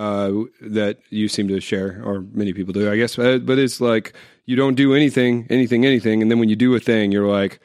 uh, 0.00 0.32
that 0.62 0.96
you 1.10 1.28
seem 1.28 1.46
to 1.48 1.60
share, 1.60 2.00
or 2.02 2.22
many 2.32 2.54
people 2.54 2.72
do, 2.72 2.90
I 2.90 2.96
guess. 2.96 3.18
Uh, 3.18 3.36
but 3.36 3.58
it's 3.58 3.82
like 3.82 4.14
you 4.46 4.56
don't 4.56 4.74
do 4.74 4.94
anything, 4.94 5.46
anything, 5.50 5.84
anything, 5.84 6.22
and 6.22 6.30
then 6.30 6.38
when 6.38 6.48
you 6.48 6.56
do 6.56 6.74
a 6.74 6.80
thing, 6.80 7.12
you're 7.12 7.28
like, 7.28 7.60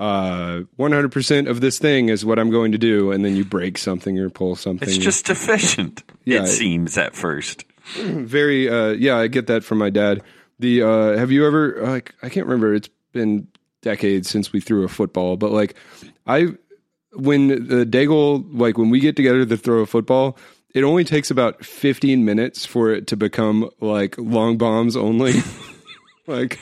uh, 0.00 0.62
100% 0.76 1.48
of 1.48 1.60
this 1.60 1.78
thing 1.78 2.08
is 2.08 2.24
what 2.24 2.40
I'm 2.40 2.50
going 2.50 2.72
to 2.72 2.78
do, 2.78 3.12
and 3.12 3.24
then 3.24 3.36
you 3.36 3.44
break 3.44 3.78
something 3.78 4.18
or 4.18 4.28
pull 4.28 4.56
something. 4.56 4.88
It's 4.88 4.98
just 4.98 5.30
efficient. 5.30 6.02
Yeah. 6.24 6.42
it 6.42 6.48
seems 6.48 6.98
at 6.98 7.14
first. 7.14 7.64
very 7.96 8.68
uh 8.68 8.90
yeah 8.90 9.16
i 9.16 9.26
get 9.26 9.48
that 9.48 9.64
from 9.64 9.76
my 9.78 9.90
dad 9.90 10.22
the 10.60 10.80
uh 10.82 11.18
have 11.18 11.32
you 11.32 11.44
ever 11.44 11.82
like 11.82 12.14
i 12.22 12.28
can't 12.28 12.46
remember 12.46 12.72
it's 12.72 12.88
been 13.12 13.48
decades 13.82 14.30
since 14.30 14.52
we 14.52 14.60
threw 14.60 14.84
a 14.84 14.88
football 14.88 15.36
but 15.36 15.50
like 15.50 15.74
i 16.28 16.46
when 17.14 17.48
the 17.48 17.84
daigle 17.84 18.46
like 18.52 18.78
when 18.78 18.88
we 18.88 19.00
get 19.00 19.16
together 19.16 19.44
to 19.44 19.56
throw 19.56 19.80
a 19.80 19.86
football 19.86 20.38
it 20.74 20.82
only 20.84 21.04
takes 21.04 21.30
about 21.30 21.64
15 21.64 22.24
minutes 22.24 22.64
for 22.66 22.90
it 22.90 23.06
to 23.08 23.16
become 23.16 23.70
like 23.80 24.16
long 24.18 24.56
bombs 24.58 24.96
only 24.96 25.34
like 26.26 26.58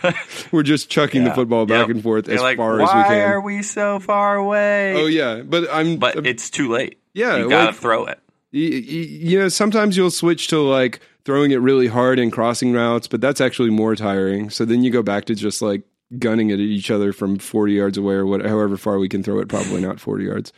we're 0.52 0.62
just 0.62 0.88
chucking 0.90 1.24
the 1.24 1.32
football 1.32 1.66
back 1.66 1.86
Yep. 1.88 1.96
and 1.96 2.02
forth 2.02 2.24
They're 2.26 2.36
as 2.36 2.42
like, 2.42 2.56
far 2.56 2.80
as 2.80 2.88
we 2.88 2.92
can 2.92 3.08
Why 3.08 3.20
are 3.22 3.40
we 3.40 3.62
so 3.62 3.98
far 4.00 4.36
away? 4.36 4.94
oh 4.94 5.06
yeah 5.06 5.42
but 5.42 5.68
i'm 5.72 5.96
But 5.98 6.26
it's 6.26 6.50
too 6.50 6.68
late. 6.70 6.98
yeah 7.14 7.36
you 7.36 7.48
gotta 7.48 7.66
like, 7.66 7.74
throw 7.76 8.06
it. 8.06 8.18
You 8.52 9.38
know, 9.38 9.48
sometimes 9.48 9.96
you'll 9.96 10.10
switch 10.10 10.48
to 10.48 10.58
like 10.60 10.98
throwing 11.24 11.52
it 11.52 11.58
really 11.60 11.86
hard 11.86 12.18
and 12.18 12.32
crossing 12.32 12.72
routes, 12.72 13.06
but 13.06 13.20
that's 13.20 13.40
actually 13.40 13.70
more 13.70 13.94
tiring. 13.94 14.50
So 14.50 14.64
then 14.64 14.82
you 14.82 14.90
go 14.90 15.04
back 15.04 15.26
to 15.26 15.36
just 15.36 15.62
like 15.62 15.82
gunning 16.18 16.50
it 16.50 16.54
at 16.54 16.58
each 16.58 16.90
other 16.90 17.12
from 17.12 17.38
40 17.38 17.74
yards 17.74 17.96
away 17.96 18.14
or 18.14 18.26
what, 18.26 18.44
however 18.44 18.76
far 18.76 18.98
we 18.98 19.08
can 19.08 19.22
throw 19.22 19.38
it, 19.38 19.48
probably 19.48 19.80
not 19.80 20.00
40 20.00 20.24
yards. 20.24 20.52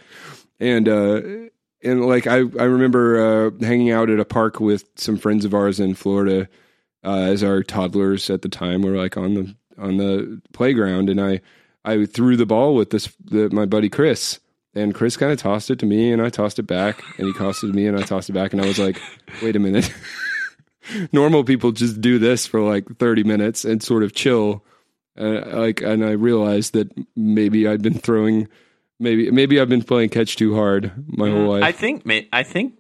And, 0.59 0.89
uh, 0.89 1.21
and 1.83 2.05
like 2.07 2.27
I, 2.27 2.37
I 2.37 2.65
remember 2.65 3.19
uh, 3.47 3.65
hanging 3.65 3.91
out 3.91 4.11
at 4.11 4.21
a 4.21 4.25
park 4.25 4.61
with 4.61 4.85
some 4.97 5.17
friends 5.17 5.45
of 5.45 5.55
ours 5.55 5.81
in 5.81 5.95
Florida 5.95 6.49
uh, 7.05 7.19
as 7.19 7.43
our 7.43 7.63
toddlers 7.63 8.31
at 8.31 8.43
the 8.43 8.49
time 8.49 8.83
were 8.83 8.97
like 8.97 9.17
on 9.17 9.35
the 9.35 9.57
on 9.79 9.97
the 9.97 10.41
playground, 10.53 11.09
and 11.09 11.21
I 11.21 11.41
I 11.85 12.07
threw 12.07 12.37
the 12.37 12.47
ball 12.47 12.75
with 12.75 12.91
this 12.91 13.13
the, 13.25 13.51
my 13.51 13.67
buddy 13.67 13.89
Chris, 13.89 14.39
and 14.75 14.95
Chris 14.95 15.17
kind 15.17 15.33
of 15.33 15.39
tossed 15.39 15.71
it 15.71 15.79
to 15.81 15.87
me, 15.87 16.13
and 16.13 16.23
I 16.23 16.29
tossed 16.29 16.59
it 16.59 16.67
back, 16.67 17.03
and 17.19 17.27
he 17.27 17.33
tossed 17.35 17.65
it 17.65 17.69
to 17.69 17.73
me, 17.73 17.87
and 17.87 17.99
I 17.99 18.03
tossed 18.03 18.31
it 18.31 18.35
back, 18.35 18.53
and 18.53 18.63
I 18.63 18.67
was 18.67 18.79
like, 18.79 19.01
wait 19.43 19.57
a 19.57 19.61
minute. 19.61 19.93
Normal 21.13 21.45
people 21.45 21.73
just 21.73 22.01
do 22.01 22.19
this 22.19 22.47
for 22.47 22.61
like 22.61 22.99
30 22.99 23.23
minutes 23.25 23.65
and 23.65 23.83
sort 23.83 24.03
of 24.03 24.15
chill. 24.15 24.65
Uh, 25.17 25.43
like, 25.53 25.81
and 25.81 26.05
I 26.05 26.13
realized 26.13 26.73
that 26.73 26.91
maybe 27.15 27.69
I'd 27.69 27.83
been 27.83 27.99
throwing, 27.99 28.49
maybe 29.03 29.31
maybe 29.31 29.61
I've 29.61 29.69
been 29.69 29.83
playing 29.83 30.11
catch 30.11 30.37
too 30.37 30.55
hard 30.55 30.93
my 31.07 31.29
whole 31.29 31.49
life. 31.49 31.63
I 31.63 31.73
think. 31.73 32.05
I 32.33 32.43
think. 32.43 32.75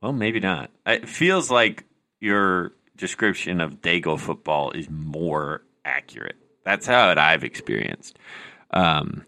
Well, 0.00 0.12
maybe 0.12 0.40
not. 0.40 0.70
It 0.86 1.08
feels 1.08 1.50
like 1.50 1.84
your 2.20 2.72
description 2.96 3.60
of 3.60 3.80
Daigle 3.80 4.18
football 4.18 4.70
is 4.72 4.88
more 4.90 5.62
accurate. 5.84 6.36
That's 6.64 6.86
how 6.86 7.10
it 7.10 7.18
I've 7.18 7.44
experienced. 7.44 8.18
Um, 8.70 9.24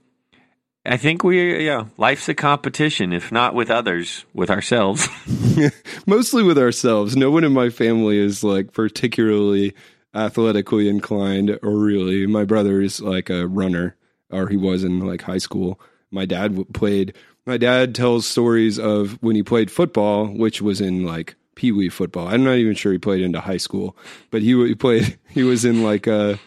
I 0.84 0.96
think 0.96 1.24
we, 1.24 1.64
yeah, 1.64 1.86
life's 1.96 2.28
a 2.28 2.34
competition, 2.34 3.12
if 3.12 3.32
not 3.32 3.54
with 3.54 3.70
others, 3.70 4.24
with 4.32 4.50
ourselves. 4.50 5.08
Mostly 6.06 6.42
with 6.42 6.58
ourselves. 6.58 7.16
No 7.16 7.30
one 7.30 7.44
in 7.44 7.52
my 7.52 7.70
family 7.70 8.18
is 8.18 8.44
like 8.44 8.72
particularly 8.72 9.74
athletically 10.14 10.88
inclined, 10.88 11.58
or 11.62 11.76
really. 11.76 12.26
My 12.26 12.44
brother 12.44 12.80
is 12.80 13.00
like 13.00 13.30
a 13.30 13.46
runner, 13.46 13.96
or 14.30 14.48
he 14.48 14.56
was 14.56 14.84
in 14.84 15.00
like 15.00 15.22
high 15.22 15.38
school. 15.38 15.80
My 16.10 16.24
dad 16.24 16.48
w- 16.48 16.64
played. 16.72 17.14
My 17.46 17.56
dad 17.56 17.94
tells 17.94 18.26
stories 18.26 18.78
of 18.78 19.18
when 19.22 19.36
he 19.36 19.42
played 19.42 19.70
football, 19.70 20.26
which 20.26 20.60
was 20.60 20.80
in 20.80 21.04
like 21.04 21.36
pee 21.54 21.72
wee 21.72 21.88
football. 21.88 22.28
I'm 22.28 22.44
not 22.44 22.56
even 22.56 22.74
sure 22.74 22.92
he 22.92 22.98
played 22.98 23.22
into 23.22 23.40
high 23.40 23.56
school, 23.56 23.96
but 24.30 24.42
he, 24.42 24.52
he 24.66 24.74
played. 24.74 25.18
He 25.28 25.42
was 25.42 25.66
in 25.66 25.82
like 25.82 26.06
a 26.06 26.38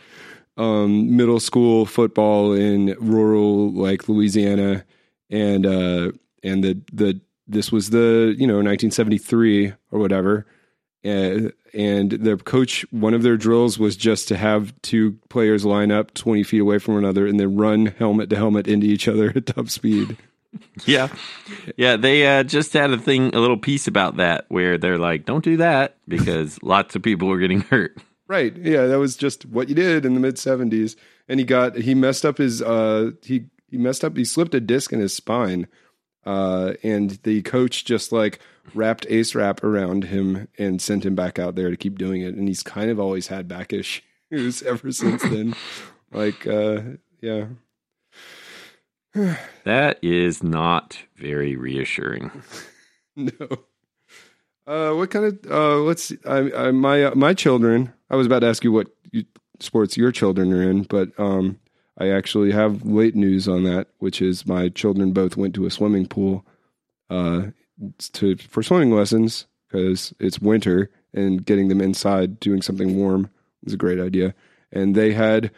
um, 0.57 1.15
middle 1.15 1.39
school 1.39 1.85
football 1.85 2.53
in 2.53 2.95
rural 2.99 3.71
like 3.71 4.09
Louisiana, 4.09 4.83
and 5.29 5.65
uh, 5.65 6.11
and 6.43 6.63
the 6.63 6.81
the 6.91 7.21
this 7.47 7.71
was 7.71 7.91
the 7.91 8.35
you 8.37 8.47
know 8.47 8.55
1973 8.55 9.73
or 9.91 9.99
whatever, 9.99 10.47
and 11.03 11.53
and 11.73 12.11
the 12.11 12.37
coach 12.37 12.85
one 12.91 13.13
of 13.13 13.23
their 13.23 13.37
drills 13.37 13.79
was 13.79 13.95
just 13.95 14.27
to 14.27 14.37
have 14.37 14.73
two 14.81 15.17
players 15.29 15.65
line 15.65 15.91
up 15.91 16.13
20 16.13 16.43
feet 16.43 16.61
away 16.61 16.79
from 16.79 16.95
one 16.95 17.03
another 17.03 17.27
and 17.27 17.39
then 17.39 17.55
run 17.55 17.87
helmet 17.97 18.29
to 18.29 18.35
helmet 18.35 18.67
into 18.67 18.87
each 18.87 19.07
other 19.07 19.31
at 19.35 19.45
top 19.45 19.69
speed. 19.69 20.17
yeah, 20.85 21.09
yeah. 21.77 21.95
They 21.95 22.25
uh, 22.25 22.43
just 22.43 22.73
had 22.73 22.91
a 22.91 22.97
thing, 22.97 23.35
a 23.35 23.39
little 23.39 23.57
piece 23.57 23.87
about 23.87 24.17
that, 24.17 24.45
where 24.49 24.79
they're 24.79 24.97
like, 24.97 25.25
"Don't 25.25 25.43
do 25.43 25.57
that," 25.57 25.97
because 26.07 26.57
lots 26.63 26.95
of 26.95 27.03
people 27.03 27.31
are 27.31 27.37
getting 27.37 27.61
hurt. 27.61 27.95
Right. 28.29 28.55
Yeah, 28.55 28.85
that 28.85 28.99
was 28.99 29.17
just 29.17 29.47
what 29.47 29.69
you 29.69 29.75
did 29.75 30.05
in 30.05 30.13
the 30.13 30.19
mid 30.19 30.35
70s. 30.35 30.95
And 31.27 31.39
he 31.39 31.45
got 31.45 31.75
he 31.75 31.95
messed 31.95 32.25
up 32.25 32.37
his 32.37 32.61
uh 32.61 33.11
he 33.23 33.45
he 33.69 33.77
messed 33.77 34.03
up 34.03 34.15
he 34.15 34.23
slipped 34.23 34.53
a 34.53 34.59
disc 34.59 34.93
in 34.93 34.99
his 34.99 35.15
spine. 35.15 35.67
Uh 36.25 36.73
and 36.83 37.11
the 37.23 37.41
coach 37.41 37.85
just 37.85 38.11
like 38.11 38.39
wrapped 38.73 39.05
ace 39.09 39.35
wrap 39.35 39.63
around 39.63 40.05
him 40.05 40.47
and 40.57 40.81
sent 40.81 41.05
him 41.05 41.15
back 41.15 41.39
out 41.39 41.55
there 41.55 41.69
to 41.69 41.77
keep 41.77 41.97
doing 41.97 42.21
it 42.21 42.35
and 42.35 42.47
he's 42.47 42.63
kind 42.63 42.89
of 42.89 42.99
always 42.99 43.27
had 43.27 43.47
back 43.47 43.73
issues 43.73 44.01
ever 44.65 44.91
since 44.91 45.21
then. 45.23 45.55
Like 46.11 46.47
uh 46.47 46.81
yeah. 47.21 47.45
That 49.63 49.99
is 50.01 50.43
not 50.43 50.99
very 51.15 51.55
reassuring. 51.55 52.31
No. 53.15 53.49
Uh, 54.65 54.93
what 54.93 55.09
kind 55.09 55.25
of 55.25 55.51
uh, 55.51 55.77
let's 55.79 56.03
see, 56.03 56.17
I, 56.25 56.67
I, 56.67 56.71
my 56.71 57.05
uh, 57.05 57.15
my 57.15 57.33
children. 57.33 57.91
I 58.09 58.15
was 58.15 58.27
about 58.27 58.39
to 58.39 58.47
ask 58.47 58.63
you 58.63 58.71
what 58.71 58.87
you, 59.11 59.25
sports 59.59 59.97
your 59.97 60.13
children 60.13 60.53
are 60.53 60.61
in, 60.61 60.83
but 60.83 61.09
um, 61.19 61.59
I 61.97 62.09
actually 62.11 62.51
have 62.51 62.85
late 62.85 63.15
news 63.15 63.47
on 63.47 63.63
that, 63.63 63.87
which 63.97 64.21
is 64.21 64.47
my 64.47 64.69
children 64.69 65.11
both 65.11 65.35
went 65.35 65.53
to 65.55 65.65
a 65.65 65.71
swimming 65.71 66.07
pool 66.07 66.45
uh, 67.09 67.47
to 68.13 68.35
for 68.37 68.63
swimming 68.63 68.91
lessons 68.91 69.47
because 69.67 70.13
it's 70.19 70.39
winter 70.39 70.89
and 71.13 71.45
getting 71.45 71.67
them 71.67 71.81
inside 71.81 72.39
doing 72.39 72.61
something 72.61 72.97
warm 72.97 73.29
is 73.63 73.73
a 73.73 73.77
great 73.77 73.99
idea. 73.99 74.33
And 74.71 74.95
they 74.95 75.13
had 75.13 75.51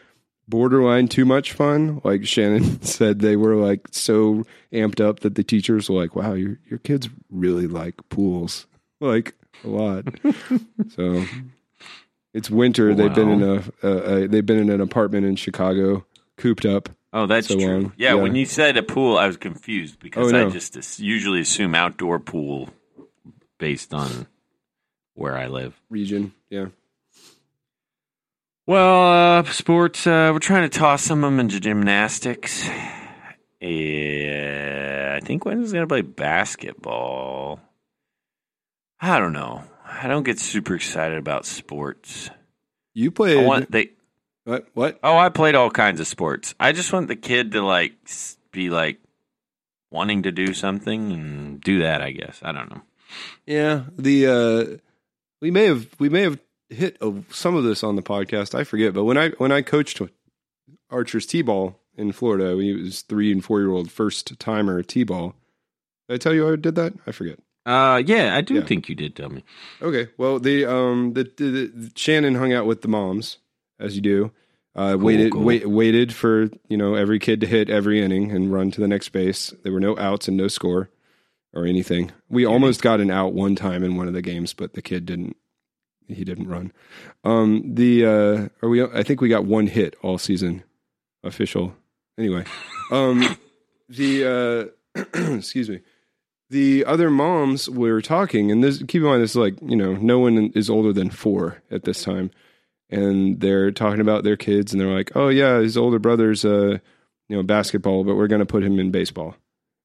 borderline 0.47 1.07
too 1.07 1.25
much 1.25 1.53
fun. 1.53 2.01
Like 2.03 2.25
Shannon 2.25 2.81
said, 2.83 3.19
they 3.19 3.35
were 3.35 3.55
like 3.55 3.87
so 3.91 4.43
amped 4.71 5.01
up 5.01 5.21
that 5.21 5.35
the 5.35 5.43
teachers 5.43 5.89
were 5.89 5.99
like, 5.99 6.15
"Wow, 6.15 6.33
your 6.33 6.59
your 6.69 6.79
kids 6.79 7.09
really 7.29 7.67
like 7.67 7.95
pools, 8.09 8.67
like 8.99 9.33
a 9.63 9.67
lot." 9.67 10.05
so 10.89 11.25
it's 12.33 12.49
winter. 12.49 12.93
They've 12.93 13.13
been 13.13 13.29
in 13.29 13.43
a, 13.43 13.63
a, 13.83 14.23
a 14.23 14.27
they've 14.27 14.45
been 14.45 14.59
in 14.59 14.69
an 14.69 14.81
apartment 14.81 15.25
in 15.25 15.35
Chicago, 15.35 16.05
cooped 16.37 16.65
up. 16.65 16.89
Oh, 17.13 17.25
that's 17.25 17.47
So 17.47 17.55
true. 17.55 17.91
Yeah, 17.97 18.09
Yeah. 18.15 18.21
when 18.21 18.35
you 18.35 18.45
said 18.45 18.77
a 18.77 18.83
pool, 18.83 19.17
I 19.17 19.27
was 19.27 19.37
confused 19.37 19.99
because 19.99 20.31
Oh, 20.31 20.47
I 20.47 20.49
just 20.49 20.99
usually 20.99 21.41
assume 21.41 21.75
outdoor 21.75 22.19
pool 22.19 22.69
based 23.59 23.93
on 23.93 24.27
where 25.13 25.37
I 25.37 25.47
live. 25.47 25.79
Region, 25.89 26.33
yeah. 26.49 26.67
Well, 28.65 29.39
uh, 29.39 29.43
sports, 29.51 30.07
uh, 30.07 30.29
we're 30.31 30.39
trying 30.39 30.69
to 30.69 30.79
toss 30.79 31.03
some 31.03 31.23
of 31.23 31.31
them 31.31 31.39
into 31.41 31.59
gymnastics. 31.59 32.65
Yeah, 33.59 35.19
I 35.21 35.25
think 35.25 35.45
Wednesday's 35.45 35.73
going 35.73 35.83
to 35.83 35.87
play 35.87 36.01
basketball. 36.01 37.59
I 38.99 39.19
don't 39.19 39.33
know. 39.33 39.63
I 39.85 40.07
don't 40.07 40.23
get 40.23 40.39
super 40.39 40.75
excited 40.75 41.17
about 41.17 41.45
sports. 41.45 42.29
You 42.93 43.09
I 43.09 43.13
played 43.13 43.45
want 43.45 43.71
they. 43.71 43.91
What? 44.43 44.67
What? 44.73 44.99
Oh, 45.03 45.17
I 45.17 45.29
played 45.29 45.55
all 45.55 45.69
kinds 45.69 45.99
of 45.99 46.07
sports. 46.07 46.55
I 46.59 46.71
just 46.71 46.91
want 46.93 47.07
the 47.07 47.15
kid 47.15 47.51
to 47.53 47.61
like 47.61 47.93
be 48.51 48.69
like 48.69 48.99
wanting 49.91 50.23
to 50.23 50.31
do 50.31 50.53
something 50.53 51.11
and 51.11 51.61
do 51.61 51.79
that. 51.79 52.01
I 52.01 52.11
guess 52.11 52.39
I 52.43 52.51
don't 52.51 52.69
know. 52.69 52.81
Yeah, 53.45 53.83
the 53.97 54.27
uh, 54.27 54.77
we 55.41 55.51
may 55.51 55.65
have 55.65 55.87
we 55.99 56.09
may 56.09 56.21
have 56.21 56.39
hit 56.69 56.97
a, 57.01 57.13
some 57.29 57.55
of 57.55 57.63
this 57.63 57.83
on 57.83 57.95
the 57.95 58.01
podcast. 58.01 58.55
I 58.55 58.63
forget, 58.63 58.93
but 58.93 59.03
when 59.03 59.17
I 59.17 59.29
when 59.31 59.51
I 59.51 59.61
coached 59.61 60.01
Archer's 60.89 61.25
t-ball 61.25 61.79
in 61.97 62.11
Florida, 62.11 62.55
he 62.61 62.73
was 62.73 63.01
three 63.01 63.31
and 63.31 63.43
four 63.43 63.59
year 63.59 63.71
old 63.71 63.91
first 63.91 64.39
timer 64.39 64.81
t-ball. 64.81 65.35
Did 66.09 66.15
I 66.15 66.17
tell 66.17 66.33
you 66.33 66.51
I 66.51 66.55
did 66.55 66.75
that? 66.75 66.93
I 67.05 67.11
forget. 67.11 67.39
Uh, 67.65 68.01
yeah, 68.05 68.35
I 68.35 68.41
do 68.41 68.55
Yeah. 68.55 68.65
think 68.65 68.89
you 68.89 68.95
did 68.95 69.15
tell 69.15 69.29
me. 69.29 69.43
Okay, 69.81 70.07
well 70.17 70.39
the 70.39 70.65
um 70.65 71.13
the, 71.13 71.23
the, 71.37 71.67
the 71.67 71.91
Shannon 71.95 72.35
hung 72.35 72.53
out 72.53 72.65
with 72.65 72.81
the 72.81 72.87
moms 72.87 73.37
as 73.81 73.95
you 73.95 74.01
do. 74.01 74.31
Uh, 74.73 74.95
waited, 74.97 75.33
cool. 75.33 75.43
Wait, 75.43 75.69
waited 75.69 76.13
for 76.13 76.49
you 76.69 76.77
know 76.77 76.95
every 76.95 77.19
kid 77.19 77.41
to 77.41 77.47
hit 77.47 77.69
every 77.69 78.01
inning 78.01 78.31
and 78.31 78.53
run 78.53 78.71
to 78.71 78.79
the 78.79 78.87
next 78.87 79.09
base. 79.09 79.53
There 79.63 79.73
were 79.73 79.81
no 79.81 79.97
outs 79.97 80.27
and 80.29 80.37
no 80.37 80.47
score 80.47 80.89
or 81.53 81.65
anything. 81.65 82.11
We 82.29 82.45
almost 82.45 82.81
got 82.81 83.01
an 83.01 83.11
out 83.11 83.33
one 83.33 83.55
time 83.55 83.83
in 83.83 83.97
one 83.97 84.07
of 84.07 84.13
the 84.13 84.21
games, 84.21 84.53
but 84.53 84.73
the 84.73 84.81
kid 84.81 85.05
didn't. 85.05 85.35
He 86.07 86.23
didn't 86.23 86.47
run. 86.47 86.71
Um, 87.23 87.75
the 87.75 88.05
uh, 88.05 88.49
or 88.61 88.69
we 88.69 88.83
I 88.83 89.03
think 89.03 89.19
we 89.19 89.29
got 89.29 89.45
one 89.45 89.67
hit 89.67 89.95
all 90.01 90.17
season, 90.17 90.63
official. 91.23 91.75
Anyway, 92.17 92.45
um, 92.91 93.37
the 93.89 94.71
uh, 94.95 95.01
excuse 95.35 95.69
me. 95.69 95.81
The 96.49 96.83
other 96.83 97.09
moms 97.09 97.69
were 97.69 98.01
talking, 98.01 98.51
and 98.51 98.61
this 98.61 98.79
keep 98.79 98.95
in 98.95 99.03
mind 99.03 99.23
this 99.23 99.31
is 99.31 99.37
like 99.37 99.55
you 99.61 99.75
know 99.75 99.93
no 99.93 100.19
one 100.19 100.51
is 100.53 100.69
older 100.69 100.91
than 100.91 101.09
four 101.09 101.61
at 101.71 101.83
this 101.83 102.03
time, 102.03 102.29
and 102.91 103.39
they're 103.39 103.71
talking 103.71 104.01
about 104.01 104.23
their 104.23 104.37
kids, 104.37 104.71
and 104.73 104.81
they're 104.81 104.93
like, 104.93 105.11
oh 105.15 105.29
yeah, 105.29 105.59
his 105.59 105.77
older 105.77 105.99
brother's 105.99 106.45
uh 106.45 106.77
you 107.29 107.35
know 107.37 107.43
basketball, 107.43 108.03
but 108.03 108.15
we're 108.15 108.27
gonna 108.27 108.45
put 108.45 108.63
him 108.63 108.79
in 108.79 108.91
baseball. 108.91 109.35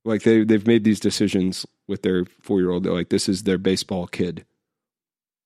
Like 0.05 0.23
they 0.23 0.45
they've 0.45 0.67
made 0.67 0.85
these 0.85 1.01
decisions 1.01 1.65
with 1.89 2.03
their 2.03 2.25
four 2.41 2.61
year 2.61 2.71
old. 2.71 2.85
They're 2.85 2.93
like, 2.93 3.09
this 3.09 3.29
is 3.29 3.45
their 3.45 3.59
baseball 3.59 4.07
kid. 4.07 4.45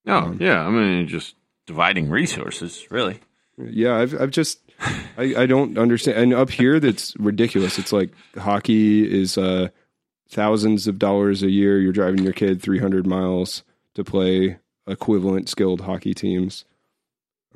Oh, 0.07 0.17
Um, 0.17 0.39
yeah. 0.41 0.67
I 0.67 0.71
mean, 0.71 1.07
just 1.07 1.37
dividing 1.67 2.09
resources, 2.09 2.87
really. 2.91 3.21
Yeah, 3.59 3.97
I've 3.97 4.19
I've 4.21 4.31
just 4.31 4.61
I, 5.19 5.35
I 5.37 5.47
don't 5.47 5.77
understand. 5.77 6.19
And 6.19 6.35
up 6.35 6.51
here, 6.51 6.81
that's 6.81 7.15
ridiculous. 7.19 7.79
It's 7.79 7.93
like 7.93 8.11
hockey 8.39 9.03
is 9.21 9.37
uh, 9.37 9.69
thousands 10.31 10.87
of 10.87 10.99
dollars 10.99 11.43
a 11.43 11.51
year. 11.51 11.79
You're 11.79 11.93
driving 11.93 12.23
your 12.25 12.33
kid 12.33 12.63
300 12.63 13.07
miles 13.07 13.63
to 13.95 14.05
play 14.05 14.59
equivalent 14.87 15.49
skilled 15.51 15.83
hockey 15.83 16.15
teams. 16.15 16.65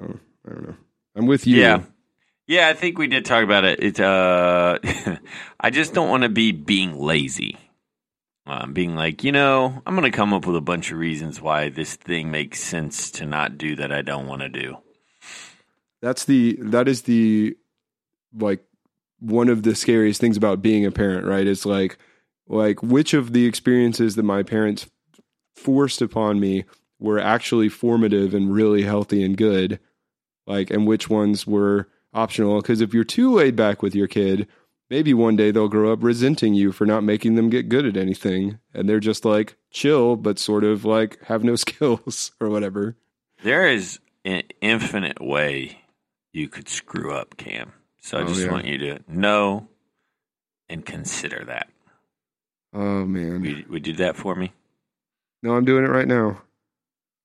Oh, 0.01 0.19
I 0.47 0.51
don't 0.51 0.69
know. 0.69 0.77
I'm 1.17 1.27
with 1.27 1.47
you. 1.47 1.61
Yeah. 1.61 1.83
Yeah, 2.47 2.69
I 2.69 2.75
think 2.75 2.99
we 2.99 3.07
did 3.07 3.25
talk 3.25 3.43
about 3.43 3.65
it. 3.65 3.83
It's 3.83 4.01
uh 4.01 4.79
I 5.61 5.71
just 5.71 5.95
don't 5.95 6.11
want 6.11 6.25
to 6.25 6.29
be 6.29 6.53
being 6.53 6.99
lazy. 6.99 7.57
Um, 8.47 8.75
being 8.75 8.95
like, 8.95 9.25
you 9.25 9.33
know, 9.33 9.83
I'm 9.87 9.97
going 9.97 10.11
to 10.11 10.15
come 10.15 10.35
up 10.35 10.45
with 10.47 10.55
a 10.55 10.61
bunch 10.61 10.93
of 10.93 10.99
reasons 10.99 11.41
why 11.41 11.71
this 11.71 11.95
thing 11.95 12.31
makes 12.31 12.63
sense 12.63 13.11
to 13.13 13.25
not 13.25 13.57
do 13.57 13.75
that 13.77 13.91
I 13.91 14.03
don't 14.03 14.27
want 14.27 14.43
to 14.43 14.51
do. 14.51 14.77
That's 16.03 16.27
the 16.27 16.59
that 16.61 16.87
is 16.87 17.03
the 17.03 17.57
like 18.39 18.63
one 19.21 19.49
of 19.49 19.63
the 19.63 19.75
scariest 19.75 20.21
things 20.21 20.37
about 20.37 20.61
being 20.61 20.85
a 20.85 20.91
parent, 20.91 21.27
right? 21.27 21.47
It's 21.47 21.65
like 21.65 21.97
like 22.47 22.83
which 22.83 23.15
of 23.15 23.33
the 23.33 23.47
experiences 23.47 24.17
that 24.17 24.25
my 24.25 24.43
parents 24.43 24.91
forced 25.55 26.03
upon 26.03 26.39
me 26.39 26.65
were 27.05 27.19
actually 27.19 27.69
formative 27.69 28.33
and 28.35 28.53
really 28.53 28.83
healthy 28.83 29.23
and 29.23 29.37
good, 29.37 29.79
like 30.47 30.71
and 30.71 30.87
which 30.87 31.09
ones 31.11 31.47
were 31.47 31.89
optional 32.13 32.61
because 32.63 32.81
if 32.81 32.95
you're 32.95 33.05
too 33.05 33.33
laid 33.33 33.55
back 33.57 33.83
with 33.83 33.95
your 33.95 34.07
kid, 34.09 34.49
maybe 34.89 35.13
one 35.13 35.37
day 35.37 35.51
they'll 35.51 35.69
grow 35.69 35.93
up 35.93 36.03
resenting 36.03 36.55
you 36.55 36.73
for 36.73 36.87
not 36.87 37.03
making 37.05 37.35
them 37.35 37.51
get 37.51 37.69
good 37.69 37.85
at 37.85 37.97
anything 37.97 38.59
and 38.73 38.89
they're 38.89 39.01
just 39.01 39.25
like 39.25 39.57
chill 39.71 40.17
but 40.17 40.39
sort 40.39 40.65
of 40.65 40.85
like 40.85 41.23
have 41.25 41.45
no 41.45 41.57
skills 41.65 42.33
or 42.41 42.49
whatever. 42.49 42.97
There 43.43 43.69
is 43.69 43.99
an 44.25 44.45
infinite 44.63 45.21
way 45.21 45.81
you 46.33 46.49
could 46.49 46.69
screw 46.69 47.13
up, 47.15 47.37
Cam. 47.37 47.73
So 48.01 48.19
I 48.19 48.23
Oh, 48.23 48.27
just 48.29 48.41
yeah. 48.41 48.51
want 48.53 48.65
you 48.67 48.79
to 48.79 48.99
know 49.09 49.69
and 50.69 50.85
consider 50.87 51.45
that. 51.47 51.69
Oh 52.73 53.05
man. 53.05 53.41
Would 53.43 53.51
you, 53.51 53.65
would 53.69 53.87
you 53.87 53.93
do 53.93 54.05
that 54.05 54.17
for 54.17 54.35
me? 54.35 54.53
No, 55.43 55.55
I'm 55.57 55.65
doing 55.67 55.85
it 55.85 55.91
right 55.91 56.09
now. 56.09 56.41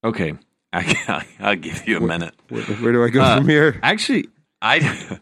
Okay. 0.03 0.33
I, 0.73 1.25
I'll 1.39 1.55
give 1.55 1.87
you 1.87 1.97
a 1.97 2.01
minute. 2.01 2.33
Where, 2.49 2.63
where 2.63 2.91
do 2.93 3.03
I 3.03 3.09
go 3.09 3.21
Uh, 3.21 3.37
from 3.37 3.49
here? 3.49 3.79
Actually, 3.81 4.27
I, 4.61 5.19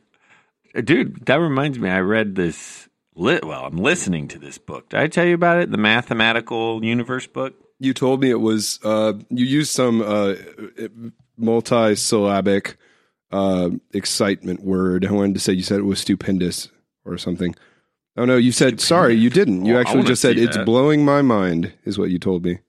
dude, 0.84 1.26
that 1.26 1.36
reminds 1.36 1.80
me. 1.80 1.90
I 1.90 2.00
read 2.02 2.36
this. 2.36 2.90
Lit. 3.16 3.44
Well, 3.44 3.66
I'm 3.66 3.78
listening 3.78 4.28
to 4.28 4.40
this 4.40 4.58
book. 4.60 4.90
Did 4.90 5.00
I 5.00 5.08
tell 5.08 5.26
you 5.26 5.34
about 5.34 5.58
it? 5.58 5.72
The 5.72 5.78
mathematical 5.78 6.84
universe 6.86 7.26
book. 7.26 7.56
You 7.80 7.94
told 7.94 8.22
me 8.22 8.30
it 8.30 8.40
was 8.42 8.80
uh, 8.84 9.14
you 9.30 9.46
used 9.46 9.72
some 9.72 10.02
uh, 10.02 10.36
multi-syllabic 11.38 12.78
uh, 13.32 13.70
excitement 13.94 14.64
word. 14.64 15.06
I 15.06 15.12
wanted 15.12 15.34
to 15.36 15.40
say 15.40 15.54
you 15.54 15.64
said 15.64 15.80
it 15.80 15.84
was 15.84 16.00
stupendous 16.00 16.70
or 17.06 17.18
something. 17.18 17.56
Oh 18.16 18.26
no, 18.26 18.36
you 18.38 18.52
said 18.52 18.80
sorry. 18.82 19.16
You 19.16 19.30
didn't. 19.30 19.66
You 19.66 19.74
Well, 19.74 19.82
actually 19.82 20.04
just 20.04 20.22
said 20.22 20.38
it's 20.38 20.58
that. 20.58 20.66
blowing 20.66 21.06
my 21.06 21.22
mind. 21.22 21.74
Is 21.86 21.98
what 22.00 22.10
you 22.10 22.20
told 22.20 22.44
me. 22.46 22.60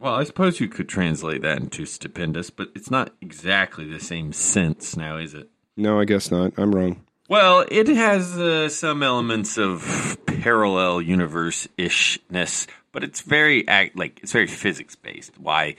Well, 0.00 0.14
I 0.14 0.24
suppose 0.24 0.60
you 0.60 0.68
could 0.68 0.88
translate 0.88 1.42
that 1.42 1.58
into 1.58 1.84
stupendous, 1.84 2.50
but 2.50 2.70
it's 2.74 2.90
not 2.90 3.12
exactly 3.20 3.84
the 3.84 3.98
same 3.98 4.32
sense 4.32 4.96
now, 4.96 5.16
is 5.16 5.34
it? 5.34 5.48
No, 5.76 5.98
I 5.98 6.04
guess 6.04 6.30
not. 6.30 6.52
I'm 6.56 6.72
wrong. 6.74 7.04
Well, 7.28 7.66
it 7.70 7.88
has 7.88 8.38
uh, 8.38 8.68
some 8.68 9.02
elements 9.02 9.58
of 9.58 10.16
parallel 10.26 11.02
universe 11.02 11.68
ishness, 11.76 12.66
but 12.92 13.04
it's 13.04 13.20
very 13.20 13.66
act 13.68 13.96
like 13.96 14.20
it's 14.22 14.32
very 14.32 14.46
physics 14.46 14.94
based. 14.94 15.38
Why, 15.38 15.76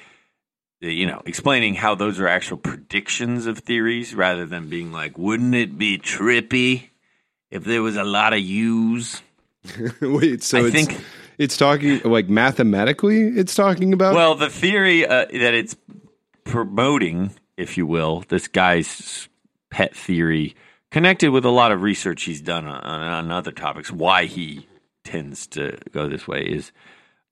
uh, 0.83 0.87
you 0.87 1.07
know, 1.07 1.21
explaining 1.25 1.75
how 1.75 1.95
those 1.95 2.19
are 2.19 2.27
actual 2.27 2.57
predictions 2.57 3.47
of 3.47 3.59
theories 3.59 4.13
rather 4.13 4.45
than 4.45 4.69
being 4.69 4.91
like, 4.91 5.17
wouldn't 5.17 5.55
it 5.55 5.77
be 5.77 5.97
trippy 5.97 6.89
if 7.49 7.63
there 7.63 7.81
was 7.81 7.95
a 7.95 8.03
lot 8.03 8.33
of 8.33 8.39
U's? 8.41 9.21
Wait, 10.01 10.43
so 10.43 10.67
I 10.67 10.69
think- 10.69 11.01
it's 11.39 11.57
talking 11.57 12.01
like 12.03 12.29
mathematically. 12.29 13.21
It's 13.23 13.55
talking 13.55 13.93
about. 13.93 14.13
Well, 14.13 14.35
the 14.35 14.49
theory 14.49 15.07
uh, 15.07 15.25
that 15.25 15.53
it's 15.53 15.75
promoting, 16.43 17.31
if 17.57 17.77
you 17.77 17.87
will, 17.87 18.25
this 18.27 18.47
guy's 18.47 19.29
pet 19.71 19.95
theory, 19.95 20.55
connected 20.91 21.31
with 21.31 21.45
a 21.45 21.49
lot 21.49 21.71
of 21.71 21.81
research 21.81 22.23
he's 22.23 22.41
done 22.41 22.67
on, 22.67 22.83
on 22.83 23.31
other 23.31 23.51
topics, 23.51 23.89
why 23.89 24.25
he 24.25 24.67
tends 25.03 25.47
to 25.47 25.77
go 25.93 26.09
this 26.09 26.27
way 26.27 26.41
is 26.41 26.71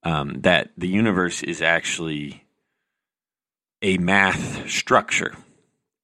um, 0.04 0.42
that 0.42 0.72
the 0.78 0.88
universe 0.88 1.44
is 1.44 1.62
actually 1.62 2.44
a 3.82 3.98
math 3.98 4.70
structure, 4.70 5.36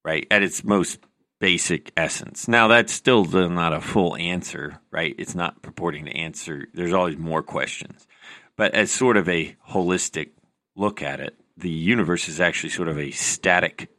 right? 0.03 0.27
At 0.29 0.43
its 0.43 0.63
most 0.63 0.99
basic 1.43 1.91
essence. 1.97 2.47
Now, 2.47 2.69
that's 2.69 2.93
still 2.93 3.25
not 3.25 3.73
a 3.73 3.81
full 3.81 4.15
answer, 4.15 4.79
right? 4.91 5.13
It's 5.17 5.35
not 5.35 5.61
purporting 5.61 6.05
to 6.05 6.15
answer. 6.15 6.67
There's 6.73 6.93
always 6.93 7.17
more 7.17 7.43
questions. 7.43 8.07
But 8.55 8.73
as 8.73 8.91
sort 8.91 9.17
of 9.17 9.27
a 9.27 9.57
holistic 9.71 10.29
look 10.73 11.03
at 11.03 11.19
it, 11.19 11.35
the 11.57 11.69
universe 11.69 12.29
is 12.29 12.39
actually 12.39 12.69
sort 12.69 12.87
of 12.87 12.97
a 12.97 13.11
static 13.11 13.89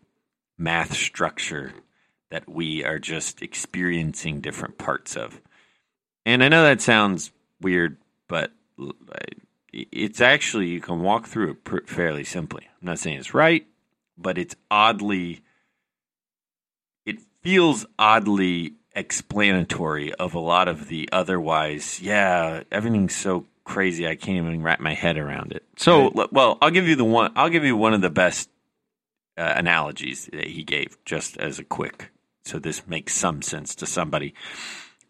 math 0.57 0.95
structure 0.95 1.75
that 2.31 2.49
we 2.49 2.83
are 2.83 2.99
just 2.99 3.43
experiencing 3.43 4.41
different 4.41 4.79
parts 4.79 5.15
of. 5.15 5.39
And 6.25 6.43
I 6.43 6.49
know 6.49 6.63
that 6.63 6.81
sounds 6.81 7.31
weird, 7.61 7.99
but 8.27 8.53
it's 9.71 10.23
actually, 10.23 10.69
you 10.69 10.81
can 10.81 11.03
walk 11.03 11.27
through 11.27 11.59
it 11.63 11.91
fairly 11.91 12.25
simply. 12.25 12.71
I'm 12.81 12.87
not 12.87 13.01
saying 13.01 13.19
it's 13.19 13.35
right, 13.35 13.67
but 14.17 14.39
it's 14.39 14.57
oddly, 14.71 15.43
feels 17.45 17.85
oddly 17.99 18.73
explanatory 18.97 20.13
of 20.15 20.35
a 20.35 20.39
lot 20.39 20.67
of 20.67 20.89
the 20.89 21.09
otherwise, 21.13 22.01
yeah, 22.01 22.63
everything's 22.73 23.15
so 23.15 23.45
crazy 23.65 24.09
I 24.09 24.17
can't 24.17 24.39
even 24.39 24.63
wrap 24.63 24.81
my 24.81 24.95
head 24.95 25.19
around 25.19 25.53
it. 25.53 25.63
So, 25.77 26.09
l- 26.17 26.29
well, 26.33 26.59
I'll 26.61 26.71
give 26.71 26.89
you 26.89 26.97
the 26.97 27.05
one. 27.05 27.33
I'll 27.37 27.51
give 27.51 27.65
you 27.65 27.77
one 27.77 27.95
of 27.95 28.01
the 28.01 28.11
best 28.11 28.49
uh, 29.37 29.53
analogies 29.57 30.29
that 30.33 30.47
he 30.47 30.63
gave, 30.65 30.97
just 31.05 31.37
as 31.37 31.59
a 31.59 31.65
quick, 31.65 32.11
so 32.45 32.59
this 32.59 32.87
makes 32.87 33.15
some 33.15 33.43
sense 33.43 33.75
to 33.77 33.87
somebody. 33.87 34.35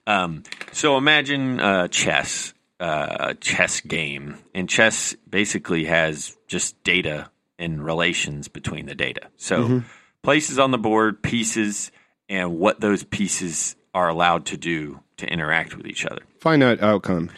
Um, 0.07 0.43
so 0.73 0.97
imagine 0.97 1.61
uh, 1.61 1.89
chess, 1.89 2.53
uh, 2.81 3.17
a 3.21 3.35
chess 3.35 3.81
game, 3.81 4.39
and 4.55 4.69
chess 4.69 5.15
basically 5.29 5.85
has 5.85 6.37
just 6.49 6.83
data 6.85 7.31
and 7.59 7.85
relations 7.85 8.49
between 8.49 8.87
the 8.87 8.95
data. 8.95 9.29
So 9.37 9.83
places 10.23 10.59
on 10.59 10.73
the 10.73 10.79
board, 10.79 11.23
pieces, 11.23 11.93
and 12.29 12.59
what 12.59 12.81
those 12.81 13.03
pieces 13.05 13.77
are 13.95 14.09
allowed 14.09 14.47
to 14.47 14.57
do 14.57 15.01
to 15.19 15.27
interact 15.27 15.77
with 15.77 15.87
each 15.87 16.05
other. 16.05 16.23
finite 16.41 16.83
outcomes. 16.83 17.31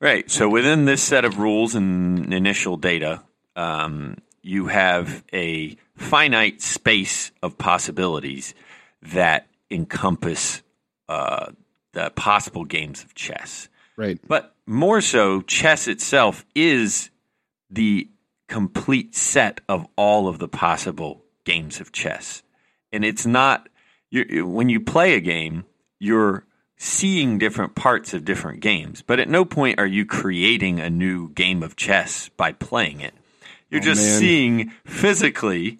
Right. 0.00 0.30
So 0.30 0.48
within 0.48 0.84
this 0.84 1.02
set 1.02 1.24
of 1.24 1.38
rules 1.38 1.74
and 1.74 2.32
initial 2.32 2.76
data, 2.76 3.22
um, 3.56 4.18
you 4.42 4.66
have 4.66 5.24
a 5.32 5.76
finite 5.96 6.60
space 6.60 7.32
of 7.42 7.56
possibilities 7.56 8.54
that 9.02 9.46
encompass 9.70 10.62
uh, 11.08 11.52
the 11.92 12.10
possible 12.10 12.64
games 12.64 13.02
of 13.02 13.14
chess. 13.14 13.68
Right. 13.96 14.18
But 14.26 14.54
more 14.66 15.00
so, 15.00 15.40
chess 15.42 15.88
itself 15.88 16.44
is 16.54 17.10
the 17.70 18.08
complete 18.48 19.14
set 19.14 19.60
of 19.68 19.86
all 19.96 20.28
of 20.28 20.38
the 20.38 20.48
possible 20.48 21.24
games 21.44 21.80
of 21.80 21.92
chess. 21.92 22.42
And 22.92 23.04
it's 23.04 23.26
not, 23.26 23.68
you 24.14 24.46
when 24.46 24.68
you 24.68 24.80
play 24.80 25.14
a 25.14 25.20
game, 25.20 25.64
you're 25.98 26.44
seeing 26.76 27.38
different 27.38 27.74
parts 27.74 28.14
of 28.14 28.24
different 28.24 28.60
games. 28.60 29.02
But 29.02 29.20
at 29.20 29.28
no 29.28 29.44
point 29.44 29.78
are 29.78 29.86
you 29.86 30.04
creating 30.04 30.80
a 30.80 30.90
new 30.90 31.30
game 31.30 31.62
of 31.62 31.76
chess 31.76 32.28
by 32.36 32.52
playing 32.52 33.00
it. 33.00 33.14
You're 33.70 33.80
Oh, 33.80 33.84
just 33.84 34.02
man. 34.02 34.18
seeing 34.20 34.72
physically 34.84 35.78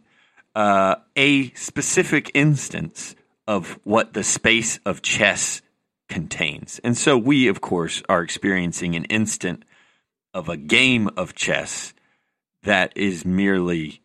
uh, 0.55 0.97
a 1.17 1.51
specific 1.51 2.31
instance 2.35 3.15
of 3.47 3.79
what 3.85 4.13
the 4.15 4.23
space 4.25 4.79
of 4.87 5.03
chess 5.03 5.63
contains. 6.09 6.81
And 6.85 6.97
so 6.97 7.19
we, 7.19 7.49
of 7.49 7.61
course, 7.61 8.03
are 8.09 8.23
experiencing 8.23 8.95
an 8.95 9.05
instant 9.07 9.65
of 10.33 10.49
a 10.49 10.57
game 10.57 11.09
of 11.17 11.35
chess 11.35 11.93
that 12.63 12.93
is 12.97 13.25
merely 13.25 14.01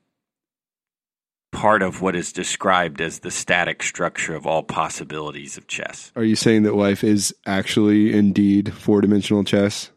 part 1.60 1.82
of 1.82 2.02
what 2.02 2.16
is 2.16 2.32
described 2.32 3.02
as 3.02 3.20
the 3.20 3.30
static 3.30 3.84
structure 3.84 4.34
of 4.34 4.48
all 4.48 4.64
possibilities 4.64 5.58
of 5.58 5.68
chess. 5.68 6.10
Are 6.16 6.24
you 6.24 6.38
saying 6.38 6.64
that 6.64 6.74
life 6.74 7.04
is 7.04 7.36
actually 7.46 8.14
indeed 8.14 8.74
four 8.74 9.02
dimensional 9.02 9.44
chess? 9.44 9.92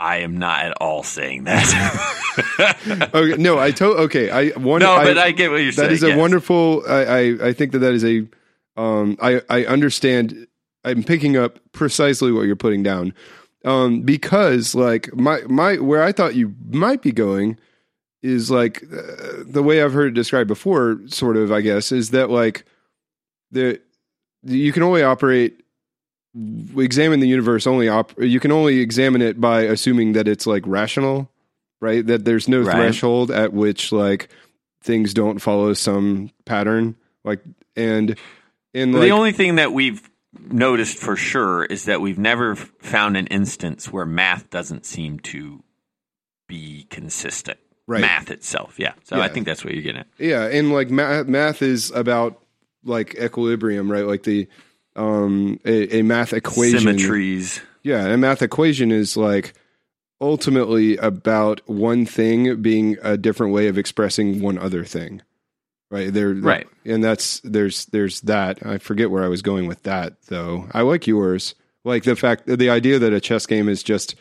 I 0.00 0.20
am 0.20 0.38
not 0.38 0.64
at 0.64 0.72
all 0.80 1.02
saying 1.02 1.44
that. 1.44 3.10
okay, 3.14 3.42
no, 3.42 3.58
I 3.58 3.72
told. 3.72 3.98
Okay, 3.98 4.30
I 4.30 4.58
one. 4.58 4.80
no, 4.80 4.96
but 4.96 5.18
I, 5.18 5.32
get 5.32 5.50
what 5.50 5.58
you're 5.58 5.72
saying. 5.72 5.88
That 5.88 5.92
is 5.92 6.02
a 6.02 6.08
yes. 6.08 6.18
wonderful. 6.18 6.82
I, 6.88 7.04
I 7.04 7.18
I 7.48 7.52
think 7.52 7.72
that 7.72 7.80
that 7.80 7.92
is 7.92 8.04
a. 8.04 8.26
Um, 8.78 9.18
I 9.20 9.42
I 9.50 9.66
understand. 9.66 10.46
I'm 10.82 11.02
picking 11.02 11.36
up 11.36 11.58
precisely 11.72 12.32
what 12.32 12.42
you're 12.42 12.56
putting 12.56 12.82
down, 12.82 13.12
um, 13.66 14.00
because 14.00 14.74
like 14.74 15.14
my 15.14 15.42
my 15.46 15.76
where 15.76 16.02
I 16.02 16.12
thought 16.12 16.34
you 16.34 16.54
might 16.70 17.02
be 17.02 17.12
going 17.12 17.58
is 18.26 18.50
like 18.50 18.82
uh, 18.82 19.42
the 19.46 19.62
way 19.62 19.82
I've 19.82 19.92
heard 19.92 20.08
it 20.08 20.14
described 20.14 20.48
before. 20.48 21.00
Sort 21.06 21.36
of, 21.36 21.52
I 21.52 21.60
guess, 21.60 21.92
is 21.92 22.10
that 22.10 22.30
like 22.30 22.64
the 23.50 23.80
you 24.42 24.72
can 24.72 24.82
only 24.82 25.02
operate 25.02 25.60
examine 26.76 27.20
the 27.20 27.28
universe 27.28 27.66
only 27.66 27.88
op- 27.88 28.12
you 28.20 28.38
can 28.40 28.52
only 28.52 28.80
examine 28.80 29.22
it 29.22 29.40
by 29.40 29.62
assuming 29.62 30.12
that 30.12 30.28
it's 30.28 30.46
like 30.46 30.62
rational 30.66 31.30
right 31.80 32.06
that 32.06 32.26
there's 32.26 32.46
no 32.46 32.60
Right. 32.60 32.74
threshold 32.76 33.30
at 33.30 33.54
which 33.54 33.90
like 33.90 34.28
things 34.82 35.14
don't 35.14 35.38
follow 35.38 35.72
some 35.72 36.30
pattern 36.44 36.94
like 37.24 37.40
and 37.74 38.18
and 38.74 38.92
the 38.94 38.98
like 38.98 39.12
only 39.12 39.32
thing 39.32 39.54
that 39.54 39.72
we've 39.72 40.06
noticed 40.38 40.98
for 40.98 41.16
sure 41.16 41.64
is 41.64 41.86
that 41.86 42.02
we've 42.02 42.18
never 42.18 42.54
found 42.54 43.16
an 43.16 43.26
instance 43.28 43.90
where 43.90 44.04
math 44.04 44.50
doesn't 44.50 44.84
seem 44.84 45.18
to 45.20 45.62
be 46.48 46.86
consistent. 46.90 47.58
Right. 47.86 48.00
Math 48.00 48.30
itself, 48.30 48.78
yeah. 48.78 48.94
So 49.04 49.20
I 49.20 49.28
think 49.28 49.46
that's 49.46 49.64
what 49.64 49.72
you're 49.72 49.82
getting 49.82 50.00
at. 50.00 50.08
yeah 50.18 50.44
and 50.46 50.72
like 50.72 50.90
math, 50.90 51.26
math 51.26 51.62
is 51.62 51.90
about 51.92 52.40
like 52.84 53.14
equilibrium 53.14 53.90
right 53.90 54.06
like 54.06 54.24
the 54.24 54.48
um 54.96 55.60
a, 55.64 55.98
a 55.98 56.02
math 56.02 56.32
equation 56.32 56.80
Symmetries. 56.80 57.60
Yeah, 57.82 58.06
a 58.06 58.16
math 58.16 58.42
equation 58.42 58.90
is 58.90 59.16
like 59.16 59.54
ultimately 60.20 60.96
about 60.96 61.60
one 61.68 62.06
thing 62.06 62.60
being 62.62 62.96
a 63.02 63.16
different 63.16 63.52
way 63.52 63.68
of 63.68 63.78
expressing 63.78 64.40
one 64.40 64.58
other 64.58 64.84
thing. 64.84 65.22
Right. 65.90 66.12
There 66.12 66.34
Right. 66.34 66.66
And 66.84 67.04
that's 67.04 67.40
there's 67.40 67.86
there's 67.86 68.20
that. 68.22 68.66
I 68.66 68.78
forget 68.78 69.10
where 69.10 69.22
I 69.22 69.28
was 69.28 69.42
going 69.42 69.66
with 69.68 69.84
that 69.84 70.20
though. 70.26 70.66
I 70.72 70.82
like 70.82 71.06
yours. 71.06 71.54
Like 71.84 72.02
the 72.02 72.16
fact 72.16 72.46
the 72.46 72.70
idea 72.70 72.98
that 72.98 73.12
a 73.12 73.20
chess 73.20 73.46
game 73.46 73.68
is 73.68 73.84
just 73.84 74.16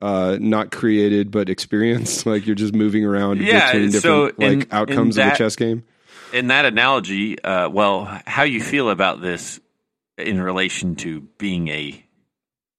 uh 0.00 0.38
not 0.40 0.70
created 0.70 1.30
but 1.30 1.48
experienced. 1.48 2.24
Like 2.30 2.46
you're 2.46 2.54
just 2.56 2.74
moving 2.74 3.04
around 3.04 3.40
Yeah, 3.40 3.72
between 3.72 3.90
different 3.90 4.38
like 4.38 4.52
in- 4.52 4.62
in 4.62 4.68
outcomes 4.70 5.16
of 5.16 5.24
that- 5.24 5.34
a 5.34 5.38
chess 5.38 5.56
game. 5.56 5.84
In 6.32 6.46
that 6.46 6.64
analogy, 6.64 7.42
uh, 7.42 7.68
well, 7.68 8.04
how 8.26 8.44
you 8.44 8.60
feel 8.60 8.88
about 8.88 9.20
this 9.20 9.58
in 10.16 10.40
relation 10.40 10.94
to 10.96 11.22
being 11.38 11.66
a 11.68 12.04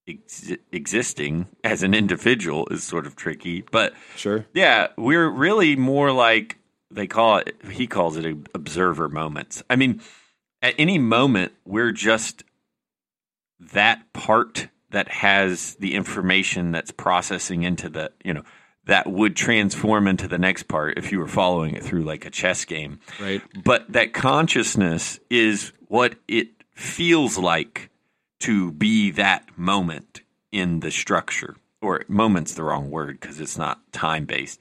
ex- 0.07 0.53
existing 0.71 1.47
as 1.63 1.83
an 1.83 1.93
individual 1.93 2.65
is 2.71 2.81
sort 2.83 3.05
of 3.05 3.15
tricky, 3.17 3.61
but 3.71 3.93
Sure. 4.15 4.45
Yeah, 4.53 4.87
we're 4.97 5.27
really 5.29 5.75
more 5.75 6.13
like 6.13 6.59
they 6.89 7.07
call 7.07 7.37
it. 7.39 7.55
He 7.69 7.87
calls 7.87 8.15
it 8.15 8.25
observer 8.55 9.09
moments. 9.09 9.63
I 9.69 9.75
mean, 9.75 10.01
at 10.61 10.73
any 10.77 10.97
moment, 10.97 11.51
we're 11.65 11.91
just 11.91 12.43
that 13.59 14.11
part 14.13 14.67
that 14.91 15.09
has 15.09 15.75
the 15.75 15.95
information 15.95 16.71
that's 16.71 16.91
processing 16.91 17.63
into 17.63 17.89
the 17.89 18.11
you 18.23 18.33
know 18.33 18.43
that 18.85 19.09
would 19.11 19.35
transform 19.35 20.07
into 20.07 20.27
the 20.27 20.37
next 20.37 20.63
part 20.63 20.97
if 20.97 21.11
you 21.11 21.19
were 21.19 21.27
following 21.27 21.75
it 21.75 21.83
through 21.83 22.03
like 22.03 22.25
a 22.25 22.29
chess 22.29 22.65
game. 22.65 22.99
Right. 23.19 23.41
But 23.63 23.91
that 23.93 24.13
consciousness 24.13 25.19
is 25.29 25.71
what 25.87 26.15
it 26.27 26.49
feels 26.73 27.37
like 27.37 27.89
to 28.39 28.71
be 28.71 29.11
that 29.11 29.47
moment 29.55 30.21
in 30.51 30.79
the 30.79 30.91
structure. 30.91 31.55
Or 31.81 32.03
moment's 32.07 32.53
the 32.53 32.63
wrong 32.63 32.91
word 32.91 33.19
because 33.19 33.39
it's 33.39 33.57
not 33.57 33.79
time 33.91 34.25
based. 34.25 34.59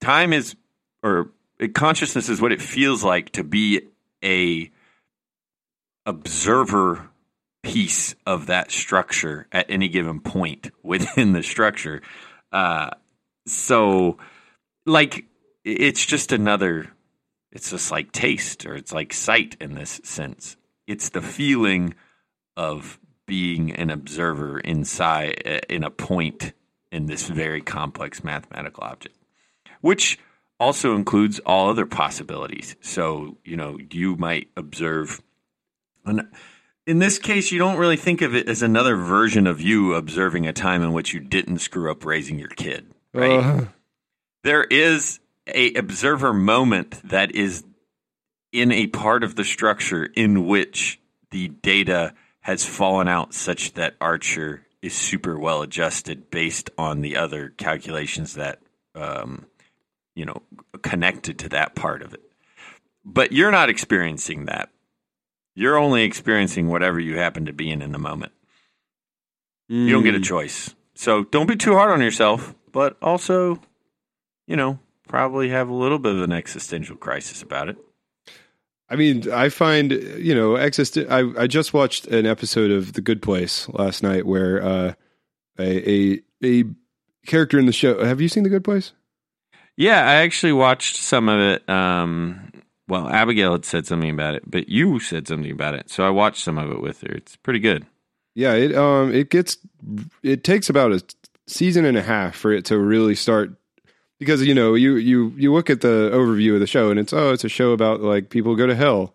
Time 0.00 0.32
is, 0.32 0.56
or 1.02 1.30
consciousness 1.74 2.28
is 2.28 2.40
what 2.40 2.52
it 2.52 2.62
feels 2.62 3.04
like 3.04 3.30
to 3.32 3.44
be 3.44 3.82
a 4.24 4.70
observer 6.06 7.10
piece 7.62 8.14
of 8.26 8.46
that 8.46 8.70
structure 8.70 9.46
at 9.52 9.70
any 9.70 9.88
given 9.88 10.20
point 10.20 10.70
within 10.82 11.32
the 11.32 11.42
structure. 11.42 12.02
Uh, 12.52 12.90
so, 13.46 14.18
like, 14.86 15.24
it's 15.64 16.04
just 16.04 16.32
another 16.32 16.90
it's 17.50 17.70
just 17.70 17.90
like 17.90 18.12
taste 18.12 18.66
or 18.66 18.74
it's 18.74 18.92
like 18.92 19.12
sight 19.12 19.56
in 19.60 19.74
this 19.74 20.00
sense. 20.04 20.56
It's 20.86 21.10
the 21.10 21.22
feeling 21.22 21.94
of 22.56 22.98
being 23.26 23.72
an 23.72 23.90
observer 23.90 24.58
inside 24.60 25.42
uh, 25.46 25.60
in 25.68 25.84
a 25.84 25.90
point 25.90 26.52
in 26.90 27.06
this 27.06 27.28
very 27.28 27.60
complex 27.60 28.24
mathematical 28.24 28.84
object, 28.84 29.16
which 29.80 30.18
also 30.58 30.94
includes 30.96 31.38
all 31.40 31.70
other 31.70 31.86
possibilities. 31.86 32.76
So, 32.80 33.36
you 33.44 33.56
know, 33.56 33.78
you 33.90 34.16
might 34.16 34.48
observe. 34.56 35.20
And 36.04 36.28
in 36.88 37.00
this 37.00 37.18
case, 37.18 37.52
you 37.52 37.58
don't 37.58 37.76
really 37.76 37.98
think 37.98 38.22
of 38.22 38.34
it 38.34 38.48
as 38.48 38.62
another 38.62 38.96
version 38.96 39.46
of 39.46 39.60
you 39.60 39.92
observing 39.92 40.46
a 40.46 40.54
time 40.54 40.82
in 40.82 40.94
which 40.94 41.12
you 41.12 41.20
didn't 41.20 41.58
screw 41.58 41.90
up 41.90 42.02
raising 42.02 42.38
your 42.38 42.48
kid, 42.48 42.90
right? 43.12 43.44
Uh, 43.44 43.64
there 44.42 44.64
is 44.64 45.20
a 45.46 45.74
observer 45.74 46.32
moment 46.32 46.98
that 47.04 47.34
is 47.34 47.62
in 48.52 48.72
a 48.72 48.86
part 48.86 49.22
of 49.22 49.36
the 49.36 49.44
structure 49.44 50.06
in 50.06 50.46
which 50.46 50.98
the 51.30 51.48
data 51.48 52.14
has 52.40 52.64
fallen 52.64 53.06
out 53.06 53.34
such 53.34 53.74
that 53.74 53.94
Archer 54.00 54.66
is 54.80 54.94
super 54.94 55.38
well 55.38 55.60
adjusted 55.60 56.30
based 56.30 56.70
on 56.78 57.02
the 57.02 57.18
other 57.18 57.50
calculations 57.50 58.32
that 58.32 58.60
um, 58.94 59.44
you 60.14 60.24
know 60.24 60.40
connected 60.80 61.38
to 61.40 61.50
that 61.50 61.74
part 61.74 62.00
of 62.00 62.14
it. 62.14 62.22
But 63.04 63.32
you're 63.32 63.50
not 63.50 63.68
experiencing 63.68 64.46
that. 64.46 64.70
You're 65.58 65.76
only 65.76 66.04
experiencing 66.04 66.68
whatever 66.68 67.00
you 67.00 67.18
happen 67.18 67.46
to 67.46 67.52
be 67.52 67.68
in 67.68 67.82
in 67.82 67.90
the 67.90 67.98
moment. 67.98 68.30
You 69.66 69.90
don't 69.90 70.04
get 70.04 70.14
a 70.14 70.20
choice. 70.20 70.72
So 70.94 71.24
don't 71.24 71.48
be 71.48 71.56
too 71.56 71.74
hard 71.74 71.90
on 71.90 72.00
yourself, 72.00 72.54
but 72.70 72.96
also, 73.02 73.60
you 74.46 74.54
know, 74.54 74.78
probably 75.08 75.48
have 75.48 75.68
a 75.68 75.74
little 75.74 75.98
bit 75.98 76.14
of 76.14 76.22
an 76.22 76.30
existential 76.30 76.94
crisis 76.94 77.42
about 77.42 77.68
it. 77.68 77.76
I 78.88 78.94
mean, 78.94 79.28
I 79.32 79.48
find 79.48 79.90
you 79.90 80.32
know, 80.32 80.54
exist. 80.54 80.96
I 80.96 81.24
I 81.36 81.48
just 81.48 81.74
watched 81.74 82.06
an 82.06 82.24
episode 82.24 82.70
of 82.70 82.92
The 82.92 83.00
Good 83.00 83.20
Place 83.20 83.68
last 83.70 84.00
night 84.00 84.26
where 84.26 84.62
uh, 84.62 84.94
a 85.58 85.90
a 85.90 86.22
a 86.44 86.64
character 87.26 87.58
in 87.58 87.66
the 87.66 87.72
show. 87.72 88.04
Have 88.04 88.20
you 88.20 88.28
seen 88.28 88.44
The 88.44 88.48
Good 88.48 88.64
Place? 88.64 88.92
Yeah, 89.76 90.08
I 90.08 90.22
actually 90.22 90.52
watched 90.52 90.96
some 90.96 91.28
of 91.28 91.40
it. 91.40 91.68
Um, 91.68 92.52
well, 92.88 93.08
Abigail 93.08 93.52
had 93.52 93.64
said 93.64 93.86
something 93.86 94.10
about 94.10 94.34
it, 94.34 94.50
but 94.50 94.68
you 94.68 94.98
said 94.98 95.28
something 95.28 95.50
about 95.50 95.74
it, 95.74 95.90
so 95.90 96.04
I 96.04 96.10
watched 96.10 96.42
some 96.42 96.58
of 96.58 96.70
it 96.70 96.80
with 96.80 97.02
her. 97.02 97.14
It's 97.14 97.36
pretty 97.36 97.60
good. 97.60 97.86
Yeah, 98.34 98.54
it 98.54 98.74
um 98.74 99.12
it 99.12 99.30
gets 99.30 99.58
it 100.22 100.44
takes 100.44 100.70
about 100.70 100.92
a 100.92 101.02
season 101.46 101.84
and 101.84 101.98
a 101.98 102.02
half 102.02 102.36
for 102.36 102.52
it 102.52 102.64
to 102.66 102.78
really 102.78 103.14
start 103.14 103.52
because 104.18 104.44
you 104.44 104.54
know 104.54 104.74
you 104.74 104.96
you 104.96 105.32
you 105.36 105.52
look 105.52 105.70
at 105.70 105.80
the 105.80 106.10
overview 106.12 106.54
of 106.54 106.60
the 106.60 106.66
show 106.66 106.90
and 106.90 107.00
it's 107.00 107.12
oh 107.12 107.32
it's 107.32 107.44
a 107.44 107.48
show 107.48 107.72
about 107.72 108.00
like 108.00 108.30
people 108.30 108.56
go 108.56 108.66
to 108.66 108.74
hell. 108.74 109.14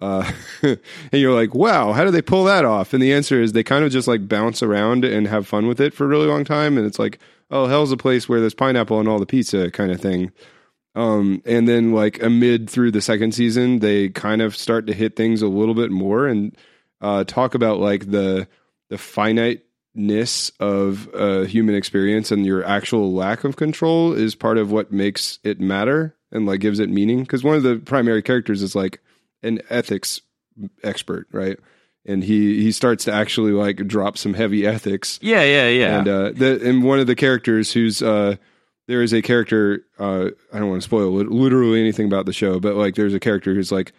Uh, 0.00 0.30
and 0.62 0.78
you're 1.12 1.32
like, 1.32 1.54
wow, 1.54 1.92
how 1.92 2.04
do 2.04 2.10
they 2.10 2.20
pull 2.20 2.44
that 2.44 2.64
off? 2.64 2.92
And 2.92 3.02
the 3.02 3.12
answer 3.12 3.40
is 3.40 3.52
they 3.52 3.62
kind 3.62 3.84
of 3.84 3.92
just 3.92 4.08
like 4.08 4.28
bounce 4.28 4.62
around 4.62 5.04
and 5.04 5.26
have 5.26 5.46
fun 5.46 5.66
with 5.66 5.80
it 5.80 5.94
for 5.94 6.04
a 6.04 6.08
really 6.08 6.26
long 6.26 6.44
time. 6.44 6.76
And 6.76 6.86
it's 6.86 6.98
like, 6.98 7.18
oh, 7.50 7.66
hell's 7.66 7.92
a 7.92 7.96
place 7.96 8.28
where 8.28 8.40
there's 8.40 8.54
pineapple 8.54 9.00
and 9.00 9.08
all 9.08 9.18
the 9.18 9.24
pizza 9.24 9.70
kind 9.70 9.90
of 9.90 10.00
thing. 10.00 10.30
Um, 10.94 11.42
and 11.44 11.66
then 11.66 11.92
like 11.92 12.22
amid 12.22 12.70
through 12.70 12.92
the 12.92 13.00
second 13.00 13.34
season, 13.34 13.80
they 13.80 14.08
kind 14.10 14.40
of 14.42 14.54
start 14.56 14.86
to 14.86 14.92
hit 14.92 15.16
things 15.16 15.42
a 15.42 15.48
little 15.48 15.74
bit 15.74 15.90
more 15.90 16.26
and 16.26 16.56
uh, 17.00 17.24
talk 17.24 17.54
about 17.54 17.78
like 17.80 18.10
the 18.10 18.46
the 18.90 18.98
finiteness 18.98 20.50
of 20.60 21.08
uh, 21.14 21.42
human 21.42 21.74
experience 21.74 22.30
and 22.30 22.46
your 22.46 22.64
actual 22.64 23.12
lack 23.12 23.44
of 23.44 23.56
control 23.56 24.12
is 24.12 24.34
part 24.34 24.58
of 24.58 24.70
what 24.70 24.92
makes 24.92 25.38
it 25.42 25.60
matter 25.60 26.14
and 26.30 26.46
like 26.46 26.60
gives 26.60 26.78
it 26.78 26.88
meaning. 26.90 27.20
Because 27.22 27.42
one 27.42 27.56
of 27.56 27.62
the 27.62 27.76
primary 27.76 28.22
characters 28.22 28.62
is 28.62 28.74
like 28.76 29.00
an 29.42 29.60
ethics 29.70 30.20
expert, 30.82 31.26
right? 31.32 31.58
And 32.06 32.22
he 32.22 32.62
he 32.62 32.70
starts 32.70 33.04
to 33.06 33.12
actually 33.12 33.52
like 33.52 33.86
drop 33.88 34.16
some 34.18 34.34
heavy 34.34 34.66
ethics 34.74 35.18
Yeah, 35.22 35.42
yeah, 35.42 35.68
yeah. 35.68 35.98
and 35.98 36.08
uh, 36.08 36.30
the 36.32 36.60
and 36.68 36.84
one 36.84 37.00
of 37.00 37.06
the 37.06 37.16
characters 37.16 37.72
who's 37.72 38.02
uh, 38.02 38.36
there 38.86 39.02
is 39.02 39.12
a 39.12 39.22
character. 39.22 39.84
Uh, 39.98 40.30
I 40.52 40.58
don't 40.58 40.70
want 40.70 40.82
to 40.82 40.88
spoil 40.88 41.10
lit- 41.10 41.30
literally 41.30 41.80
anything 41.80 42.06
about 42.06 42.26
the 42.26 42.32
show, 42.32 42.60
but 42.60 42.74
like 42.76 42.94
there's 42.94 43.14
a 43.14 43.20
character 43.20 43.54
who's 43.54 43.72
like 43.72 43.92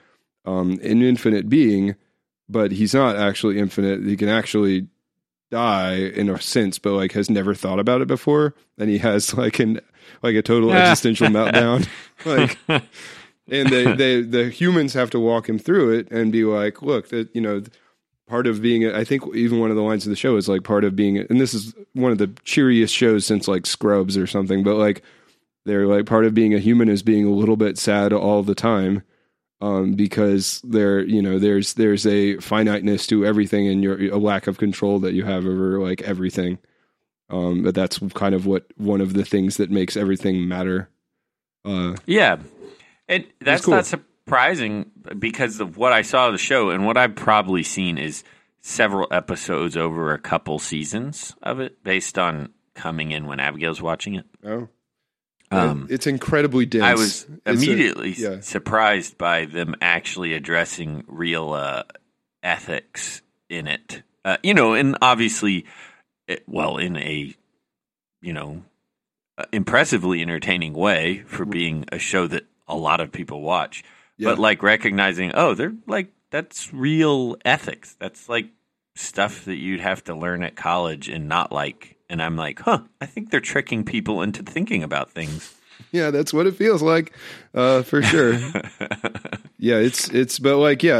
um, 0.45 0.79
an 0.83 1.01
infinite 1.01 1.49
being, 1.49 1.95
but 2.47 2.71
he's 2.71 2.93
not 2.93 3.15
actually 3.15 3.59
infinite. 3.59 4.03
He 4.03 4.15
can 4.15 4.29
actually 4.29 4.87
die 5.51 5.95
in 5.95 6.29
a 6.29 6.39
sense, 6.41 6.79
but 6.79 6.93
like 6.93 7.13
has 7.13 7.29
never 7.29 7.55
thought 7.55 7.79
about 7.79 8.01
it 8.01 8.07
before, 8.07 8.53
and 8.77 8.89
he 8.89 8.99
has 8.99 9.33
like 9.37 9.59
an 9.59 9.79
like 10.21 10.35
a 10.35 10.41
total 10.41 10.71
existential 10.73 11.27
meltdown. 11.27 11.87
Like, 12.25 12.57
and 12.67 13.69
they, 13.69 13.95
they 13.95 14.21
the 14.21 14.49
humans 14.49 14.93
have 14.93 15.11
to 15.11 15.19
walk 15.19 15.47
him 15.47 15.59
through 15.59 15.91
it 15.99 16.09
and 16.09 16.31
be 16.31 16.43
like, 16.43 16.81
look, 16.81 17.09
that 17.09 17.29
you 17.35 17.41
know, 17.41 17.61
part 18.27 18.47
of 18.47 18.61
being. 18.61 18.85
I 18.87 19.03
think 19.03 19.23
even 19.35 19.59
one 19.59 19.69
of 19.69 19.75
the 19.75 19.83
lines 19.83 20.05
of 20.05 20.09
the 20.09 20.15
show 20.15 20.35
is 20.37 20.47
like 20.49 20.63
part 20.63 20.83
of 20.83 20.95
being, 20.95 21.17
and 21.17 21.39
this 21.39 21.53
is 21.53 21.73
one 21.93 22.11
of 22.11 22.17
the 22.17 22.31
cheeriest 22.43 22.93
shows 22.93 23.25
since 23.25 23.47
like 23.47 23.65
Scrubs 23.65 24.17
or 24.17 24.27
something. 24.27 24.63
But 24.63 24.75
like, 24.75 25.03
they're 25.65 25.87
like 25.87 26.05
part 26.05 26.25
of 26.25 26.33
being 26.33 26.53
a 26.53 26.59
human 26.59 26.89
is 26.89 27.03
being 27.03 27.25
a 27.25 27.31
little 27.31 27.57
bit 27.57 27.77
sad 27.77 28.13
all 28.13 28.43
the 28.43 28.55
time. 28.55 29.03
Um, 29.61 29.93
because 29.93 30.61
there, 30.63 30.99
you 31.03 31.21
know, 31.21 31.39
there's 31.39 31.75
there's 31.75 32.05
a 32.05 32.37
finiteness 32.39 33.07
to 33.07 33.25
everything, 33.25 33.67
and 33.67 33.81
your 33.81 34.13
a 34.13 34.17
lack 34.17 34.47
of 34.47 34.57
control 34.57 34.99
that 34.99 35.13
you 35.13 35.23
have 35.23 35.45
over 35.45 35.79
like 35.79 36.01
everything. 36.01 36.57
Um, 37.29 37.63
but 37.63 37.73
that's 37.73 37.99
kind 38.13 38.35
of 38.35 38.45
what 38.45 38.65
one 38.75 39.01
of 39.01 39.13
the 39.13 39.25
things 39.25 39.57
that 39.57 39.71
makes 39.71 39.95
everything 39.97 40.47
matter. 40.47 40.89
Uh, 41.63 41.95
Yeah, 42.05 42.37
and 43.07 43.25
that's 43.39 43.65
cool. 43.65 43.75
not 43.75 43.85
surprising 43.85 44.91
because 45.17 45.59
of 45.59 45.77
what 45.77 45.93
I 45.93 46.01
saw 46.01 46.27
of 46.27 46.33
the 46.33 46.37
show 46.37 46.69
and 46.69 46.85
what 46.85 46.97
I've 46.97 47.15
probably 47.15 47.63
seen 47.63 47.97
is 47.97 48.23
several 48.61 49.07
episodes 49.11 49.77
over 49.77 50.13
a 50.13 50.19
couple 50.19 50.57
seasons 50.59 51.35
of 51.43 51.59
it, 51.59 51.83
based 51.83 52.17
on 52.17 52.49
coming 52.73 53.11
in 53.11 53.25
when 53.27 53.39
Abigail's 53.39 53.81
watching 53.81 54.15
it. 54.15 54.25
oh, 54.43 54.67
Um, 55.51 55.87
it's 55.89 56.07
incredibly 56.07 56.65
dense. 56.65 56.83
I 56.83 56.93
was 56.95 57.23
It's 57.23 57.29
a- 57.45 57.51
immediately 57.51 58.11
yeah. 58.13 58.39
surprised 58.41 59.17
by 59.17 59.45
them 59.45 59.75
actually 59.81 60.33
addressing 60.33 61.03
real 61.07 61.53
uh, 61.53 61.83
ethics 62.43 63.21
in 63.49 63.67
it. 63.67 64.03
Uh, 64.23 64.37
you 64.43 64.53
know, 64.53 64.73
and 64.73 64.97
obviously, 65.01 65.65
it, 66.27 66.43
well, 66.47 66.77
in 66.77 66.97
a 66.97 67.33
you 68.21 68.33
know 68.33 68.63
uh, 69.37 69.45
impressively 69.51 70.21
entertaining 70.21 70.73
way 70.73 71.23
for 71.27 71.45
being 71.45 71.85
a 71.91 71.99
show 71.99 72.25
that 72.27 72.45
a 72.67 72.75
lot 72.75 72.99
of 72.99 73.11
people 73.11 73.41
watch. 73.41 73.83
Yeah. 74.17 74.29
But 74.29 74.39
like 74.39 74.63
recognizing, 74.63 75.31
oh, 75.33 75.53
they're 75.53 75.73
like 75.87 76.11
that's 76.31 76.73
real 76.73 77.37
ethics. 77.45 77.95
That's 77.99 78.27
like 78.29 78.49
stuff 78.95 79.45
that 79.45 79.57
you'd 79.57 79.81
have 79.81 80.03
to 80.05 80.15
learn 80.15 80.43
at 80.43 80.55
college 80.55 81.09
and 81.09 81.27
not 81.27 81.51
like. 81.51 81.97
And 82.09 82.21
I'm 82.21 82.35
like, 82.35 82.59
huh, 82.59 82.81
I 83.01 83.05
think 83.07 83.31
they're 83.31 83.39
tricking 83.39 83.83
people 83.83 84.21
into 84.21 84.43
thinking 84.43 84.83
about 84.83 85.11
things. 85.11 85.55
Yeah, 85.91 86.11
that's 86.11 86.33
what 86.33 86.47
it 86.47 86.55
feels 86.55 86.81
like, 86.81 87.13
uh, 87.53 87.81
for 87.83 88.01
sure. 88.01 88.33
yeah, 89.57 89.75
it's 89.77 90.09
it's, 90.09 90.39
but 90.39 90.57
like, 90.57 90.83
yeah, 90.83 90.99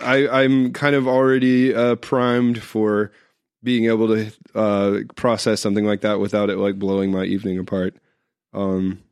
I, 0.00 0.26
I 0.26 0.42
I'm 0.42 0.72
kind 0.72 0.96
of 0.96 1.06
already 1.06 1.74
uh, 1.74 1.96
primed 1.96 2.62
for 2.62 3.12
being 3.62 3.86
able 3.86 4.08
to 4.08 4.32
uh, 4.54 4.98
process 5.16 5.60
something 5.60 5.84
like 5.84 6.00
that 6.00 6.18
without 6.20 6.50
it 6.50 6.56
like 6.56 6.78
blowing 6.78 7.12
my 7.12 7.24
evening 7.24 7.58
apart. 7.58 7.94
Um, 8.52 9.02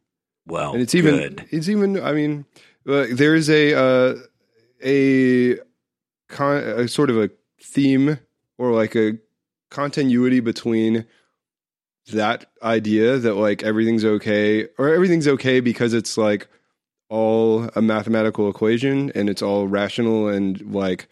Well, 0.47 0.73
and 0.73 0.83
it's 0.83 0.95
even 0.95 1.17
good. 1.17 1.47
it's 1.51 1.69
even 1.69 2.01
I 2.03 2.13
mean, 2.13 2.45
there 2.87 3.35
is 3.35 3.51
a 3.51 3.75
uh, 3.75 4.15
a 4.85 5.59
con 6.29 6.57
a 6.57 6.89
sort 6.89 7.11
of 7.11 7.19
a 7.19 7.31
theme 7.61 8.19
or 8.59 8.73
like 8.73 8.95
a 8.95 9.19
continuity 9.71 10.41
between 10.41 11.05
that 12.13 12.47
idea 12.63 13.19
that 13.19 13.35
like 13.35 13.63
everything's 13.65 14.05
okay 14.05 14.69
or 14.79 14.95
everything's 14.95 15.27
okay 15.27 15.61
because 15.61 15.93
it's 15.93 16.17
like 16.17 16.47
all 17.09 17.69
a 17.75 17.83
mathematical 17.83 18.49
equation 18.49 19.11
and 19.15 19.29
it's 19.29 19.43
all 19.43 19.67
rational 19.67 20.29
and 20.29 20.61
like 20.73 21.09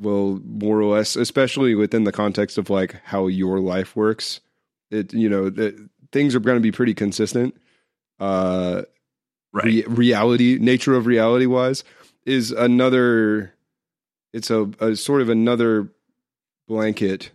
well 0.00 0.40
more 0.44 0.78
or 0.78 0.84
less 0.84 1.16
especially 1.16 1.74
within 1.74 2.04
the 2.04 2.12
context 2.12 2.58
of 2.58 2.70
like 2.70 3.00
how 3.04 3.26
your 3.26 3.58
life 3.58 3.96
works. 3.96 4.40
It 4.90 5.12
you 5.12 5.28
know 5.28 5.50
that 5.50 5.76
things 6.12 6.34
are 6.34 6.40
going 6.40 6.56
to 6.56 6.62
be 6.62 6.72
pretty 6.72 6.94
consistent 6.94 7.54
uh 8.20 8.82
Right. 9.52 9.64
re- 9.64 9.84
reality 9.86 10.58
nature 10.60 10.94
of 10.94 11.06
reality 11.06 11.46
wise 11.46 11.84
is 12.26 12.50
another 12.50 13.54
it's 14.32 14.50
a, 14.50 14.70
a 14.80 14.94
sort 14.94 15.22
of 15.22 15.30
another 15.30 15.88
blanket 16.66 17.30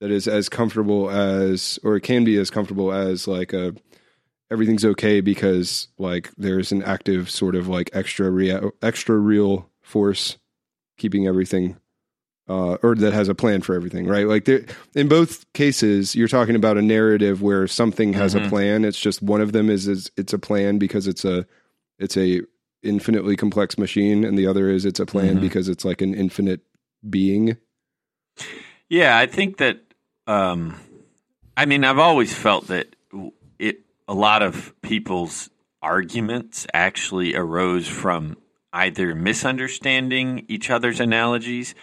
that 0.00 0.10
is 0.10 0.26
as 0.26 0.48
comfortable 0.48 1.10
as 1.10 1.78
or 1.84 1.96
it 1.96 2.02
can 2.02 2.24
be 2.24 2.36
as 2.36 2.50
comfortable 2.50 2.92
as 2.92 3.28
like 3.28 3.52
a 3.52 3.74
everything's 4.50 4.84
okay 4.84 5.20
because 5.20 5.88
like 5.98 6.30
there's 6.36 6.72
an 6.72 6.82
active 6.82 7.30
sort 7.30 7.54
of 7.54 7.68
like 7.68 7.90
extra 7.92 8.30
real 8.30 8.72
extra 8.82 9.16
real 9.16 9.70
force 9.80 10.38
keeping 10.96 11.26
everything 11.26 11.76
uh, 12.48 12.74
or 12.82 12.94
that 12.94 13.12
has 13.12 13.28
a 13.28 13.34
plan 13.34 13.60
for 13.60 13.74
everything, 13.74 14.06
right? 14.06 14.26
Like 14.26 14.44
there, 14.46 14.64
in 14.94 15.08
both 15.08 15.50
cases, 15.52 16.14
you're 16.14 16.28
talking 16.28 16.56
about 16.56 16.78
a 16.78 16.82
narrative 16.82 17.42
where 17.42 17.66
something 17.66 18.12
has 18.14 18.34
Mhm. 18.34 18.46
a 18.46 18.48
plan. 18.48 18.84
It's 18.84 19.00
just 19.00 19.22
one 19.22 19.40
of 19.40 19.52
them 19.52 19.68
is, 19.68 19.86
is 19.86 20.10
it's 20.16 20.32
a 20.32 20.38
plan 20.38 20.78
because 20.78 21.06
it's 21.06 21.24
a 21.24 21.46
it's 21.98 22.16
a 22.16 22.42
infinitely 22.82 23.36
complex 23.36 23.76
machine, 23.76 24.24
and 24.24 24.38
the 24.38 24.46
other 24.46 24.70
is 24.70 24.84
it's 24.84 25.00
a 25.00 25.06
plan 25.06 25.38
Mhm. 25.38 25.40
because 25.40 25.68
it's 25.68 25.84
like 25.84 26.00
an 26.00 26.14
infinite 26.14 26.60
being. 27.08 27.56
Yeah, 28.88 29.18
I 29.18 29.26
think 29.26 29.58
that. 29.58 29.80
Um, 30.26 30.76
I 31.56 31.66
mean, 31.66 31.84
I've 31.84 31.98
always 31.98 32.34
felt 32.34 32.68
that 32.68 32.94
it. 33.58 33.80
A 34.06 34.14
lot 34.14 34.42
of 34.42 34.72
people's 34.80 35.50
arguments 35.82 36.66
actually 36.72 37.34
arose 37.36 37.86
from 37.86 38.36
either 38.72 39.14
misunderstanding 39.14 40.44
each 40.48 40.70
other's 40.70 41.00
analogies 41.00 41.74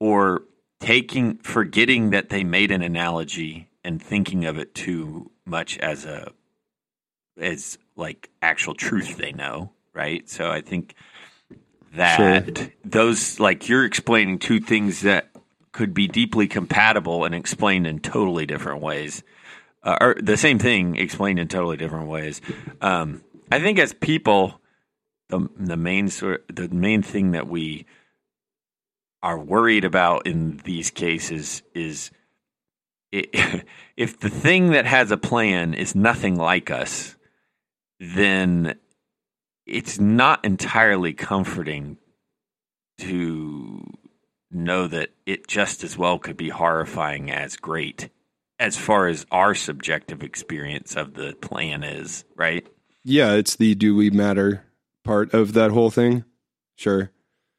or 0.00 0.42
taking 0.80 1.38
forgetting 1.38 2.10
that 2.10 2.28
they 2.28 2.44
made 2.44 2.70
an 2.70 2.82
analogy 2.82 3.68
and 3.84 4.02
thinking 4.02 4.44
of 4.44 4.58
it 4.58 4.74
too 4.74 5.30
much 5.44 5.78
as 5.78 6.04
a 6.04 6.32
as 7.40 7.78
like 7.96 8.30
actual 8.42 8.74
truth 8.74 9.16
they 9.16 9.32
know, 9.32 9.70
right? 9.94 10.28
So 10.28 10.50
I 10.50 10.60
think 10.60 10.94
that 11.94 12.70
those 12.84 13.40
like 13.40 13.68
you're 13.68 13.84
explaining 13.84 14.38
two 14.38 14.60
things 14.60 15.02
that 15.02 15.30
could 15.72 15.94
be 15.94 16.08
deeply 16.08 16.46
compatible 16.46 17.24
and 17.24 17.34
explained 17.34 17.86
in 17.86 18.00
totally 18.00 18.46
different 18.46 18.80
ways, 18.82 19.22
uh, 19.82 19.96
or 20.00 20.16
the 20.20 20.36
same 20.36 20.58
thing 20.58 20.96
explained 20.96 21.38
in 21.38 21.48
totally 21.48 21.76
different 21.76 22.08
ways. 22.08 22.40
Um, 22.80 23.22
I 23.50 23.60
think 23.60 23.78
as 23.78 23.92
people, 23.92 24.60
the 25.28 25.48
the 25.56 25.76
main 25.76 26.08
sort 26.08 26.44
the 26.48 26.68
main 26.68 27.02
thing 27.02 27.32
that 27.32 27.48
we 27.48 27.86
are 29.22 29.38
worried 29.38 29.84
about 29.84 30.26
in 30.26 30.58
these 30.64 30.90
cases 30.90 31.62
is 31.74 32.10
i 33.14 33.62
if 33.96 34.20
the 34.20 34.30
thing 34.30 34.70
that 34.70 34.86
has 34.86 35.10
a 35.10 35.16
plan 35.16 35.74
is 35.74 35.94
nothing 35.94 36.36
like 36.36 36.70
us, 36.70 37.16
then 37.98 38.78
it's 39.66 39.98
not 39.98 40.44
entirely 40.44 41.12
comforting 41.12 41.98
to 42.98 43.84
know 44.50 44.86
that 44.86 45.10
it 45.26 45.48
just 45.48 45.82
as 45.82 45.98
well 45.98 46.18
could 46.18 46.36
be 46.36 46.48
horrifying 46.48 47.30
as 47.30 47.56
great 47.56 48.08
as 48.60 48.76
far 48.76 49.08
as 49.08 49.26
our 49.30 49.54
subjective 49.54 50.22
experience 50.22 50.96
of 50.96 51.14
the 51.14 51.34
plan 51.40 51.82
is, 51.82 52.24
right? 52.36 52.66
Yeah, 53.04 53.32
it's 53.32 53.56
the 53.56 53.74
do 53.74 53.94
we 53.94 54.10
matter 54.10 54.64
part 55.04 55.32
of 55.32 55.54
that 55.54 55.70
whole 55.70 55.90
thing. 55.90 56.24
Sure. 56.76 57.10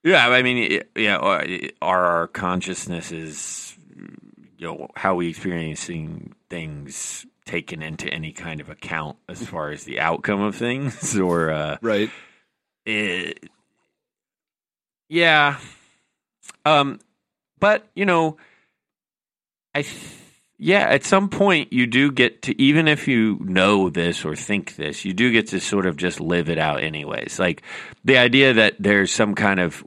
Yeah, 0.03 0.27
I 0.29 0.41
mean, 0.43 0.81
yeah, 0.95 1.17
are 1.17 1.45
are 1.81 2.05
our 2.05 2.27
consciousnesses, 2.27 3.75
you 4.57 4.67
know, 4.67 4.87
how 4.95 5.15
we 5.15 5.27
experiencing 5.29 6.35
things 6.49 7.25
taken 7.45 7.81
into 7.81 8.07
any 8.13 8.31
kind 8.31 8.61
of 8.61 8.69
account 8.69 9.17
as 9.27 9.45
far 9.45 9.71
as 9.71 9.83
the 9.83 9.99
outcome 9.99 10.41
of 10.41 10.55
things, 10.55 11.17
or 11.19 11.49
uh, 11.49 11.77
Right. 11.81 12.09
it, 12.85 13.49
yeah, 15.09 15.59
um, 16.65 16.99
but 17.59 17.87
you 17.95 18.05
know, 18.05 18.37
I, 19.75 19.81
th- 19.81 19.95
yeah, 20.59 20.81
at 20.81 21.05
some 21.05 21.29
point 21.29 21.73
you 21.73 21.87
do 21.87 22.11
get 22.11 22.43
to, 22.43 22.61
even 22.61 22.87
if 22.87 23.07
you 23.07 23.39
know 23.41 23.89
this 23.89 24.25
or 24.25 24.35
think 24.35 24.75
this, 24.75 25.05
you 25.05 25.13
do 25.13 25.31
get 25.31 25.47
to 25.47 25.59
sort 25.59 25.85
of 25.85 25.97
just 25.97 26.19
live 26.19 26.49
it 26.49 26.59
out, 26.59 26.83
anyways. 26.83 27.39
Like 27.39 27.63
the 28.03 28.17
idea 28.17 28.53
that 28.53 28.75
there's 28.77 29.11
some 29.11 29.33
kind 29.33 29.59
of 29.59 29.83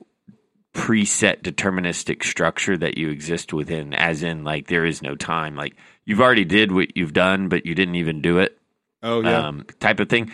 preset 0.75 1.43
deterministic 1.43 2.25
structure 2.25 2.77
that 2.79 2.97
you 2.97 3.11
exist 3.11 3.53
within, 3.53 3.93
as 3.93 4.23
in, 4.23 4.43
like, 4.43 4.67
there 4.69 4.87
is 4.87 5.03
no 5.03 5.15
time. 5.15 5.55
Like, 5.55 5.77
you've 6.07 6.21
already 6.21 6.47
did 6.47 6.73
what 6.73 6.97
you've 6.97 7.13
done, 7.13 7.49
but 7.49 7.67
you 7.67 7.75
didn't 7.75 7.97
even 7.97 8.23
do 8.23 8.39
it 8.39 8.59
Oh 9.03 9.21
yeah. 9.21 9.49
um, 9.49 9.67
type 9.81 10.01
of 10.01 10.09
thing 10.09 10.31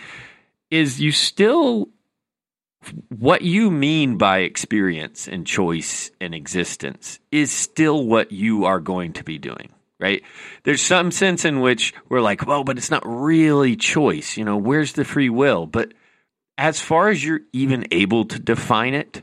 is 0.70 1.00
you 1.00 1.10
still 1.10 1.88
what 3.08 3.42
you 3.42 3.70
mean 3.70 4.18
by 4.18 4.40
experience 4.40 5.26
and 5.26 5.46
choice 5.46 6.10
and 6.20 6.34
existence 6.34 7.18
is 7.32 7.50
still 7.50 8.04
what 8.04 8.30
you 8.30 8.66
are 8.66 8.80
going 8.80 9.14
to 9.14 9.24
be 9.24 9.38
doing 9.38 9.70
right? 9.98 10.22
There's 10.64 10.82
some 10.82 11.10
sense 11.10 11.44
in 11.44 11.60
which 11.60 11.94
we're 12.08 12.20
like, 12.20 12.46
well, 12.46 12.64
but 12.64 12.78
it's 12.78 12.90
not 12.90 13.02
really 13.04 13.76
choice. 13.76 14.36
You 14.36 14.44
know, 14.44 14.56
where's 14.56 14.92
the 14.92 15.04
free 15.04 15.30
will? 15.30 15.66
But 15.66 15.92
as 16.56 16.80
far 16.80 17.08
as 17.08 17.24
you're 17.24 17.40
even 17.52 17.86
able 17.90 18.24
to 18.26 18.38
define 18.38 18.94
it, 18.94 19.22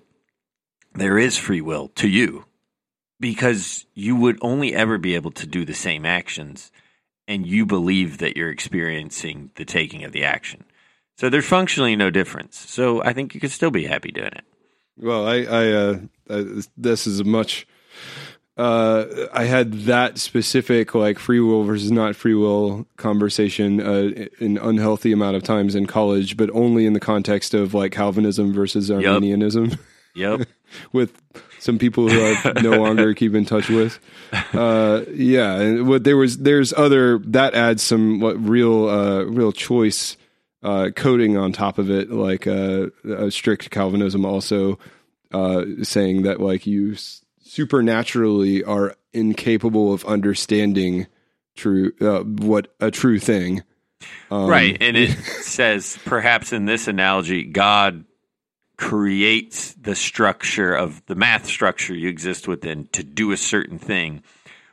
there 0.94 1.18
is 1.18 1.38
free 1.38 1.62
will 1.62 1.90
to 1.96 2.08
you 2.08 2.46
because 3.20 3.86
you 3.94 4.16
would 4.16 4.38
only 4.42 4.74
ever 4.74 4.98
be 4.98 5.16
able 5.16 5.32
to 5.32 5.48
do 5.48 5.66
the 5.66 5.74
same 5.74 6.06
actions 6.06 6.72
and 7.28 7.46
you 7.46 7.66
believe 7.66 8.20
that 8.20 8.38
you're 8.38 8.52
experiencing 8.52 9.52
the 9.56 9.66
taking 9.66 10.04
of 10.04 10.12
the 10.12 10.24
action. 10.24 10.64
So 11.18 11.30
there's 11.30 11.46
functionally 11.46 11.96
no 11.96 12.10
difference. 12.10 12.58
So 12.58 13.02
I 13.04 13.14
think 13.14 13.34
you 13.34 13.40
could 13.40 13.52
still 13.52 13.72
be 13.72 13.86
happy 13.86 14.12
doing 14.12 14.28
it. 14.28 14.44
Well, 14.98 15.28
I, 15.28 15.36
I, 15.44 15.72
uh, 15.72 16.00
I 16.30 16.62
this 16.78 17.08
is 17.08 17.20
a 17.20 17.24
much. 17.24 17.68
Uh, 18.58 19.28
I 19.34 19.44
had 19.46 19.74
that 19.84 20.18
specific 20.18 20.96
like 20.96 21.20
free 21.20 21.42
will 21.42 21.64
versus 21.64 21.92
not 21.92 22.16
free 22.16 22.36
will 22.36 22.88
conversation 22.96 23.82
uh, 23.82 24.28
an 24.40 24.58
unhealthy 24.58 25.12
amount 25.12 25.36
of 25.36 25.44
times 25.44 25.76
in 25.76 25.88
college, 25.88 26.38
but 26.38 26.50
only 26.52 26.86
in 26.86 26.94
the 26.94 27.02
context 27.02 27.54
of 27.54 27.74
like 27.74 27.92
Calvinism 27.92 28.54
versus 28.54 28.90
Arminianism. 28.90 29.78
Yep. 30.16 30.48
with 30.94 31.22
some 31.60 31.78
people 31.78 32.08
who 32.10 32.24
I 32.24 32.62
no 32.62 32.82
longer 32.82 33.14
keep 33.14 33.36
in 33.36 33.46
touch 33.46 33.70
with. 33.70 34.00
Uh, 34.54 35.06
yeah, 35.14 35.56
and 35.56 35.88
what 35.88 36.04
there 36.04 36.18
was 36.18 36.40
there's 36.40 36.74
other 36.74 37.20
that 37.20 37.54
adds 37.54 37.82
some 37.82 38.20
what 38.20 38.38
real 38.38 38.90
uh, 38.90 39.22
real 39.24 39.54
choice 39.54 40.18
uh, 40.62 40.90
coding 40.94 41.38
on 41.38 41.54
top 41.54 41.78
of 41.78 41.90
it, 41.90 42.10
like 42.10 42.46
uh, 42.46 42.88
a 43.06 43.32
strict 43.32 43.70
Calvinism 43.70 44.26
also 44.26 44.78
uh, 45.32 45.64
saying 45.84 46.24
that 46.24 46.42
like 46.42 46.66
you 46.66 46.96
supernaturally 47.56 48.66
are 48.66 48.98
incapable 49.14 49.94
of 49.94 50.04
understanding 50.04 51.08
true 51.56 51.94
uh, 52.02 52.20
what 52.20 52.76
a 52.82 52.92
true 52.92 53.18
thing. 53.18 53.64
Um, 54.30 54.48
right. 54.48 54.78
And 54.82 54.98
it 54.98 55.12
says, 55.42 55.98
perhaps 56.04 56.52
in 56.52 56.66
this 56.66 56.90
analogy, 56.90 57.44
God 57.44 58.04
creates 58.78 59.74
the 59.76 59.96
structure 59.96 60.76
of 60.76 61.02
the 61.06 61.16
math 61.16 61.46
structure 61.46 61.96
you 61.96 62.10
exist 62.10 62.46
within 62.46 62.88
to 62.88 63.06
do 63.06 63.32
a 63.32 63.38
certain 63.38 63.80
thing, 63.80 64.22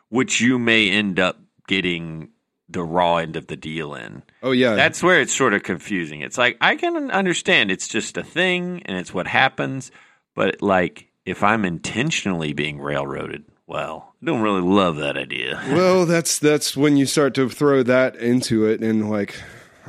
which 0.09 0.41
you 0.41 0.59
may 0.59 0.91
end 0.91 1.21
up 1.21 1.39
getting 1.69 2.31
the 2.69 2.83
raw 2.83 3.19
end 3.19 3.37
of 3.37 3.47
the 3.47 3.57
deal 3.57 3.95
in. 3.95 4.25
Oh 4.43 4.51
yeah, 4.51 4.75
That's 4.75 5.05
where 5.05 5.21
it's 5.21 5.35
sort 5.35 5.55
of 5.55 5.63
confusing. 5.63 6.21
It's 6.21 6.37
like, 6.37 6.57
I 6.61 6.75
can 6.75 7.13
understand 7.13 7.71
it's 7.71 7.87
just 7.87 8.17
a 8.17 8.25
thing 8.25 8.83
and 8.87 8.97
it's 8.97 9.15
what 9.15 9.29
happens, 9.29 9.93
but 10.35 10.61
like, 10.63 11.12
if 11.25 11.43
I'm 11.43 11.65
intentionally 11.65 12.53
being 12.53 12.81
railroaded, 12.81 13.45
well, 13.67 14.15
I 14.23 14.27
don't 14.27 14.43
really 14.43 14.61
love 14.61 14.97
that 14.97 15.17
idea. 15.17 15.61
well 15.69 16.07
that's 16.07 16.39
that's 16.39 16.77
when 16.77 16.97
you 16.97 17.07
start 17.07 17.35
to 17.35 17.49
throw 17.49 17.83
that 17.85 18.17
into 18.17 18.67
it 18.67 18.81
and 18.81 19.11
like 19.11 19.41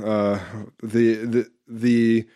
uh 0.03 0.39
the 0.81 1.15
the 1.15 1.47
the 1.67 2.27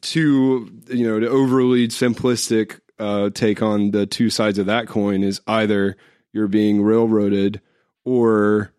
two 0.00 0.70
you 0.88 1.06
know 1.06 1.18
the 1.20 1.28
overly 1.28 1.88
simplistic 1.88 2.80
uh 2.98 3.30
take 3.30 3.62
on 3.62 3.90
the 3.90 4.06
two 4.06 4.30
sides 4.30 4.58
of 4.58 4.66
that 4.66 4.86
coin 4.86 5.22
is 5.22 5.40
either 5.46 5.96
you're 6.32 6.48
being 6.48 6.82
railroaded 6.82 7.60
or 8.04 8.72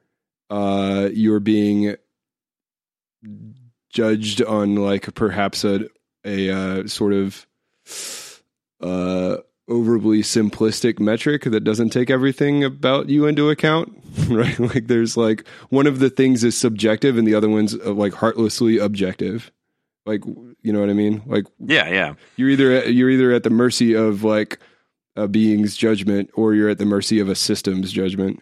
uh 0.49 1.09
you're 1.11 1.39
being 1.39 1.95
judged 3.89 4.41
on 4.43 4.75
like 4.75 5.13
perhaps 5.15 5.63
a 5.63 5.89
a 6.25 6.49
uh, 6.49 6.87
sort 6.87 7.13
of 7.13 7.47
uh 8.81 9.37
overly 9.67 10.21
simplistic 10.23 10.99
metric 10.99 11.43
that 11.43 11.63
doesn't 11.63 11.91
take 11.91 12.09
everything 12.09 12.63
about 12.63 13.07
you 13.07 13.27
into 13.27 13.49
account 13.51 13.95
right 14.27 14.59
like 14.59 14.87
there's 14.87 15.15
like 15.15 15.45
one 15.69 15.85
of 15.85 15.99
the 15.99 16.09
things 16.09 16.43
is 16.43 16.57
subjective 16.57 17.17
and 17.17 17.27
the 17.27 17.35
other 17.35 17.49
one's 17.49 17.75
uh, 17.75 17.93
like 17.93 18.13
heartlessly 18.13 18.79
objective 18.79 19.51
like 20.07 20.23
you 20.63 20.73
know 20.73 20.79
what 20.79 20.89
i 20.89 20.93
mean 20.93 21.21
like 21.27 21.45
Yeah, 21.59 21.87
yeah. 21.89 22.13
you're 22.35 22.49
either 22.49 22.89
you're 22.89 23.11
either 23.11 23.31
at 23.31 23.43
the 23.43 23.51
mercy 23.51 23.93
of 23.93 24.23
like 24.23 24.57
a 25.15 25.27
being's 25.27 25.77
judgment 25.77 26.31
or 26.33 26.55
you're 26.55 26.69
at 26.69 26.79
the 26.79 26.85
mercy 26.85 27.19
of 27.19 27.29
a 27.29 27.35
system's 27.35 27.91
judgment 27.91 28.41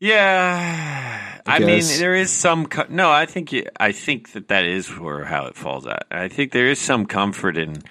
Yeah, 0.00 1.40
I 1.46 1.56
I, 1.56 1.58
mean, 1.60 1.82
there 1.98 2.14
is 2.14 2.30
some. 2.30 2.66
Co- 2.66 2.86
no, 2.90 3.10
I 3.10 3.26
think 3.26 3.52
you, 3.52 3.64
I 3.78 3.92
think 3.92 4.32
that 4.32 4.48
that 4.48 4.64
is 4.64 4.88
where 4.98 5.24
how 5.24 5.46
it 5.46 5.56
falls 5.56 5.86
out. 5.86 6.04
I 6.10 6.28
think 6.28 6.52
there 6.52 6.66
is 6.66 6.78
some 6.78 7.06
comfort 7.06 7.56
in 7.56 7.82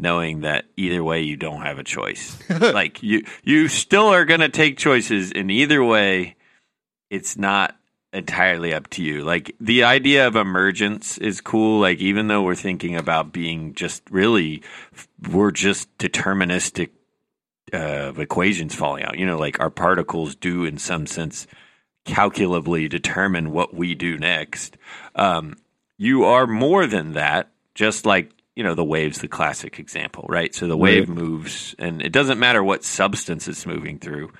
knowing 0.00 0.40
that 0.40 0.64
either 0.76 1.04
way 1.04 1.20
you 1.22 1.36
don't 1.36 1.62
have 1.62 1.78
a 1.78 1.84
choice. 1.84 2.38
like 2.60 3.02
you, 3.02 3.22
you 3.44 3.68
still 3.68 4.06
are 4.06 4.24
going 4.24 4.40
to 4.40 4.48
take 4.48 4.78
choices, 4.78 5.32
and 5.32 5.50
either 5.50 5.84
way, 5.84 6.36
it's 7.10 7.36
not 7.36 7.76
entirely 8.12 8.72
up 8.74 8.88
to 8.90 9.02
you. 9.02 9.22
Like 9.22 9.54
the 9.60 9.84
idea 9.84 10.26
of 10.26 10.36
emergence 10.36 11.18
is 11.18 11.40
cool. 11.40 11.80
Like 11.80 11.98
even 11.98 12.28
though 12.28 12.42
we're 12.42 12.54
thinking 12.54 12.96
about 12.96 13.32
being 13.32 13.74
just 13.74 14.02
really, 14.10 14.62
we're 15.30 15.52
just 15.52 15.96
deterministic 15.98 16.90
uh, 17.72 18.12
equations 18.16 18.74
falling 18.74 19.04
out. 19.04 19.18
You 19.18 19.26
know, 19.26 19.38
like 19.38 19.60
our 19.60 19.70
particles 19.70 20.34
do, 20.34 20.64
in 20.64 20.78
some 20.78 21.06
sense, 21.06 21.46
calculably 22.04 22.88
determine 22.88 23.52
what 23.52 23.74
we 23.74 23.94
do 23.94 24.18
next. 24.18 24.76
Um, 25.14 25.56
you 25.96 26.24
are 26.24 26.46
more 26.46 26.86
than 26.86 27.12
that, 27.12 27.50
just 27.74 28.06
like, 28.06 28.32
you 28.60 28.64
know, 28.64 28.74
the 28.74 28.84
wave's 28.84 29.20
the 29.20 29.26
classic 29.26 29.78
example, 29.78 30.26
right? 30.28 30.54
So 30.54 30.66
the 30.66 30.76
wave 30.76 31.08
Right. 31.08 31.16
moves, 31.16 31.74
and 31.78 32.02
it 32.02 32.12
doesn't 32.12 32.38
matter 32.38 32.62
what 32.62 32.84
substance 32.84 33.48
it's 33.48 33.64
moving 33.64 33.98
through, 33.98 34.32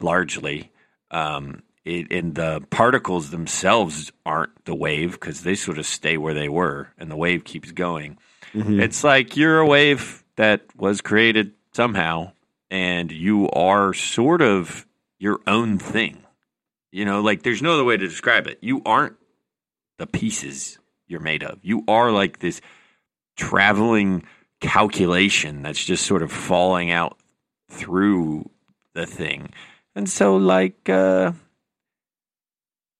largely. 0.00 0.72
Um, 1.10 1.62
it, 1.84 2.10
and 2.10 2.34
the 2.34 2.62
particles 2.70 3.28
themselves 3.28 4.12
aren't 4.24 4.64
the 4.64 4.74
wave 4.74 5.12
because 5.12 5.42
they 5.42 5.54
sort 5.54 5.76
of 5.76 5.84
stay 5.84 6.16
where 6.16 6.32
they 6.32 6.48
were, 6.48 6.88
and 6.96 7.10
the 7.10 7.18
wave 7.18 7.44
keeps 7.44 7.70
going. 7.70 8.16
It's 8.54 9.04
like 9.04 9.36
you're 9.36 9.58
a 9.58 9.66
wave 9.66 10.24
that 10.36 10.62
was 10.74 11.02
created 11.02 11.52
somehow, 11.74 12.32
and 12.70 13.12
you 13.12 13.50
are 13.50 13.92
sort 13.92 14.40
of 14.40 14.86
your 15.18 15.40
own 15.46 15.78
thing. 15.78 16.24
You 16.92 17.04
know, 17.04 17.20
like 17.20 17.42
there's 17.42 17.60
no 17.60 17.74
other 17.74 17.84
way 17.84 17.98
to 17.98 18.08
describe 18.08 18.46
it. 18.46 18.56
You 18.62 18.80
aren't 18.86 19.16
the 19.98 20.06
pieces 20.06 20.78
you're 21.06 21.20
made 21.20 21.42
of. 21.44 21.58
You 21.62 21.84
are 21.86 22.10
like 22.10 22.38
this 22.38 22.62
traveling 23.36 24.24
calculation 24.60 25.62
that's 25.62 25.84
just 25.84 26.06
sort 26.06 26.22
of 26.22 26.32
falling 26.32 26.90
out 26.90 27.18
through 27.70 28.48
the 28.94 29.06
thing. 29.06 29.50
And 29.94 30.08
so, 30.08 30.36
like, 30.36 30.88
uh, 30.88 31.32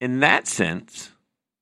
in 0.00 0.20
that 0.20 0.46
sense, 0.46 1.10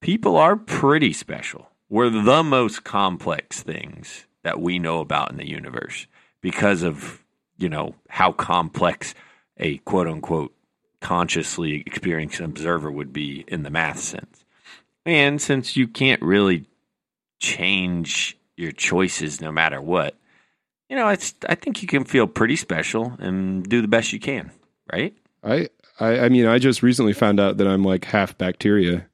people 0.01 0.37
are 0.37 0.57
pretty 0.57 1.12
special. 1.12 1.70
We're 1.89 2.11
the 2.11 2.43
most 2.43 2.85
complex 2.85 3.62
things 3.62 4.27
that 4.43 4.61
we 4.61 4.79
know 4.79 5.01
about 5.01 5.31
in 5.31 5.37
the 5.37 5.49
universe 5.49 6.07
because 6.41 6.83
of, 6.83 7.22
you 7.57 7.68
know, 7.68 7.95
how 8.09 8.33
complex 8.33 9.14
a 9.57 9.79
quote 9.79 10.09
unquote 10.09 10.55
consciously 11.01 11.83
experienced 11.87 12.41
observer 12.41 12.91
would 12.91 13.12
be 13.12 13.45
in 13.47 13.62
the 13.62 13.70
math 13.70 13.99
sense. 13.99 14.45
And 15.07 15.41
since 15.41 15.77
you 15.77 15.87
can't 15.87 16.22
really 16.22 16.64
change 17.39 18.39
your 18.57 18.73
choices 18.73 19.41
no 19.41 19.51
matter 19.53 19.81
what, 19.81 20.15
you 20.89 20.97
know, 20.97 21.09
it's 21.09 21.35
I 21.49 21.55
think 21.55 21.83
you 21.83 21.89
can 21.89 22.05
feel 22.05 22.27
pretty 22.27 22.57
special 22.57 23.13
and 23.19 23.65
do 23.69 23.81
the 23.83 23.89
best 23.89 24.13
you 24.13 24.21
can, 24.21 24.51
right? 24.93 25.15
I, 25.43 25.69
I 26.01 26.19
I 26.21 26.29
mean 26.29 26.47
I 26.47 26.59
just 26.59 26.83
recently 26.83 27.13
found 27.13 27.41
out 27.41 27.57
that 27.59 27.67
I'm 27.67 27.83
like 27.85 28.05
half 28.05 28.37
bacteria. 28.39 29.07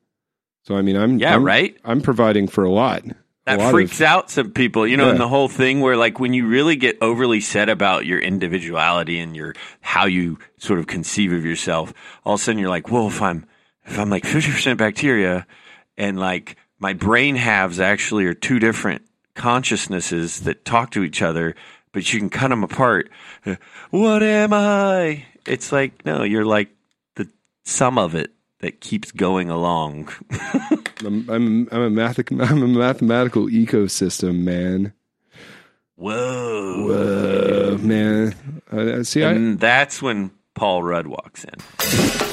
So 0.64 0.76
I 0.76 0.82
mean 0.82 0.96
I'm 0.96 1.18
Yeah, 1.18 1.34
I'm, 1.36 1.44
right? 1.44 1.76
I'm 1.84 2.00
providing 2.00 2.48
for 2.48 2.64
a 2.64 2.70
lot. 2.70 3.04
a 3.04 3.14
That 3.46 3.58
lot 3.58 3.70
freaks 3.72 4.00
of, 4.00 4.06
out 4.06 4.30
some 4.30 4.50
people, 4.50 4.86
you 4.86 4.96
know, 4.96 5.06
Yeah. 5.06 5.12
in 5.12 5.18
the 5.18 5.28
whole 5.28 5.48
thing 5.48 5.80
where 5.80 5.96
like 5.96 6.20
when 6.20 6.34
you 6.34 6.46
really 6.46 6.76
get 6.76 6.98
overly 7.00 7.40
set 7.40 7.68
about 7.68 8.04
your 8.06 8.18
individuality 8.20 9.18
and 9.18 9.34
your 9.34 9.54
how 9.80 10.04
you 10.06 10.38
sort 10.58 10.78
of 10.78 10.86
conceive 10.86 11.32
of 11.32 11.44
yourself, 11.44 11.92
all 12.24 12.34
of 12.34 12.40
a 12.40 12.42
sudden 12.44 12.58
you're 12.60 12.68
like, 12.68 12.90
well, 12.90 13.06
if 13.08 13.22
I'm 13.22 13.46
if 13.86 13.98
I'm 13.98 14.10
like 14.10 14.24
fifty 14.26 14.50
percent 14.52 14.78
bacteria 14.78 15.46
and 15.96 16.18
like 16.20 16.56
my 16.78 16.92
brain 16.92 17.36
halves 17.36 17.80
actually 17.80 18.26
are 18.26 18.34
two 18.34 18.58
different 18.58 19.02
consciousnesses 19.40 20.40
that 20.40 20.66
talk 20.66 20.90
to 20.90 21.02
each 21.02 21.22
other, 21.22 21.54
but 21.92 22.12
you 22.12 22.18
can 22.20 22.28
cut 22.28 22.48
them 22.48 22.62
apart. 22.62 23.08
What 23.90 24.22
am 24.22 24.52
I? 24.52 25.24
It's 25.46 25.72
like 25.72 26.04
no, 26.04 26.22
you're 26.22 26.44
like 26.44 26.68
the 27.16 27.26
sum 27.64 27.96
of 27.96 28.14
it 28.14 28.32
that 28.58 28.82
keeps 28.82 29.10
going 29.10 29.48
along. 29.48 30.10
I'm 31.00 31.28
I'm 31.30 31.68
I'm 31.72 31.80
a 31.80 31.90
math 31.90 32.18
I'm 32.30 32.62
a 32.62 32.68
mathematical 32.68 33.46
ecosystem, 33.46 34.40
man. 34.40 34.92
Whoa. 35.96 37.72
Uh, 37.72 37.78
man, 37.78 38.34
uh, 38.70 39.02
see, 39.02 39.24
I, 39.24 39.54
that's 39.54 40.02
when 40.02 40.32
Paul 40.54 40.82
Rudd 40.82 41.06
walks 41.06 41.44
in. 41.44 42.29